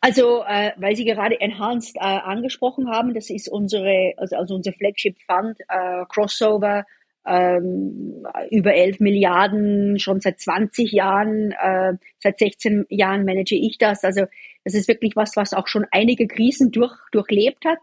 Also, 0.00 0.44
äh, 0.46 0.72
weil 0.76 0.94
Sie 0.94 1.04
gerade 1.04 1.40
Enhanced 1.40 1.96
äh, 1.96 2.00
angesprochen 2.00 2.90
haben, 2.90 3.14
das 3.14 3.30
ist 3.30 3.48
unsere, 3.48 4.12
also, 4.16 4.36
also 4.36 4.54
unser 4.54 4.72
Flagship 4.72 5.16
Fund, 5.26 5.58
äh, 5.68 6.04
Crossover, 6.08 6.84
ähm, 7.26 8.26
über 8.50 8.74
11 8.74 9.00
Milliarden 9.00 9.98
schon 9.98 10.20
seit 10.20 10.40
20 10.40 10.92
Jahren, 10.92 11.52
äh, 11.52 11.94
seit 12.18 12.38
16 12.38 12.86
Jahren 12.88 13.24
manage 13.24 13.56
ich 13.56 13.78
das. 13.78 14.04
Also 14.04 14.26
das 14.64 14.74
ist 14.74 14.88
wirklich 14.88 15.16
was, 15.16 15.36
was 15.36 15.52
auch 15.52 15.68
schon 15.68 15.86
einige 15.90 16.26
Krisen 16.26 16.70
durch, 16.70 16.94
durchlebt 17.12 17.64
hat 17.64 17.78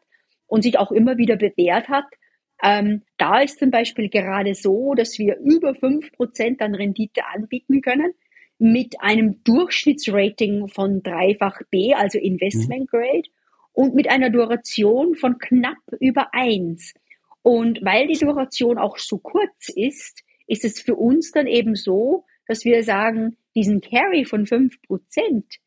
und 0.47 0.63
sich 0.63 0.77
auch 0.77 0.91
immer 0.91 1.17
wieder 1.17 1.35
bewährt 1.35 1.89
hat. 1.89 2.05
Ähm, 2.63 3.01
da 3.17 3.41
ist 3.41 3.59
zum 3.59 3.71
Beispiel 3.71 4.09
gerade 4.09 4.55
so, 4.55 4.93
dass 4.93 5.19
wir 5.19 5.37
über 5.37 5.75
fünf 5.75 6.11
Prozent 6.13 6.61
an 6.61 6.75
Rendite 6.75 7.21
anbieten 7.33 7.81
können 7.81 8.13
mit 8.59 9.01
einem 9.01 9.43
Durchschnittsrating 9.43 10.69
von 10.69 11.03
dreifach 11.03 11.61
B, 11.69 11.93
also 11.93 12.17
Investment 12.17 12.83
mhm. 12.93 12.97
Grade, 12.97 13.29
und 13.73 13.95
mit 13.95 14.09
einer 14.09 14.29
Duration 14.29 15.15
von 15.15 15.37
knapp 15.39 15.81
über 15.99 16.33
eins. 16.33 16.93
Und 17.43 17.79
weil 17.83 18.07
die 18.07 18.17
Duration 18.17 18.77
auch 18.77 18.97
so 18.97 19.19
kurz 19.19 19.69
ist, 19.69 20.23
ist 20.47 20.65
es 20.65 20.81
für 20.81 20.95
uns 20.95 21.31
dann 21.31 21.45
eben 21.45 21.75
so, 21.75 22.25
dass 22.47 22.65
wir 22.65 22.83
sagen, 22.83 23.37
diesen 23.55 23.81
Carry 23.81 24.25
von 24.25 24.47
fünf 24.47 24.81
Prozent, 24.81 25.57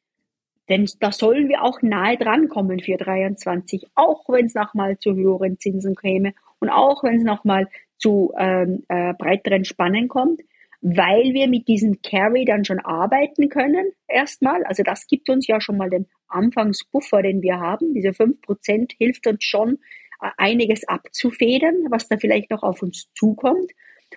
denn 0.69 0.89
da 1.01 1.13
sollen 1.13 1.49
wir 1.49 1.63
auch 1.63 1.81
nahe 1.81 2.17
drankommen 2.17 2.81
für 2.81 2.97
23, 2.97 3.87
auch 3.95 4.29
wenn 4.29 4.47
es 4.47 4.55
nochmal 4.55 4.99
zu 4.99 5.15
höheren 5.15 5.59
Zinsen 5.59 5.95
käme 5.95 6.35
und 6.59 6.71
auch 6.71 7.05
wenn 7.05 7.17
es 7.17 7.23
nochmal 7.23 7.69
zu 7.99 8.33
ähm, 8.37 8.83
äh, 8.89 9.15
breiteren 9.15 9.65
Spannen 9.65 10.09
kommt, 10.09 10.41
weil 10.81 11.33
wir 11.35 11.49
mit 11.49 11.69
diesem 11.69 12.01
Carry 12.03 12.45
dann 12.45 12.65
schon 12.65 12.81
arbeiten 12.81 13.49
können 13.49 13.93
erstmal. 14.09 14.65
Also 14.65 14.83
das 14.83 15.07
gibt 15.07 15.31
uns 15.31 15.47
ja 15.47 15.61
schon 15.61 15.77
mal 15.77 15.91
den 15.91 16.07
Anfangsbuffer, 16.29 17.23
den 17.23 17.43
wir 17.43 17.59
haben. 17.61 17.95
Diese 17.95 18.13
fünf 18.13 18.41
Prozent 18.43 18.93
hilft 18.99 19.27
uns 19.27 19.45
schon, 19.45 19.79
einiges 20.19 20.87
abzufedern, 20.89 21.87
was 21.91 22.09
da 22.09 22.17
vielleicht 22.17 22.51
noch 22.51 22.63
auf 22.63 22.83
uns 22.83 23.09
zukommt. 23.15 23.73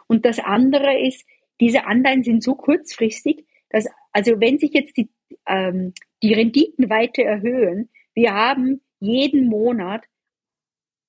Und 0.07 0.25
das 0.25 0.39
andere 0.39 0.99
ist, 0.99 1.25
diese 1.59 1.85
Anleihen 1.85 2.23
sind 2.23 2.43
so 2.43 2.55
kurzfristig, 2.55 3.45
dass, 3.69 3.87
also 4.11 4.39
wenn 4.39 4.59
sich 4.59 4.71
jetzt 4.73 4.97
die, 4.97 5.09
ähm, 5.47 5.93
die 6.23 6.33
Renditen 6.33 6.89
weiter 6.89 7.23
erhöhen, 7.23 7.89
wir 8.13 8.33
haben 8.33 8.81
jeden 8.99 9.47
Monat 9.47 10.05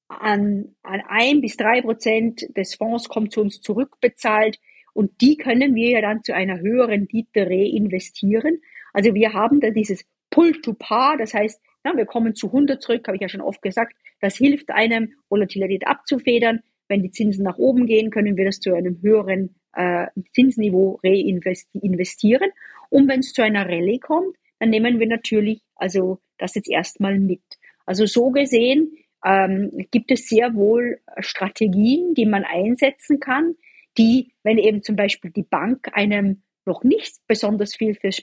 an, 0.09 0.75
an 0.83 1.03
ein 1.09 1.41
bis 1.41 1.57
drei 1.57 1.83
Prozent 1.83 2.47
des 2.57 2.75
Fonds 2.75 3.09
kommt 3.09 3.33
zu 3.33 3.41
uns 3.41 3.61
zurückbezahlt 3.61 4.59
und 4.93 5.21
die 5.21 5.37
können 5.37 5.75
wir 5.75 5.91
ja 5.91 6.01
dann 6.01 6.23
zu 6.23 6.35
einer 6.35 6.59
höheren 6.59 6.91
Rendite 6.91 7.47
reinvestieren. 7.47 8.61
Also 8.93 9.15
wir 9.15 9.33
haben 9.33 9.61
da 9.61 9.71
dieses 9.71 10.05
Pull 10.31 10.61
to 10.63 10.75
Par, 10.75 11.17
das 11.17 11.33
heißt, 11.33 11.61
ja, 11.85 11.97
wir 11.97 12.07
kommen 12.07 12.35
zu 12.35 12.49
100 12.49 12.83
zurück, 12.83 13.07
habe 13.07 13.17
ich 13.17 13.23
ja 13.23 13.29
schon 13.29 13.41
oft 13.41 13.63
gesagt. 13.63 13.95
Das 14.21 14.37
hilft 14.37 14.71
einem, 14.71 15.15
Volatilität 15.29 15.87
abzufedern. 15.87 16.61
Wenn 16.89 17.03
die 17.03 17.11
Zinsen 17.11 17.45
nach 17.45 17.59
oben 17.59 17.87
gehen, 17.87 18.11
können 18.11 18.37
wir 18.37 18.45
das 18.45 18.61
zu 18.61 18.75
einem 18.75 19.01
höheren 19.01 19.55
äh, 19.75 20.07
Zinsniveau 20.35 21.01
reinvestieren. 21.05 22.51
Und 22.89 23.09
wenn 23.09 23.21
es 23.21 23.33
zu 23.33 23.43
einer 23.43 23.67
Rallye 23.67 23.99
kommt, 23.99 24.37
dann 24.59 24.71
nehmen 24.71 24.99
wir 24.99 25.07
natürlich 25.07 25.63
also 25.77 26.19
das 26.39 26.55
jetzt 26.55 26.71
erstmal 26.71 27.19
mit. 27.19 27.43
Also 27.87 28.07
so 28.07 28.31
gesehen 28.31 28.93
ähm, 29.25 29.71
gibt 29.91 30.11
es 30.11 30.29
sehr 30.29 30.55
wohl 30.55 31.01
Strategien, 31.19 32.15
die 32.15 32.27
man 32.27 32.45
einsetzen 32.45 33.21
kann, 33.21 33.55
die, 33.99 34.33
wenn 34.43 34.59
eben 34.59 34.83
zum 34.83 34.97
Beispiel 34.97 35.31
die 35.31 35.43
Bank 35.43 35.89
einem 35.93 36.43
noch 36.67 36.85
nicht 36.85 37.17
besonders 37.27 37.75
viel 37.75 37.95
fürs, 37.95 38.23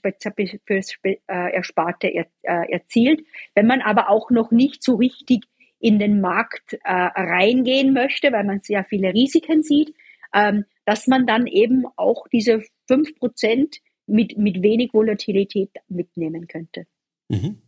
fürs 0.65 0.93
äh, 1.03 1.17
Ersparte 1.27 2.07
er, 2.07 2.27
äh, 2.43 2.71
erzielt, 2.71 3.25
wenn 3.55 3.67
man 3.67 3.81
aber 3.81 4.09
auch 4.09 4.29
noch 4.29 4.51
nicht 4.51 4.83
so 4.83 4.95
richtig 4.95 5.43
in 5.79 5.99
den 5.99 6.21
Markt 6.21 6.73
äh, 6.73 6.79
reingehen 6.85 7.93
möchte, 7.93 8.31
weil 8.31 8.43
man 8.43 8.61
sehr 8.61 8.83
viele 8.83 9.13
Risiken 9.13 9.63
sieht, 9.63 9.93
ähm, 10.33 10.65
dass 10.85 11.07
man 11.07 11.27
dann 11.27 11.47
eben 11.47 11.85
auch 11.95 12.27
diese 12.29 12.63
fünf 12.87 13.15
Prozent 13.15 13.77
mit, 14.07 14.37
mit 14.37 14.61
wenig 14.61 14.93
Volatilität 14.93 15.71
mitnehmen 15.89 16.47
könnte. 16.47 16.85
Mhm. 17.29 17.61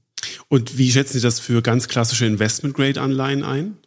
Und 0.47 0.77
wie 0.77 0.89
schätzen 0.89 1.19
Sie 1.19 1.23
das 1.23 1.39
für 1.39 1.61
ganz 1.61 1.87
klassische 1.87 2.25
Investment-Grade-Anleihen 2.25 3.43
ein? 3.43 3.77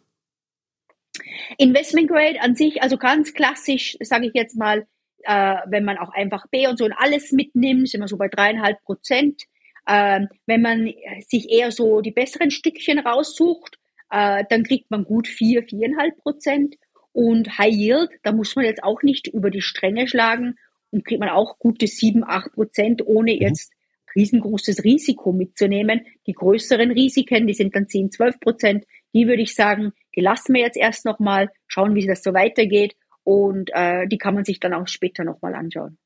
Investment 1.57 2.07
Grade 2.09 2.41
an 2.41 2.55
sich, 2.55 2.81
also 2.81 2.97
ganz 2.97 3.33
klassisch, 3.33 3.97
sage 4.01 4.27
ich 4.27 4.33
jetzt 4.33 4.55
mal, 4.55 4.87
äh, 5.23 5.57
wenn 5.67 5.83
man 5.83 5.97
auch 5.97 6.09
einfach 6.09 6.47
B 6.47 6.67
und 6.67 6.77
so 6.77 6.85
und 6.85 6.93
alles 6.93 7.31
mitnimmt, 7.31 7.89
sind 7.89 8.01
wir 8.01 8.07
so 8.07 8.17
bei 8.17 8.27
dreieinhalb 8.27 8.81
Prozent. 8.83 9.43
Äh, 9.85 10.21
wenn 10.45 10.61
man 10.61 10.91
sich 11.27 11.49
eher 11.49 11.71
so 11.71 12.01
die 12.01 12.11
besseren 12.11 12.51
Stückchen 12.51 12.99
raussucht, 12.99 13.77
äh, 14.13 14.43
dann 14.47 14.63
kriegt 14.63 14.91
man 14.91 15.03
gut 15.03 15.27
vier, 15.27 15.63
viereinhalb 15.63 16.17
Prozent. 16.19 16.75
Und 17.11 17.57
High 17.57 17.73
Yield, 17.73 18.09
da 18.21 18.31
muss 18.31 18.55
man 18.55 18.65
jetzt 18.65 18.83
auch 18.83 19.01
nicht 19.01 19.27
über 19.27 19.49
die 19.49 19.61
Stränge 19.61 20.07
schlagen 20.07 20.55
und 20.91 21.03
kriegt 21.03 21.19
man 21.19 21.29
auch 21.29 21.57
gute 21.57 21.87
sieben, 21.87 22.23
acht 22.23 22.53
Prozent, 22.53 23.05
ohne 23.05 23.33
mhm. 23.33 23.41
jetzt 23.41 23.71
riesengroßes 24.15 24.83
Risiko 24.83 25.31
mitzunehmen. 25.31 26.01
Die 26.27 26.33
größeren 26.33 26.91
Risiken, 26.91 27.47
die 27.47 27.55
sind 27.55 27.75
dann 27.75 27.87
10, 27.87 28.11
12 28.11 28.39
Prozent. 28.39 28.85
Die 29.15 29.27
würde 29.27 29.41
ich 29.41 29.55
sagen, 29.55 29.93
die 30.15 30.21
lassen 30.21 30.53
wir 30.53 30.61
jetzt 30.61 30.77
erst 30.77 31.05
nochmal, 31.05 31.49
schauen, 31.67 31.95
wie 31.95 32.05
das 32.05 32.21
so 32.21 32.33
weitergeht 32.33 32.95
und 33.23 33.71
äh, 33.73 34.07
die 34.07 34.19
kann 34.19 34.35
man 34.35 34.45
sich 34.45 34.59
dann 34.59 34.73
auch 34.73 34.87
später 34.87 35.23
nochmal 35.23 35.55
anschauen. 35.55 35.97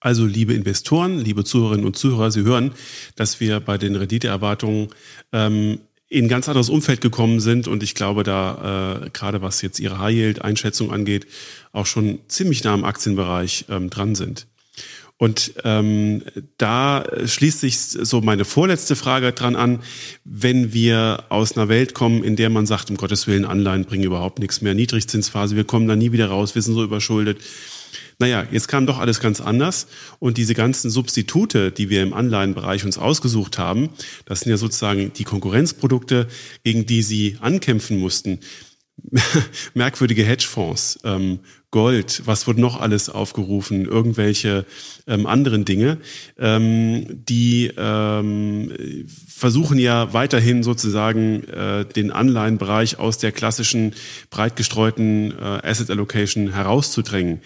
Also, 0.00 0.24
liebe 0.24 0.54
Investoren, 0.54 1.18
liebe 1.18 1.44
Zuhörerinnen 1.44 1.84
und 1.84 1.96
Zuhörer, 1.96 2.30
Sie 2.30 2.44
hören, 2.44 2.72
dass 3.16 3.40
wir 3.40 3.58
bei 3.60 3.78
den 3.78 3.96
Renditeerwartungen 3.96 4.88
ähm, 5.32 5.80
in 6.08 6.28
ganz 6.28 6.48
anderes 6.48 6.70
Umfeld 6.70 7.00
gekommen 7.00 7.40
sind 7.40 7.68
und 7.68 7.82
ich 7.82 7.94
glaube, 7.94 8.22
da 8.22 9.02
äh, 9.04 9.10
gerade 9.10 9.42
was 9.42 9.60
jetzt 9.60 9.78
Ihre 9.78 9.98
High 9.98 10.14
Yield 10.14 10.42
Einschätzung 10.42 10.90
angeht, 10.90 11.26
auch 11.72 11.86
schon 11.86 12.20
ziemlich 12.28 12.64
nah 12.64 12.74
im 12.74 12.84
Aktienbereich 12.84 13.66
ähm, 13.68 13.90
dran 13.90 14.14
sind. 14.14 14.46
Und 15.20 15.54
ähm, 15.64 16.22
da 16.58 17.04
schließt 17.26 17.60
sich 17.60 17.76
so 17.76 18.20
meine 18.20 18.44
vorletzte 18.44 18.94
Frage 18.94 19.32
dran 19.32 19.56
an, 19.56 19.80
wenn 20.24 20.72
wir 20.72 21.24
aus 21.28 21.56
einer 21.56 21.68
Welt 21.68 21.92
kommen, 21.92 22.22
in 22.22 22.36
der 22.36 22.50
man 22.50 22.66
sagt, 22.66 22.88
um 22.88 22.96
Gottes 22.96 23.26
Willen, 23.26 23.44
Anleihen 23.44 23.84
bringen 23.84 24.04
überhaupt 24.04 24.38
nichts 24.38 24.60
mehr, 24.60 24.74
Niedrigzinsphase, 24.74 25.56
wir 25.56 25.64
kommen 25.64 25.88
da 25.88 25.96
nie 25.96 26.12
wieder 26.12 26.28
raus, 26.28 26.54
wir 26.54 26.62
sind 26.62 26.74
so 26.74 26.84
überschuldet. 26.84 27.38
Naja, 28.20 28.44
jetzt 28.50 28.66
kam 28.66 28.86
doch 28.86 28.98
alles 28.98 29.20
ganz 29.20 29.40
anders 29.40 29.86
und 30.18 30.38
diese 30.38 30.54
ganzen 30.54 30.90
Substitute, 30.90 31.70
die 31.70 31.88
wir 31.88 32.02
im 32.02 32.12
Anleihenbereich 32.12 32.84
uns 32.84 32.98
ausgesucht 32.98 33.58
haben, 33.58 33.90
das 34.24 34.40
sind 34.40 34.50
ja 34.50 34.56
sozusagen 34.56 35.12
die 35.12 35.24
Konkurrenzprodukte, 35.24 36.26
gegen 36.64 36.84
die 36.84 37.02
sie 37.02 37.36
ankämpfen 37.40 37.98
mussten. 37.98 38.40
merkwürdige 39.74 40.24
Hedgefonds, 40.24 40.98
ähm, 41.04 41.40
Gold, 41.70 42.22
was 42.24 42.46
wird 42.46 42.58
noch 42.58 42.80
alles 42.80 43.10
aufgerufen, 43.10 43.84
irgendwelche 43.84 44.64
ähm, 45.06 45.26
anderen 45.26 45.64
Dinge, 45.64 45.98
ähm, 46.38 47.04
die 47.28 47.70
ähm, 47.76 48.72
versuchen 49.28 49.78
ja 49.78 50.12
weiterhin 50.14 50.62
sozusagen 50.62 51.44
äh, 51.44 51.84
den 51.84 52.10
Anleihenbereich 52.10 52.98
aus 52.98 53.18
der 53.18 53.32
klassischen 53.32 53.94
breit 54.30 54.56
gestreuten 54.56 55.32
äh, 55.32 55.44
Asset 55.62 55.90
Allocation 55.90 56.54
herauszudrängen. 56.54 57.42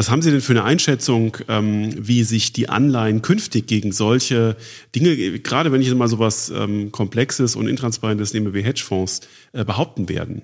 Was 0.00 0.08
haben 0.08 0.22
Sie 0.22 0.30
denn 0.30 0.40
für 0.40 0.54
eine 0.54 0.64
Einschätzung, 0.64 1.36
ähm, 1.46 1.92
wie 1.94 2.24
sich 2.24 2.54
die 2.54 2.70
Anleihen 2.70 3.20
künftig 3.20 3.66
gegen 3.66 3.92
solche 3.92 4.56
Dinge, 4.96 5.14
gerade 5.40 5.72
wenn 5.72 5.82
ich 5.82 5.94
mal 5.94 6.08
so 6.08 6.18
was 6.18 6.48
ähm, 6.48 6.90
Komplexes 6.90 7.54
und 7.54 7.68
Intransparentes 7.68 8.32
nehme 8.32 8.54
wie 8.54 8.62
Hedgefonds, 8.62 9.20
äh, 9.52 9.62
behaupten 9.62 10.08
werden? 10.08 10.40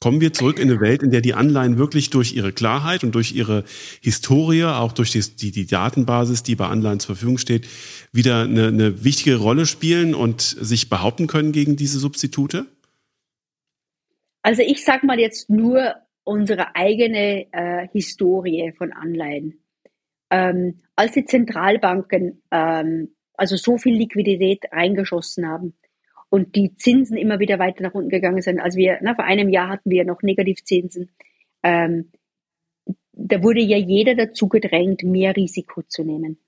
Kommen 0.00 0.22
wir 0.22 0.32
zurück 0.32 0.58
in 0.58 0.70
eine 0.70 0.80
Welt, 0.80 1.02
in 1.02 1.10
der 1.10 1.20
die 1.20 1.34
Anleihen 1.34 1.76
wirklich 1.76 2.08
durch 2.08 2.34
ihre 2.34 2.54
Klarheit 2.54 3.04
und 3.04 3.14
durch 3.14 3.32
ihre 3.32 3.64
Historie, 4.00 4.64
auch 4.64 4.92
durch 4.92 5.10
die, 5.10 5.20
die, 5.20 5.50
die 5.50 5.66
Datenbasis, 5.66 6.42
die 6.42 6.56
bei 6.56 6.68
Anleihen 6.68 7.00
zur 7.00 7.16
Verfügung 7.16 7.36
steht, 7.36 7.68
wieder 8.12 8.44
eine, 8.44 8.68
eine 8.68 9.04
wichtige 9.04 9.36
Rolle 9.36 9.66
spielen 9.66 10.14
und 10.14 10.40
sich 10.40 10.88
behaupten 10.88 11.26
können 11.26 11.52
gegen 11.52 11.76
diese 11.76 11.98
Substitute? 11.98 12.64
Also 14.40 14.62
ich 14.62 14.86
sage 14.86 15.06
mal 15.06 15.20
jetzt 15.20 15.50
nur 15.50 15.96
unsere 16.28 16.76
eigene 16.76 17.46
äh, 17.52 17.88
Historie 17.92 18.72
von 18.76 18.92
Anleihen. 18.92 19.62
Ähm, 20.30 20.82
als 20.94 21.12
die 21.12 21.24
Zentralbanken 21.24 22.42
ähm, 22.50 23.14
also 23.34 23.56
so 23.56 23.78
viel 23.78 23.94
Liquidität 23.94 24.64
reingeschossen 24.70 25.48
haben, 25.48 25.74
und 26.30 26.56
die 26.56 26.74
Zinsen 26.76 27.16
immer 27.16 27.38
wieder 27.38 27.58
weiter 27.58 27.82
nach 27.82 27.94
unten 27.94 28.10
gegangen 28.10 28.42
sind. 28.42 28.60
Also 28.60 28.78
wir, 28.78 28.98
na, 29.00 29.14
vor 29.14 29.24
einem 29.24 29.48
Jahr 29.48 29.68
hatten 29.68 29.90
wir 29.90 30.04
noch 30.04 30.22
Negativzinsen. 30.22 31.10
Ähm, 31.62 32.10
da 33.12 33.42
wurde 33.42 33.60
ja 33.60 33.78
jeder 33.78 34.14
dazu 34.14 34.48
gedrängt, 34.48 35.02
mehr 35.02 35.34
Risiko 35.34 35.82
zu 35.82 36.04
nehmen. 36.04 36.38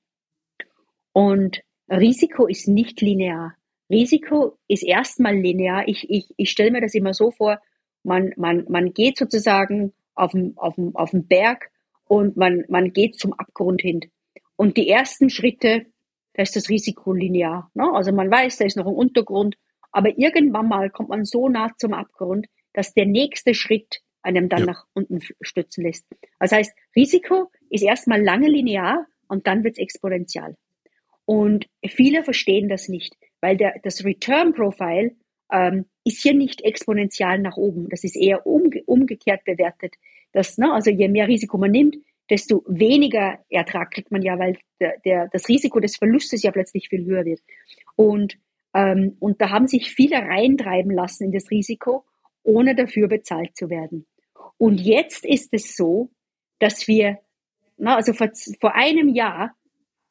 Und 1.12 1.62
Risiko 1.88 2.46
ist 2.46 2.68
nicht 2.68 3.00
linear. 3.00 3.54
Risiko 3.88 4.58
ist 4.68 4.84
erstmal 4.84 5.34
linear. 5.34 5.88
Ich, 5.88 6.08
ich, 6.08 6.26
ich 6.36 6.50
stelle 6.50 6.70
mir 6.70 6.80
das 6.80 6.94
immer 6.94 7.14
so 7.14 7.30
vor, 7.30 7.60
man, 8.02 8.32
man, 8.36 8.64
man 8.68 8.92
geht 8.92 9.16
sozusagen 9.16 9.92
auf 10.14 10.32
dem, 10.32 10.56
auf 10.56 10.74
dem, 10.74 10.94
auf 10.96 11.10
dem 11.10 11.26
Berg 11.26 11.70
und 12.06 12.36
man, 12.36 12.64
man 12.68 12.92
geht 12.92 13.16
zum 13.18 13.32
Abgrund 13.32 13.80
hin. 13.80 14.00
Und 14.56 14.76
die 14.76 14.88
ersten 14.88 15.30
Schritte, 15.30 15.86
da 16.34 16.42
ist 16.42 16.56
das 16.56 16.68
Risiko 16.68 17.12
linear. 17.12 17.70
Ne? 17.74 17.90
Also 17.92 18.12
man 18.12 18.30
weiß, 18.30 18.58
da 18.58 18.64
ist 18.64 18.76
noch 18.76 18.86
ein 18.86 18.94
Untergrund 18.94 19.56
aber 19.92 20.18
irgendwann 20.18 20.68
mal 20.68 20.90
kommt 20.90 21.08
man 21.08 21.24
so 21.24 21.48
nah 21.48 21.70
zum 21.76 21.94
Abgrund, 21.94 22.46
dass 22.72 22.94
der 22.94 23.06
nächste 23.06 23.54
Schritt 23.54 24.00
einem 24.22 24.48
dann 24.48 24.60
ja. 24.60 24.66
nach 24.66 24.84
unten 24.92 25.20
stützen 25.40 25.82
lässt. 25.84 26.06
Das 26.38 26.52
heißt, 26.52 26.72
Risiko 26.94 27.50
ist 27.70 27.82
erstmal 27.82 28.22
lange 28.22 28.48
linear 28.48 29.06
und 29.28 29.46
dann 29.46 29.64
wird 29.64 29.74
es 29.74 29.82
exponentiell. 29.82 30.56
Und 31.24 31.66
viele 31.86 32.22
verstehen 32.22 32.68
das 32.68 32.88
nicht, 32.88 33.16
weil 33.40 33.56
der, 33.56 33.74
das 33.82 34.04
Return 34.04 34.52
Profile 34.52 35.12
ähm, 35.50 35.86
ist 36.04 36.22
hier 36.22 36.34
nicht 36.34 36.62
exponentiell 36.62 37.38
nach 37.38 37.56
oben. 37.56 37.88
Das 37.88 38.04
ist 38.04 38.16
eher 38.16 38.46
umge 38.46 38.82
umgekehrt 38.84 39.44
bewertet. 39.44 39.94
Das, 40.32 40.58
ne, 40.58 40.72
also 40.72 40.90
je 40.90 41.08
mehr 41.08 41.28
Risiko 41.28 41.58
man 41.58 41.70
nimmt, 41.70 41.96
desto 42.28 42.64
weniger 42.66 43.38
Ertrag 43.48 43.90
kriegt 43.90 44.10
man 44.10 44.22
ja, 44.22 44.38
weil 44.38 44.56
der, 44.80 44.98
der, 45.04 45.28
das 45.28 45.48
Risiko 45.48 45.80
des 45.80 45.96
Verlustes 45.96 46.42
ja 46.42 46.52
plötzlich 46.52 46.88
viel 46.88 47.04
höher 47.04 47.24
wird. 47.24 47.40
Und 47.96 48.38
ähm, 48.74 49.16
und 49.18 49.40
da 49.40 49.50
haben 49.50 49.66
sich 49.66 49.92
viele 49.92 50.16
reintreiben 50.16 50.92
lassen 50.92 51.24
in 51.24 51.32
das 51.32 51.50
Risiko, 51.50 52.04
ohne 52.42 52.74
dafür 52.74 53.08
bezahlt 53.08 53.56
zu 53.56 53.68
werden. 53.68 54.06
Und 54.58 54.80
jetzt 54.80 55.24
ist 55.24 55.52
es 55.52 55.76
so, 55.76 56.10
dass 56.58 56.86
wir, 56.86 57.18
na, 57.76 57.96
also 57.96 58.12
vor, 58.12 58.30
vor 58.60 58.74
einem 58.74 59.08
Jahr 59.08 59.54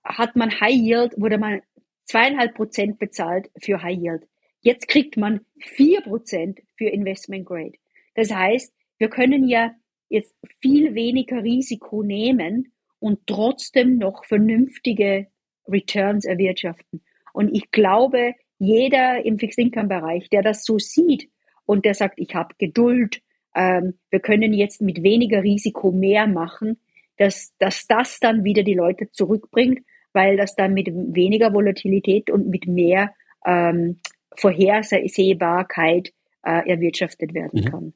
hat 0.03 0.35
man 0.35 0.59
High 0.59 0.75
Yield, 0.75 1.13
wurde 1.17 1.37
man 1.37 1.61
zweieinhalb 2.05 2.55
Prozent 2.55 2.99
bezahlt 2.99 3.49
für 3.61 3.81
High 3.81 3.97
Yield. 3.97 4.27
Jetzt 4.61 4.87
kriegt 4.87 5.17
man 5.17 5.41
vier 5.59 6.01
Prozent 6.01 6.59
für 6.77 6.87
Investment 6.89 7.45
Grade. 7.45 7.73
Das 8.15 8.31
heißt, 8.31 8.73
wir 8.97 9.09
können 9.09 9.47
ja 9.47 9.71
jetzt 10.09 10.35
viel 10.59 10.95
weniger 10.95 11.43
Risiko 11.43 12.03
nehmen 12.03 12.73
und 12.99 13.19
trotzdem 13.27 13.97
noch 13.97 14.25
vernünftige 14.25 15.27
Returns 15.67 16.25
erwirtschaften. 16.25 17.01
Und 17.33 17.55
ich 17.55 17.71
glaube, 17.71 18.33
jeder 18.57 19.23
im 19.23 19.39
Fixed-Income-Bereich, 19.39 20.29
der 20.29 20.41
das 20.41 20.65
so 20.65 20.79
sieht 20.79 21.29
und 21.65 21.85
der 21.85 21.93
sagt, 21.93 22.19
ich 22.19 22.35
habe 22.35 22.55
Geduld, 22.57 23.21
ähm, 23.55 23.93
wir 24.09 24.19
können 24.19 24.53
jetzt 24.53 24.81
mit 24.81 25.01
weniger 25.03 25.43
Risiko 25.43 25.91
mehr 25.91 26.27
machen, 26.27 26.77
dass, 27.17 27.53
dass 27.59 27.87
das 27.87 28.19
dann 28.19 28.43
wieder 28.43 28.63
die 28.63 28.73
Leute 28.73 29.09
zurückbringt, 29.11 29.79
weil 30.11 30.37
das 30.37 30.55
dann 30.55 30.73
mit 30.73 30.87
weniger 30.87 31.53
Volatilität 31.53 32.29
und 32.29 32.47
mit 32.47 32.67
mehr 32.67 33.13
ähm, 33.45 33.99
Vorhersehbarkeit 34.35 36.13
äh, 36.43 36.69
erwirtschaftet 36.69 37.33
werden 37.33 37.61
mhm. 37.63 37.65
kann. 37.65 37.93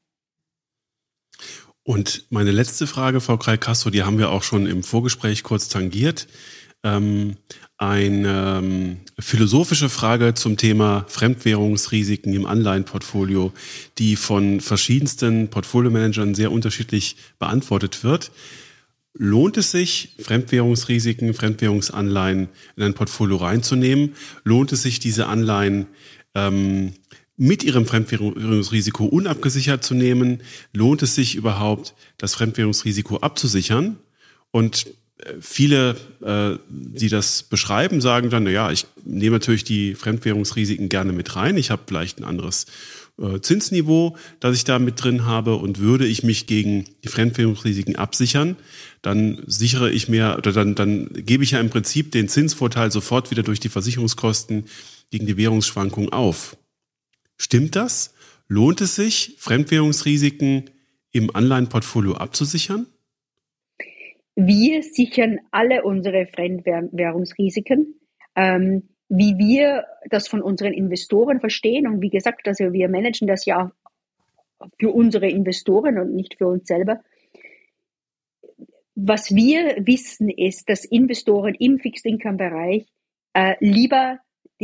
Und 1.84 2.26
meine 2.30 2.52
letzte 2.52 2.88
Frage, 2.88 3.20
Frau 3.20 3.38
Kreil-Castro, 3.38 3.90
die 3.90 4.04
haben 4.04 4.18
wir 4.18 4.32
auch 4.32 4.44
schon 4.44 4.68
im 4.68 4.84
Vorgespräch 4.84 5.44
kurz 5.44 5.68
tangiert 5.68 6.28
ähm, 6.84 7.36
eine 7.78 8.60
ähm, 8.60 8.98
philosophische 9.20 9.90
Frage 9.90 10.34
zum 10.34 10.58
Thema 10.58 11.06
Fremdwährungsrisiken 11.08 12.34
im 12.34 12.46
Anleihenportfolio, 12.46 13.52
die 13.98 14.16
von 14.16 14.62
verschiedensten 14.62 15.50
Portfolio-Managern 15.50 16.36
sehr 16.36 16.52
unterschiedlich 16.52 17.18
beantwortet 17.40 18.04
wird. 18.04 18.32
Lohnt 19.16 19.58
es 19.58 19.72
sich, 19.72 20.16
Fremdwährungsrisiken, 20.20 21.34
Fremdwährungsanleihen 21.34 22.50
in 22.76 22.84
ein 22.84 22.94
Portfolio 22.96 23.38
reinzunehmen? 23.38 24.16
Lohnt 24.44 24.72
es 24.72 24.84
sich, 24.84 25.00
diese 25.00 25.28
Anleihen 25.28 25.88
ähm, 26.36 26.94
mit 27.38 27.64
ihrem 27.64 27.86
Fremdwährungsrisiko 27.86 29.06
unabgesichert 29.06 29.84
zu 29.84 29.94
nehmen? 29.96 30.42
Lohnt 30.72 31.02
es 31.02 31.16
sich 31.16 31.36
überhaupt, 31.36 31.94
das 32.18 32.36
Fremdwährungsrisiko 32.36 33.18
abzusichern? 33.18 33.98
Und 34.52 34.88
äh, 35.18 35.34
viele, 35.42 35.96
äh, 36.22 36.58
die 36.70 37.10
das 37.10 37.44
beschreiben, 37.44 38.02
sagen 38.02 38.30
dann, 38.30 38.44
na 38.44 38.52
ja, 38.52 38.72
ich 38.72 38.86
nehme 39.04 39.38
natürlich 39.38 39.64
die 39.64 39.96
Fremdwährungsrisiken 39.96 40.90
gerne 40.90 41.12
mit 41.12 41.36
rein. 41.36 41.58
Ich 41.58 41.72
habe 41.72 41.84
vielleicht 41.88 42.20
ein 42.20 42.24
anderes 42.24 42.66
äh, 43.20 43.40
Zinsniveau, 43.42 44.18
das 44.40 44.56
ich 44.56 44.64
da 44.64 44.80
mit 44.80 45.04
drin 45.04 45.26
habe 45.26 45.56
und 45.56 45.80
würde 45.80 46.06
ich 46.06 46.24
mich 46.24 46.48
gegen 46.48 46.86
die 47.04 47.10
Fremdwährungsrisiken 47.10 47.96
absichern, 47.96 48.56
dann 49.02 49.42
sichere 49.46 49.92
ich 49.92 50.08
mir 50.10 50.36
oder 50.38 50.52
dann, 50.52 50.76
dann 50.76 51.10
gebe 51.14 51.44
ich 51.44 51.52
ja 51.52 51.60
im 51.60 51.70
Prinzip 51.70 52.12
den 52.12 52.28
Zinsvorteil 52.28 52.92
sofort 52.92 53.32
wieder 53.32 53.44
durch 53.44 53.60
die 53.60 53.70
Versicherungskosten 53.70 54.66
gegen 55.14 55.28
die 55.28 55.38
Währungsschwankungen 55.38 56.12
auf. 56.12 56.58
Stimmt 57.38 57.76
das? 57.76 58.16
Lohnt 58.48 58.82
es 58.82 58.96
sich, 58.96 59.36
Fremdwährungsrisiken 59.38 60.72
im 61.12 61.36
Anleihenportfolio 61.36 62.16
abzusichern? 62.16 62.88
Wir 64.36 64.82
sichern 64.82 65.38
alle 65.52 65.84
unsere 65.84 66.26
Fremdwährungsrisiken. 66.26 67.94
Ähm, 68.36 68.90
wie 69.08 69.38
wir 69.38 69.86
das 70.10 70.28
von 70.28 70.42
unseren 70.42 70.74
Investoren 70.74 71.40
verstehen. 71.40 71.86
Und 71.86 72.02
wie 72.02 72.10
gesagt, 72.10 72.48
also 72.48 72.74
wir 72.74 72.90
managen 72.90 73.28
das 73.28 73.46
ja 73.46 73.72
für 74.80 74.90
unsere 74.90 75.30
Investoren 75.30 76.00
und 76.00 76.16
nicht 76.16 76.40
für 76.40 76.48
uns 76.48 76.68
selber. 76.68 77.04
Was 78.96 79.36
wir 79.36 79.86
wissen, 79.86 80.30
ist, 80.30 80.70
dass 80.70 80.86
Investoren 80.86 81.54
im 81.54 81.78
Fixed 81.78 82.08
Income 82.08 82.38
Bereich 82.38 82.88
äh, 83.34 83.54
lieber 83.60 84.18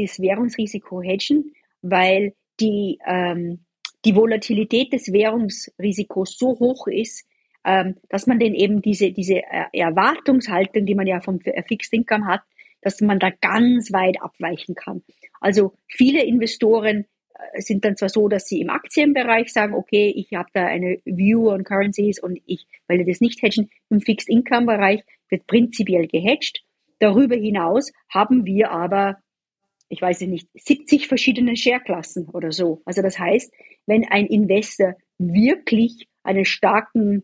das 0.05 0.19
Währungsrisiko 0.19 1.01
hedgen, 1.01 1.53
weil 1.81 2.33
die, 2.59 2.99
ähm, 3.05 3.65
die 4.05 4.15
Volatilität 4.15 4.93
des 4.93 5.11
Währungsrisikos 5.11 6.37
so 6.37 6.59
hoch 6.59 6.87
ist, 6.87 7.25
ähm, 7.65 7.95
dass 8.09 8.27
man 8.27 8.39
denn 8.39 8.53
eben 8.53 8.81
diese, 8.81 9.11
diese 9.11 9.41
Erwartungshaltung, 9.73 10.85
die 10.85 10.95
man 10.95 11.07
ja 11.07 11.19
vom 11.19 11.39
Fixed 11.39 11.93
Income 11.93 12.25
hat, 12.25 12.41
dass 12.81 13.01
man 13.01 13.19
da 13.19 13.29
ganz 13.29 13.91
weit 13.91 14.21
abweichen 14.21 14.75
kann. 14.75 15.03
Also 15.41 15.73
viele 15.87 16.23
Investoren 16.23 17.05
äh, 17.33 17.61
sind 17.61 17.85
dann 17.85 17.97
zwar 17.97 18.09
so, 18.09 18.27
dass 18.27 18.47
sie 18.47 18.61
im 18.61 18.69
Aktienbereich 18.69 19.51
sagen, 19.51 19.73
okay, 19.73 20.13
ich 20.15 20.33
habe 20.33 20.49
da 20.53 20.65
eine 20.65 20.99
View 21.05 21.49
on 21.49 21.63
Currencies 21.63 22.21
und 22.21 22.39
ich 22.45 22.65
will 22.87 23.05
das 23.05 23.21
nicht 23.21 23.41
hedgen. 23.41 23.69
Im 23.89 24.01
Fixed 24.01 24.29
Income 24.29 24.65
Bereich 24.65 25.03
wird 25.29 25.47
prinzipiell 25.47 26.07
gehedged. 26.07 26.63
Darüber 26.99 27.35
hinaus 27.35 27.91
haben 28.09 28.45
wir 28.45 28.71
aber, 28.71 29.17
ich 29.89 30.01
weiß 30.01 30.21
nicht, 30.21 30.47
70 30.53 31.07
verschiedene 31.07 31.57
Shareklassen 31.57 32.29
oder 32.29 32.51
so. 32.51 32.81
Also 32.85 33.01
das 33.01 33.19
heißt, 33.19 33.51
wenn 33.87 34.05
ein 34.05 34.27
Investor 34.27 34.95
wirklich 35.17 36.07
einen 36.23 36.45
starken 36.45 37.23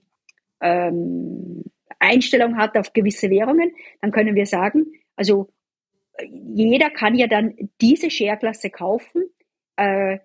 ähm, 0.61 1.63
Einstellung 1.99 2.57
hat 2.57 2.77
auf 2.77 2.93
gewisse 2.93 3.29
Währungen, 3.29 3.71
dann 4.01 4.11
können 4.11 4.35
wir 4.35 4.47
sagen, 4.47 4.85
also 5.15 5.49
jeder 6.29 6.89
kann 6.89 7.15
ja 7.15 7.27
dann 7.27 7.55
diese 7.81 8.09
Shareklasse 8.09 8.69
kaufen, 8.69 9.23
äh, 9.75 10.19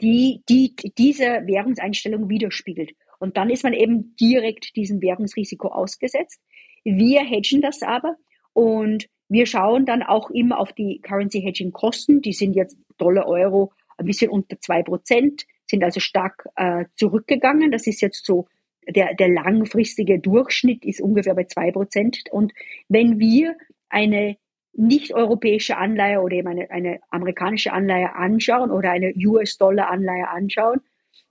die, 0.00 0.42
die 0.48 0.74
diese 0.96 1.24
Währungseinstellung 1.46 2.28
widerspiegelt. 2.28 2.92
Und 3.18 3.36
dann 3.36 3.50
ist 3.50 3.64
man 3.64 3.72
eben 3.72 4.16
direkt 4.16 4.74
diesem 4.76 5.00
Währungsrisiko 5.00 5.68
ausgesetzt. 5.68 6.40
Wir 6.84 7.20
hedgen 7.22 7.60
das 7.60 7.82
aber 7.82 8.16
und 8.52 9.06
wir 9.32 9.46
schauen 9.46 9.86
dann 9.86 10.02
auch 10.02 10.30
immer 10.30 10.58
auf 10.58 10.74
die 10.74 11.00
Currency 11.00 11.40
Hedging 11.40 11.72
Kosten. 11.72 12.20
Die 12.20 12.34
sind 12.34 12.52
jetzt 12.54 12.76
Dollar, 12.98 13.26
Euro 13.26 13.72
ein 13.96 14.04
bisschen 14.04 14.30
unter 14.30 14.60
zwei 14.60 14.82
Prozent, 14.82 15.46
sind 15.66 15.82
also 15.82 16.00
stark 16.00 16.46
äh, 16.56 16.84
zurückgegangen. 16.96 17.70
Das 17.72 17.86
ist 17.86 18.02
jetzt 18.02 18.26
so 18.26 18.46
der, 18.86 19.14
der 19.14 19.28
langfristige 19.28 20.18
Durchschnitt 20.18 20.84
ist 20.84 21.00
ungefähr 21.00 21.34
bei 21.34 21.44
zwei 21.44 21.70
Prozent. 21.70 22.18
Und 22.30 22.52
wenn 22.88 23.18
wir 23.18 23.56
eine 23.88 24.36
nicht-europäische 24.74 25.78
Anleihe 25.78 26.20
oder 26.20 26.36
eben 26.36 26.48
eine, 26.48 26.70
eine 26.70 27.00
amerikanische 27.08 27.72
Anleihe 27.72 28.14
anschauen 28.14 28.70
oder 28.70 28.90
eine 28.90 29.14
US-Dollar-Anleihe 29.16 30.28
anschauen, 30.28 30.80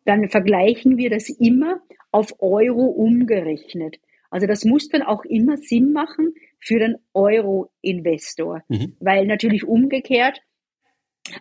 dann 0.05 0.27
vergleichen 0.27 0.97
wir 0.97 1.11
das 1.11 1.29
immer 1.29 1.81
auf 2.11 2.33
Euro 2.39 2.85
umgerechnet. 2.85 3.99
Also 4.31 4.47
das 4.47 4.65
muss 4.65 4.87
dann 4.89 5.03
auch 5.03 5.23
immer 5.25 5.57
Sinn 5.57 5.91
machen 5.91 6.33
für 6.59 6.79
den 6.79 6.95
Euro-Investor, 7.13 8.63
mhm. 8.69 8.95
weil 8.99 9.27
natürlich 9.27 9.65
umgekehrt 9.67 10.41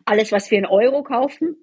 alles, 0.05 0.33
was 0.33 0.51
wir 0.51 0.59
in 0.59 0.67
Euro 0.67 1.03
kaufen, 1.03 1.57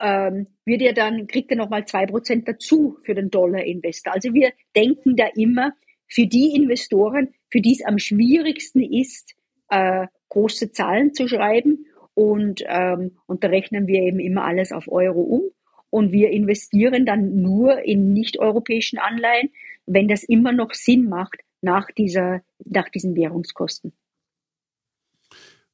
ähm, 0.00 0.46
wird 0.64 0.80
ja 0.80 0.92
dann 0.92 1.26
kriegt 1.26 1.50
er 1.50 1.56
noch 1.56 1.68
mal 1.68 1.84
zwei 1.86 2.06
Prozent 2.06 2.48
dazu 2.48 2.96
für 3.02 3.14
den 3.14 3.30
Dollar-Investor. 3.30 4.14
Also 4.14 4.32
wir 4.32 4.52
denken 4.74 5.16
da 5.16 5.26
immer 5.34 5.72
für 6.06 6.26
die 6.26 6.54
Investoren, 6.54 7.34
für 7.50 7.60
die 7.60 7.72
es 7.72 7.84
am 7.84 7.98
schwierigsten 7.98 8.82
ist, 8.82 9.34
äh, 9.70 10.06
große 10.28 10.72
Zahlen 10.72 11.12
zu 11.14 11.28
schreiben. 11.28 11.86
Und, 12.14 12.64
ähm, 12.66 13.18
und 13.26 13.44
da 13.44 13.48
rechnen 13.48 13.86
wir 13.86 14.02
eben 14.02 14.18
immer 14.18 14.44
alles 14.44 14.72
auf 14.72 14.88
Euro 14.88 15.20
um. 15.20 15.42
Und 15.90 16.12
wir 16.12 16.30
investieren 16.30 17.06
dann 17.06 17.40
nur 17.40 17.82
in 17.84 18.12
nicht-europäischen 18.12 18.98
Anleihen, 18.98 19.50
wenn 19.88 20.08
das 20.08 20.22
immer 20.22 20.52
noch 20.52 20.74
Sinn 20.74 21.08
macht 21.08 21.40
nach, 21.60 21.86
dieser, 21.96 22.42
nach 22.64 22.88
diesen 22.88 23.16
Währungskosten. 23.16 23.92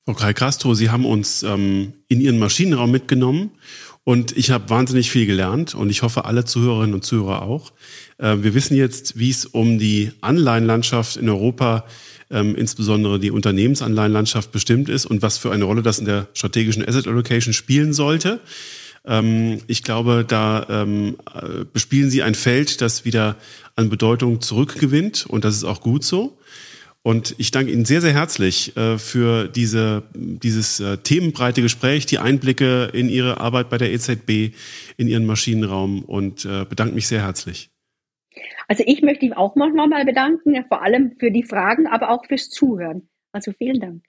Frau 0.07 0.15
Kai-Castro, 0.15 0.75
Sie 0.75 0.91
haben 0.91 1.07
uns 1.07 1.43
ähm, 1.43 1.95
in 2.09 2.21
Ihren 2.21 2.39
Maschinenraum 2.39 2.91
mitgenommen 2.91 3.53
und 4.05 4.37
ich 4.37 4.51
habe 4.51 4.69
wahnsinnig 4.69 5.11
viel 5.11 5.25
gelernt 5.25 5.75
und 5.75 5.89
ich 5.89 6.03
hoffe, 6.03 6.27
alle 6.27 6.45
Zuhörerinnen 6.45 6.95
und 6.95 7.05
Zuhörer 7.05 7.43
auch. 7.43 7.73
Äh, 8.19 8.37
wir 8.41 8.53
wissen 8.53 8.77
jetzt, 8.77 9.19
wie 9.19 9.31
es 9.31 9.47
um 9.47 9.79
die 9.79 10.13
Anleihenlandschaft 10.21 11.17
in 11.17 11.31
Europa, 11.31 11.87
ähm, 12.31 12.55
insbesondere 12.55 13.19
die 13.19 13.31
Unternehmensanleihenlandschaft 13.31 14.53
bestimmt 14.53 14.91
ist 14.91 15.07
und 15.07 15.23
was 15.23 15.39
für 15.39 15.53
eine 15.53 15.65
Rolle 15.65 15.83
das 15.83 15.99
in 15.99 16.05
der 16.05 16.29
strategischen 16.35 16.87
Asset 16.87 17.07
Allocation 17.07 17.55
spielen 17.55 17.95
sollte. 17.95 18.41
Ähm, 19.07 19.61
ich 19.67 19.83
glaube, 19.83 20.25
da 20.27 20.67
ähm, 20.69 21.17
äh, 21.35 21.65
bespielen 21.71 22.11
Sie 22.11 22.23
ein 22.23 22.35
Feld, 22.35 22.81
das 22.81 23.05
wieder 23.05 23.37
an 23.77 23.91
Bedeutung 23.91 24.41
zurückgewinnt 24.41 25.27
und 25.27 25.45
das 25.45 25.57
ist 25.57 25.65
auch 25.65 25.81
gut 25.81 26.05
so. 26.05 26.39
Und 27.03 27.35
ich 27.37 27.51
danke 27.51 27.71
Ihnen 27.71 27.85
sehr, 27.85 28.01
sehr 28.01 28.15
herzlich 28.15 28.75
äh, 28.79 28.97
für 28.97 29.47
diese, 29.47 30.05
dieses 30.15 30.81
äh, 30.81 30.97
themenbreite 30.97 31.61
Gespräch, 31.61 32.07
die 32.07 32.19
Einblicke 32.19 32.91
in 32.95 33.11
Ihre 33.11 33.41
Arbeit 33.41 33.69
bei 33.69 33.77
der 33.77 33.93
EZB, 33.93 34.55
in 34.97 35.09
Ihren 35.09 35.27
Maschinenraum 35.27 36.03
und 36.03 36.47
äh, 36.47 36.65
bedanke 36.65 36.95
mich 36.95 37.07
sehr 37.07 37.21
herzlich. 37.21 37.71
Also 38.69 38.85
ich 38.87 39.03
möchte 39.03 39.27
ihn 39.27 39.35
auch 39.35 39.55
nochmal 39.55 40.07
bedanken, 40.07 40.65
vor 40.69 40.83
allem 40.83 41.13
für 41.19 41.31
die 41.31 41.43
Fragen, 41.43 41.87
aber 41.87 42.09
auch 42.09 42.25
fürs 42.25 42.49
Zuhören. 42.49 43.09
Also 43.33 43.53
vielen 43.53 43.81
Dank. 43.81 44.03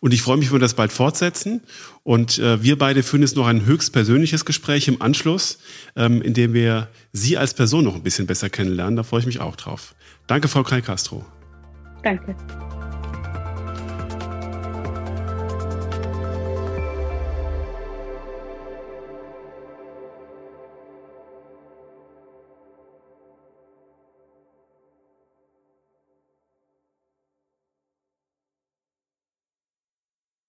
Und 0.00 0.14
ich 0.14 0.22
freue 0.22 0.36
mich, 0.36 0.48
wenn 0.48 0.56
wir 0.56 0.60
das 0.60 0.74
bald 0.74 0.92
fortsetzen. 0.92 1.62
Und 2.04 2.38
äh, 2.38 2.62
wir 2.62 2.78
beide 2.78 3.02
führen 3.02 3.22
jetzt 3.22 3.36
noch 3.36 3.46
ein 3.46 3.66
höchst 3.66 3.92
persönliches 3.92 4.44
Gespräch 4.44 4.88
im 4.88 5.02
Anschluss, 5.02 5.58
ähm, 5.96 6.22
in 6.22 6.34
dem 6.34 6.54
wir 6.54 6.88
Sie 7.12 7.36
als 7.36 7.54
Person 7.54 7.84
noch 7.84 7.94
ein 7.94 8.02
bisschen 8.02 8.26
besser 8.26 8.50
kennenlernen. 8.50 8.96
Da 8.96 9.02
freue 9.02 9.20
ich 9.20 9.26
mich 9.26 9.40
auch 9.40 9.56
drauf. 9.56 9.94
Danke, 10.26 10.48
Frau 10.48 10.62
Kai 10.62 10.80
Castro. 10.80 11.24
Danke. 12.02 12.36